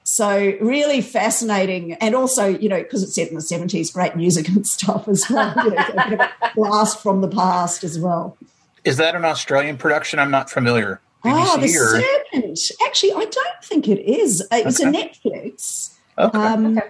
So 0.03 0.57
really 0.59 1.01
fascinating, 1.01 1.93
and 1.93 2.15
also 2.15 2.47
you 2.47 2.67
know 2.67 2.81
because 2.81 3.03
it's 3.03 3.15
set 3.15 3.29
in 3.29 3.35
the 3.35 3.41
seventies, 3.41 3.91
great 3.91 4.15
music 4.15 4.47
and 4.49 4.65
stuff 4.77 5.07
as 5.07 5.29
well. 5.29 5.53
You 5.63 5.71
know, 5.71 5.85
a 5.87 6.09
bit 6.09 6.19
of 6.19 6.19
a 6.19 6.31
blast 6.55 7.01
from 7.01 7.21
the 7.21 7.27
past 7.27 7.83
as 7.83 7.99
well. 7.99 8.37
Is 8.83 8.97
that 8.97 9.15
an 9.15 9.23
Australian 9.23 9.77
production? 9.77 10.19
I'm 10.19 10.31
not 10.31 10.49
familiar. 10.49 10.99
BBC 11.23 11.45
oh, 11.47 11.57
the 11.59 11.67
or? 11.67 12.01
Serpent. 12.01 12.59
Actually, 12.85 13.13
I 13.13 13.25
don't 13.25 13.63
think 13.63 13.87
it 13.87 13.99
is. 13.99 14.45
It 14.51 14.65
was 14.65 14.81
okay. 14.81 14.89
a 14.89 14.91
Netflix. 14.91 15.95
Okay. 16.17 16.37
Um, 16.37 16.77
okay. 16.77 16.89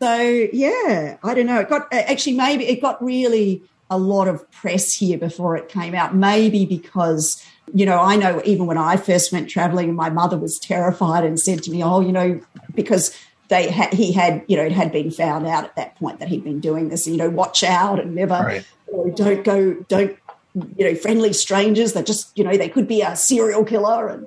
So 0.00 0.48
yeah, 0.52 1.16
I 1.22 1.34
don't 1.34 1.46
know. 1.46 1.60
It 1.60 1.68
got 1.68 1.92
uh, 1.92 2.02
actually 2.06 2.34
maybe 2.34 2.66
it 2.66 2.80
got 2.80 3.02
really 3.02 3.62
a 3.90 3.98
lot 3.98 4.28
of 4.28 4.50
press 4.50 4.94
here 4.94 5.18
before 5.18 5.56
it 5.56 5.68
came 5.68 5.94
out. 5.94 6.14
Maybe 6.14 6.66
because 6.66 7.42
you 7.72 7.86
know 7.86 7.98
I 7.98 8.16
know 8.16 8.42
even 8.44 8.66
when 8.66 8.78
I 8.78 8.96
first 8.96 9.32
went 9.32 9.48
traveling, 9.48 9.94
my 9.94 10.10
mother 10.10 10.36
was 10.36 10.58
terrified 10.58 11.24
and 11.24 11.38
said 11.38 11.62
to 11.64 11.70
me, 11.70 11.82
"Oh, 11.82 12.00
you 12.00 12.12
know, 12.12 12.40
because." 12.74 13.16
They 13.48 13.68
had, 13.70 13.92
he 13.92 14.10
had, 14.10 14.42
you 14.48 14.56
know, 14.56 14.62
it 14.62 14.72
had 14.72 14.90
been 14.90 15.10
found 15.10 15.46
out 15.46 15.64
at 15.64 15.76
that 15.76 15.96
point 15.96 16.18
that 16.20 16.28
he'd 16.28 16.42
been 16.42 16.60
doing 16.60 16.88
this. 16.88 17.06
You 17.06 17.18
know, 17.18 17.28
watch 17.28 17.62
out 17.62 18.00
and 18.00 18.14
never, 18.14 18.32
right. 18.32 18.64
you 18.90 18.96
know, 18.96 19.10
don't 19.14 19.44
go, 19.44 19.74
don't 19.86 20.16
you 20.54 20.84
know, 20.84 20.94
friendly 20.94 21.32
strangers 21.32 21.92
that 21.94 22.06
just, 22.06 22.36
you 22.38 22.44
know, 22.44 22.56
they 22.56 22.68
could 22.68 22.86
be 22.86 23.02
a 23.02 23.16
serial 23.16 23.64
killer. 23.64 24.08
And 24.08 24.26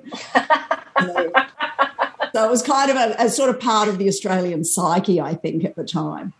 you 1.00 1.06
know, 1.06 1.32
so 2.34 2.44
it 2.46 2.50
was 2.50 2.62
kind 2.62 2.90
of 2.90 2.96
a, 2.96 3.24
a, 3.24 3.28
sort 3.30 3.50
of 3.50 3.58
part 3.58 3.88
of 3.88 3.98
the 3.98 4.08
Australian 4.08 4.64
psyche, 4.64 5.20
I 5.20 5.34
think, 5.34 5.64
at 5.64 5.76
the 5.76 5.84
time. 5.84 6.34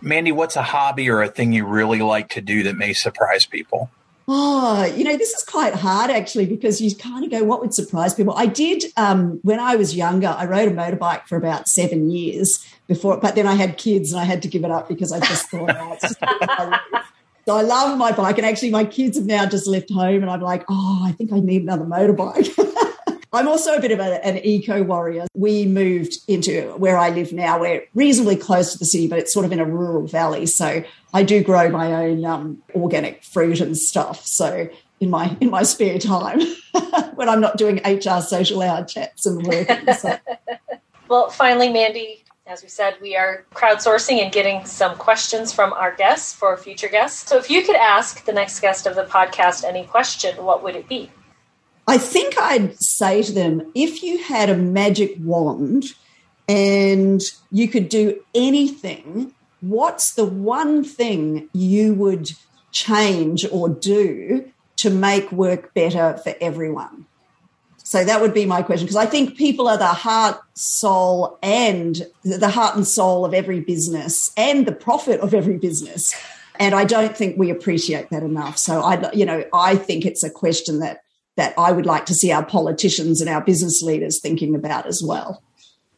Mandy, 0.00 0.32
what's 0.32 0.56
a 0.56 0.62
hobby 0.62 1.08
or 1.08 1.22
a 1.22 1.28
thing 1.28 1.52
you 1.52 1.66
really 1.66 2.00
like 2.00 2.28
to 2.30 2.42
do 2.42 2.62
that 2.64 2.76
may 2.76 2.92
surprise 2.92 3.46
people? 3.46 3.90
Oh, 4.26 4.84
you 4.84 5.04
know, 5.04 5.16
this 5.16 5.32
is 5.34 5.42
quite 5.42 5.74
hard 5.74 6.10
actually 6.10 6.46
because 6.46 6.80
you 6.80 6.94
kind 6.94 7.24
of 7.24 7.30
go, 7.30 7.44
what 7.44 7.60
would 7.60 7.74
surprise 7.74 8.14
people? 8.14 8.34
I 8.34 8.46
did, 8.46 8.84
um, 8.96 9.38
when 9.42 9.60
I 9.60 9.76
was 9.76 9.94
younger, 9.94 10.28
I 10.28 10.46
rode 10.46 10.68
a 10.68 10.74
motorbike 10.74 11.26
for 11.26 11.36
about 11.36 11.68
seven 11.68 12.10
years 12.10 12.66
before, 12.86 13.18
but 13.18 13.34
then 13.34 13.46
I 13.46 13.54
had 13.54 13.76
kids 13.76 14.12
and 14.12 14.20
I 14.20 14.24
had 14.24 14.40
to 14.42 14.48
give 14.48 14.64
it 14.64 14.70
up 14.70 14.88
because 14.88 15.12
I 15.12 15.20
just 15.20 15.50
thought, 15.50 15.76
oh, 15.78 15.92
it's 15.92 16.02
just 16.02 16.20
so 17.46 17.56
I 17.56 17.62
love 17.62 17.98
my 17.98 18.12
bike. 18.12 18.38
And 18.38 18.46
actually, 18.46 18.70
my 18.70 18.84
kids 18.84 19.16
have 19.16 19.26
now 19.26 19.46
just 19.46 19.66
left 19.66 19.90
home, 19.90 20.22
and 20.22 20.30
I'm 20.30 20.40
like, 20.40 20.64
oh, 20.68 21.02
I 21.04 21.12
think 21.12 21.32
I 21.32 21.40
need 21.40 21.62
another 21.62 21.84
motorbike. 21.84 22.50
I'm 23.34 23.48
also 23.48 23.74
a 23.74 23.80
bit 23.80 23.90
of 23.90 23.98
a, 23.98 24.24
an 24.24 24.38
eco 24.44 24.84
warrior. 24.84 25.26
We 25.34 25.66
moved 25.66 26.18
into 26.28 26.72
where 26.76 26.96
I 26.96 27.10
live 27.10 27.32
now. 27.32 27.58
We're 27.58 27.84
reasonably 27.92 28.36
close 28.36 28.72
to 28.72 28.78
the 28.78 28.84
city, 28.84 29.08
but 29.08 29.18
it's 29.18 29.34
sort 29.34 29.44
of 29.44 29.50
in 29.50 29.58
a 29.58 29.64
rural 29.64 30.06
valley. 30.06 30.46
So 30.46 30.84
I 31.12 31.24
do 31.24 31.42
grow 31.42 31.68
my 31.68 31.92
own 31.92 32.24
um, 32.24 32.62
organic 32.76 33.24
fruit 33.24 33.60
and 33.60 33.76
stuff. 33.76 34.24
So 34.24 34.68
in 35.00 35.10
my 35.10 35.36
in 35.40 35.50
my 35.50 35.64
spare 35.64 35.98
time, 35.98 36.40
when 37.14 37.28
I'm 37.28 37.40
not 37.40 37.56
doing 37.56 37.80
HR 37.84 38.20
social 38.20 38.62
hour 38.62 38.84
chats 38.84 39.26
and 39.26 39.44
working. 39.44 39.92
So. 39.94 40.16
well, 41.08 41.28
finally, 41.30 41.72
Mandy, 41.72 42.23
as 42.46 42.62
we 42.62 42.68
said, 42.68 42.96
we 43.00 43.16
are 43.16 43.46
crowdsourcing 43.54 44.22
and 44.22 44.30
getting 44.30 44.66
some 44.66 44.96
questions 44.96 45.52
from 45.52 45.72
our 45.72 45.94
guests 45.94 46.34
for 46.34 46.56
future 46.58 46.88
guests. 46.88 47.28
So 47.28 47.38
if 47.38 47.48
you 47.48 47.62
could 47.62 47.76
ask 47.76 48.24
the 48.26 48.34
next 48.34 48.60
guest 48.60 48.86
of 48.86 48.96
the 48.96 49.04
podcast 49.04 49.64
any 49.64 49.84
question, 49.84 50.44
what 50.44 50.62
would 50.62 50.76
it 50.76 50.86
be? 50.86 51.10
I 51.86 51.96
think 51.96 52.36
I'd 52.38 52.78
say 52.78 53.22
to 53.22 53.32
them 53.32 53.72
if 53.74 54.02
you 54.02 54.18
had 54.18 54.50
a 54.50 54.56
magic 54.56 55.14
wand 55.20 55.84
and 56.46 57.22
you 57.50 57.66
could 57.68 57.88
do 57.88 58.22
anything, 58.34 59.32
what's 59.62 60.14
the 60.14 60.26
one 60.26 60.84
thing 60.84 61.48
you 61.54 61.94
would 61.94 62.30
change 62.72 63.46
or 63.50 63.70
do 63.70 64.50
to 64.76 64.90
make 64.90 65.32
work 65.32 65.72
better 65.72 66.18
for 66.22 66.34
everyone? 66.42 67.06
So 67.84 68.02
that 68.02 68.22
would 68.22 68.32
be 68.32 68.46
my 68.46 68.62
question 68.62 68.86
because 68.86 68.96
I 68.96 69.04
think 69.04 69.36
people 69.36 69.68
are 69.68 69.76
the 69.76 69.86
heart, 69.86 70.40
soul, 70.54 71.38
and 71.42 72.02
the 72.24 72.48
heart 72.48 72.76
and 72.76 72.86
soul 72.86 73.26
of 73.26 73.34
every 73.34 73.60
business 73.60 74.32
and 74.38 74.66
the 74.66 74.72
profit 74.72 75.20
of 75.20 75.34
every 75.34 75.58
business. 75.58 76.14
And 76.56 76.74
I 76.74 76.84
don't 76.84 77.14
think 77.14 77.36
we 77.36 77.50
appreciate 77.50 78.08
that 78.08 78.22
enough. 78.22 78.56
So 78.56 78.80
I, 78.80 79.12
you 79.12 79.26
know, 79.26 79.44
I 79.52 79.76
think 79.76 80.06
it's 80.06 80.24
a 80.24 80.30
question 80.30 80.80
that 80.80 81.02
that 81.36 81.52
I 81.58 81.72
would 81.72 81.84
like 81.84 82.06
to 82.06 82.14
see 82.14 82.32
our 82.32 82.44
politicians 82.44 83.20
and 83.20 83.28
our 83.28 83.40
business 83.40 83.82
leaders 83.82 84.20
thinking 84.20 84.54
about 84.54 84.86
as 84.86 85.02
well. 85.04 85.42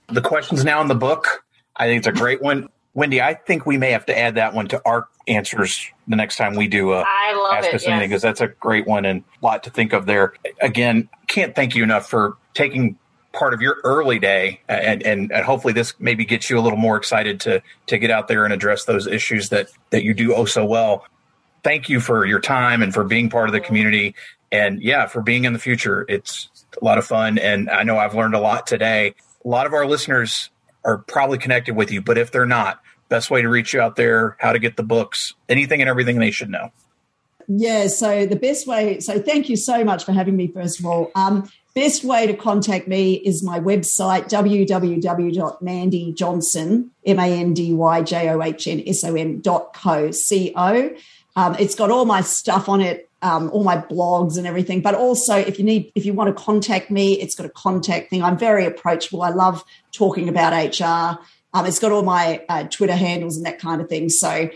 The 0.09 0.23
question's 0.23 0.65
now 0.65 0.81
in 0.81 0.89
the 0.89 0.95
book. 0.95 1.45
I 1.77 1.87
think 1.87 1.99
it's 1.99 2.07
a 2.07 2.13
great 2.13 2.41
one. 2.41 2.69
Wendy, 2.97 3.21
I 3.21 3.35
think 3.35 3.67
we 3.67 3.77
may 3.77 3.91
have 3.91 4.07
to 4.07 4.19
add 4.19 4.37
that 4.37 4.55
one 4.55 4.69
to 4.69 4.81
our 4.87 5.07
answers 5.29 5.91
the 6.09 6.17
next 6.17 6.37
time 6.37 6.55
we 6.55 6.67
do 6.67 6.95
a 6.95 7.05
I 7.07 7.35
love 7.35 7.53
ask 7.53 7.69
it, 7.69 7.75
us 7.75 7.87
anything 7.87 8.09
because 8.09 8.23
that's 8.23 8.41
a 8.41 8.49
great 8.49 8.87
one 8.87 9.05
and 9.05 9.23
a 9.43 9.45
lot 9.45 9.65
to 9.65 9.71
think 9.71 9.93
of 9.93 10.07
there. 10.07 10.33
Again, 10.63 11.11
can't 11.27 11.55
thank 11.55 11.75
you 11.75 11.83
enough 11.83 12.09
for 12.09 12.39
taking 12.55 12.97
part 13.35 13.53
of 13.53 13.61
your 13.61 13.83
early 13.85 14.19
day 14.19 14.61
and, 14.67 15.03
and, 15.03 15.31
and 15.31 15.45
hopefully 15.45 15.75
this 15.75 15.93
maybe 15.99 16.25
gets 16.25 16.49
you 16.49 16.59
a 16.59 16.63
little 16.63 16.79
more 16.79 16.97
excited 16.97 17.39
to 17.41 17.63
to 17.87 17.99
get 17.99 18.11
out 18.11 18.29
there 18.29 18.47
and 18.47 18.55
address 18.55 18.87
those 18.87 19.07
issues 19.07 19.51
that 19.51 19.69
that 19.91 20.03
you 20.03 20.15
do 20.15 20.35
oh 20.35 20.47
so 20.47 20.65
well. 20.65 21.05
Thank 21.63 21.91
you 21.91 22.01
for 22.01 22.25
your 22.25 22.41
time 22.41 22.81
and 22.81 22.95
for 22.95 23.05
being 23.05 23.29
part 23.29 23.51
of 23.51 23.53
the 23.53 23.61
community 23.61 24.15
and 24.51 24.81
yeah, 24.81 25.07
for 25.07 25.21
being 25.21 25.45
in 25.45 25.53
the 25.53 25.59
future. 25.59 26.07
It's 26.09 26.49
a 26.81 26.83
lot 26.83 26.97
of 26.97 27.05
fun 27.05 27.37
and 27.37 27.69
I 27.69 27.83
know 27.83 27.99
I've 27.99 28.15
learned 28.15 28.35
a 28.35 28.41
lot 28.41 28.67
today. 28.67 29.15
A 29.45 29.49
lot 29.49 29.67
of 29.67 29.75
our 29.75 29.85
listeners 29.85 30.49
are 30.83 30.99
probably 30.99 31.37
connected 31.37 31.77
with 31.77 31.93
you, 31.93 32.01
but 32.01 32.17
if 32.17 32.31
they're 32.31 32.47
not, 32.47 32.81
best 33.09 33.31
way 33.31 33.43
to 33.43 33.49
reach 33.49 33.73
you 33.73 33.81
out 33.81 33.97
there, 33.97 34.37
how 34.41 34.53
to 34.53 34.59
get 34.59 34.77
the 34.77 34.83
books, 34.83 35.35
anything 35.49 35.81
and 35.81 35.89
everything 35.89 36.19
they 36.19 36.31
should 36.31 36.51
know. 36.51 36.71
Yeah, 37.49 37.87
so 37.87 38.27
the 38.27 38.37
best 38.37 38.67
way, 38.67 39.01
so 39.01 39.19
thank 39.21 39.49
you 39.49 39.57
so 39.57 39.85
much 39.85 40.05
for 40.05 40.13
having 40.13 40.37
me, 40.37 40.49
first 40.49 40.81
of 40.81 40.87
all. 40.87 41.13
Um, 41.15 41.49
best 41.75 42.03
way 42.03 42.27
to 42.27 42.35
contact 42.35 42.89
me 42.89 43.15
is 43.15 43.45
my 43.45 43.61
website, 43.61 44.29
www.mandyjohnson, 44.29 46.89
M-A-N-D-Y-J-O-H-N-S-O-N 47.05 49.41
dot 49.41 49.75
co, 49.75 50.11
C-O. 50.11 50.91
Um, 51.37 51.55
it's 51.59 51.77
got 51.77 51.93
all 51.93 52.05
my 52.05 52.21
stuff 52.23 52.69
on 52.69 52.81
it, 52.81 53.09
um, 53.23 53.49
all 53.51 53.63
my 53.63 53.77
blogs 53.77 54.37
and 54.39 54.45
everything. 54.47 54.81
But 54.81 54.97
also, 54.97 55.37
if 55.37 55.59
you 55.59 55.65
need, 55.65 55.93
if 55.95 56.05
you 56.05 56.13
want 56.15 56.37
to 56.37 56.43
contact 56.43 56.91
me, 56.91 57.21
it's 57.21 57.37
got 57.37 57.47
a 57.47 57.51
contact 57.51 58.11
thing. 58.11 58.23
I'm 58.23 58.39
very 58.39 58.65
approachable. 58.65 59.23
I 59.23 59.31
love 59.31 59.63
talking 59.93 60.29
about 60.29 60.53
HR. 60.53 61.21
Um, 61.55 61.67
it's 61.67 61.79
got 61.79 61.93
all 61.93 62.03
my 62.03 62.45
uh, 62.49 62.65
Twitter 62.65 62.97
handles 62.97 63.37
and 63.37 63.47
that 63.47 63.59
kind 63.59 63.81
of 63.81 63.89
thing. 63.89 64.09
So 64.09 64.51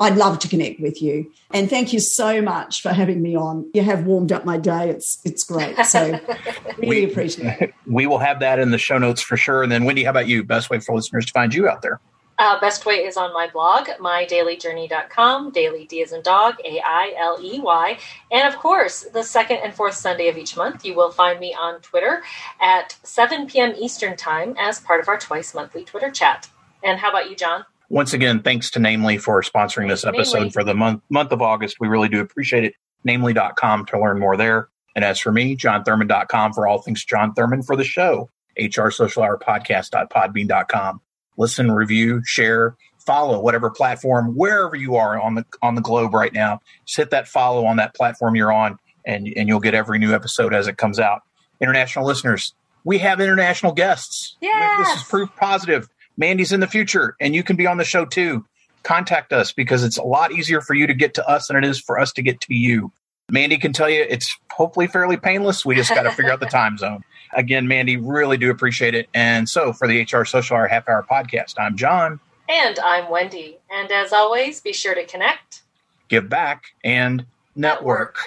I'd 0.00 0.16
love 0.16 0.38
to 0.40 0.48
connect 0.48 0.80
with 0.80 1.02
you. 1.02 1.30
And 1.52 1.68
thank 1.68 1.92
you 1.92 2.00
so 2.00 2.40
much 2.40 2.82
for 2.82 2.90
having 2.90 3.22
me 3.22 3.34
on. 3.34 3.68
You 3.74 3.82
have 3.82 4.04
warmed 4.04 4.32
up 4.32 4.44
my 4.44 4.56
day. 4.56 4.90
It's 4.90 5.18
it's 5.24 5.44
great. 5.44 5.76
So 5.86 6.18
really 6.78 7.04
we, 7.04 7.04
appreciate 7.04 7.60
it. 7.60 7.74
We 7.86 8.06
will 8.06 8.18
have 8.18 8.40
that 8.40 8.58
in 8.58 8.70
the 8.70 8.78
show 8.78 8.98
notes 8.98 9.20
for 9.20 9.36
sure. 9.36 9.62
And 9.62 9.72
then 9.72 9.84
Wendy, 9.84 10.04
how 10.04 10.10
about 10.10 10.28
you? 10.28 10.44
Best 10.44 10.70
way 10.70 10.78
for 10.78 10.94
listeners 10.94 11.26
to 11.26 11.32
find 11.32 11.54
you 11.54 11.68
out 11.68 11.82
there? 11.82 12.00
Uh, 12.38 12.58
best 12.60 12.86
way 12.86 13.04
is 13.04 13.16
on 13.16 13.32
my 13.32 13.48
blog, 13.48 13.88
mydaileyjourney.com, 14.00 15.52
Dailey 15.52 15.86
D 15.86 16.02
as 16.02 16.12
in 16.12 16.22
dog, 16.22 16.54
A 16.64 16.80
I 16.84 17.14
L 17.18 17.38
E 17.42 17.60
Y. 17.60 17.98
And 18.30 18.48
of 18.52 18.58
course, 18.58 19.02
the 19.12 19.22
second 19.22 19.58
and 19.58 19.74
fourth 19.74 19.94
Sunday 19.94 20.28
of 20.28 20.36
each 20.36 20.56
month, 20.56 20.84
you 20.84 20.94
will 20.94 21.10
find 21.10 21.38
me 21.38 21.54
on 21.54 21.80
Twitter 21.80 22.22
at 22.60 22.96
7 23.02 23.46
p.m. 23.46 23.74
Eastern 23.78 24.16
Time 24.16 24.56
as 24.58 24.80
part 24.80 25.00
of 25.00 25.08
our 25.08 25.18
twice 25.18 25.54
monthly 25.54 25.84
Twitter 25.84 26.10
chat. 26.10 26.48
And 26.82 26.98
how 26.98 27.10
about 27.10 27.30
you, 27.30 27.36
Jon? 27.36 27.64
Once 27.90 28.14
again, 28.14 28.40
thanks 28.40 28.70
to 28.70 28.80
Namely 28.80 29.18
for 29.18 29.42
sponsoring 29.42 29.88
this 29.88 30.04
episode 30.04 30.38
Namely. 30.38 30.50
for 30.50 30.64
the 30.64 30.74
month 30.74 31.02
month 31.10 31.32
of 31.32 31.42
August. 31.42 31.76
We 31.78 31.88
really 31.88 32.08
do 32.08 32.20
appreciate 32.20 32.64
it. 32.64 32.74
Namely.com 33.04 33.86
to 33.86 34.00
learn 34.00 34.18
more 34.18 34.36
there. 34.36 34.68
And 34.96 35.04
as 35.04 35.18
for 35.18 35.32
me, 35.32 35.56
jonthurman.com 35.56 36.52
for 36.54 36.66
all 36.66 36.80
things 36.80 37.04
Jon 37.04 37.34
Thurman 37.34 37.62
for 37.62 37.76
the 37.76 37.84
show. 37.84 38.30
HR 38.58 38.90
Social 38.90 39.22
Hour 39.22 39.38
Podcast.podbean.com 39.38 41.00
listen, 41.36 41.70
review, 41.70 42.22
share, 42.24 42.76
follow 42.98 43.40
whatever 43.40 43.70
platform, 43.70 44.34
wherever 44.34 44.76
you 44.76 44.96
are 44.96 45.20
on 45.20 45.34
the 45.34 45.44
on 45.60 45.74
the 45.74 45.80
globe 45.80 46.14
right 46.14 46.32
now. 46.32 46.60
Just 46.86 46.96
hit 46.96 47.10
that 47.10 47.28
follow 47.28 47.64
on 47.66 47.76
that 47.76 47.94
platform 47.94 48.36
you're 48.36 48.52
on, 48.52 48.78
and 49.04 49.32
and 49.36 49.48
you'll 49.48 49.60
get 49.60 49.74
every 49.74 49.98
new 49.98 50.14
episode 50.14 50.54
as 50.54 50.66
it 50.66 50.76
comes 50.76 50.98
out. 50.98 51.22
International 51.60 52.04
listeners, 52.04 52.54
we 52.84 52.98
have 52.98 53.20
international 53.20 53.72
guests. 53.72 54.36
Yes. 54.40 54.86
This 54.86 54.98
is 54.98 55.08
proof 55.08 55.30
positive. 55.36 55.88
Mandy's 56.16 56.52
in 56.52 56.60
the 56.60 56.66
future, 56.66 57.16
and 57.20 57.34
you 57.34 57.42
can 57.42 57.56
be 57.56 57.66
on 57.66 57.78
the 57.78 57.84
show 57.84 58.04
too. 58.04 58.44
Contact 58.82 59.32
us 59.32 59.52
because 59.52 59.84
it's 59.84 59.96
a 59.96 60.02
lot 60.02 60.32
easier 60.32 60.60
for 60.60 60.74
you 60.74 60.86
to 60.86 60.94
get 60.94 61.14
to 61.14 61.28
us 61.28 61.46
than 61.46 61.56
it 61.56 61.64
is 61.64 61.80
for 61.80 61.98
us 61.98 62.12
to 62.12 62.22
get 62.22 62.40
to 62.42 62.54
you. 62.54 62.92
Mandy 63.30 63.56
can 63.56 63.72
tell 63.72 63.88
you 63.88 64.04
it's 64.08 64.36
hopefully 64.50 64.88
fairly 64.88 65.16
painless. 65.16 65.64
We 65.64 65.74
just 65.74 65.90
got 65.90 66.02
to 66.02 66.10
figure 66.10 66.32
out 66.32 66.40
the 66.40 66.46
time 66.50 66.76
zone. 66.76 67.02
Again, 67.32 67.66
Mandy, 67.66 67.96
really 67.96 68.36
do 68.36 68.50
appreciate 68.50 68.94
it. 68.94 69.08
And 69.14 69.48
so 69.48 69.72
for 69.72 69.88
the 69.88 70.02
HR 70.02 70.24
Social 70.24 70.56
Hour 70.56 70.66
Half 70.68 70.88
Hour 70.88 71.06
Podcast, 71.08 71.54
I'm 71.58 71.76
Jon. 71.76 72.20
And 72.48 72.78
I'm 72.80 73.10
Wendy. 73.10 73.58
And 73.70 73.90
as 73.90 74.12
always, 74.12 74.60
be 74.60 74.72
sure 74.72 74.94
to 74.94 75.06
connect, 75.06 75.62
give 76.08 76.28
back, 76.28 76.64
and 76.84 77.24
network. 77.56 78.16
network. 78.16 78.18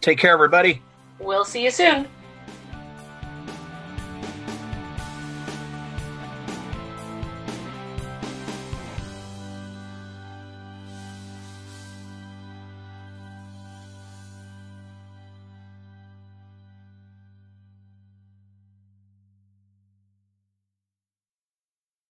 Take 0.00 0.18
care, 0.18 0.32
everybody. 0.32 0.82
We'll 1.18 1.44
see 1.44 1.64
you 1.64 1.70
soon. 1.70 2.08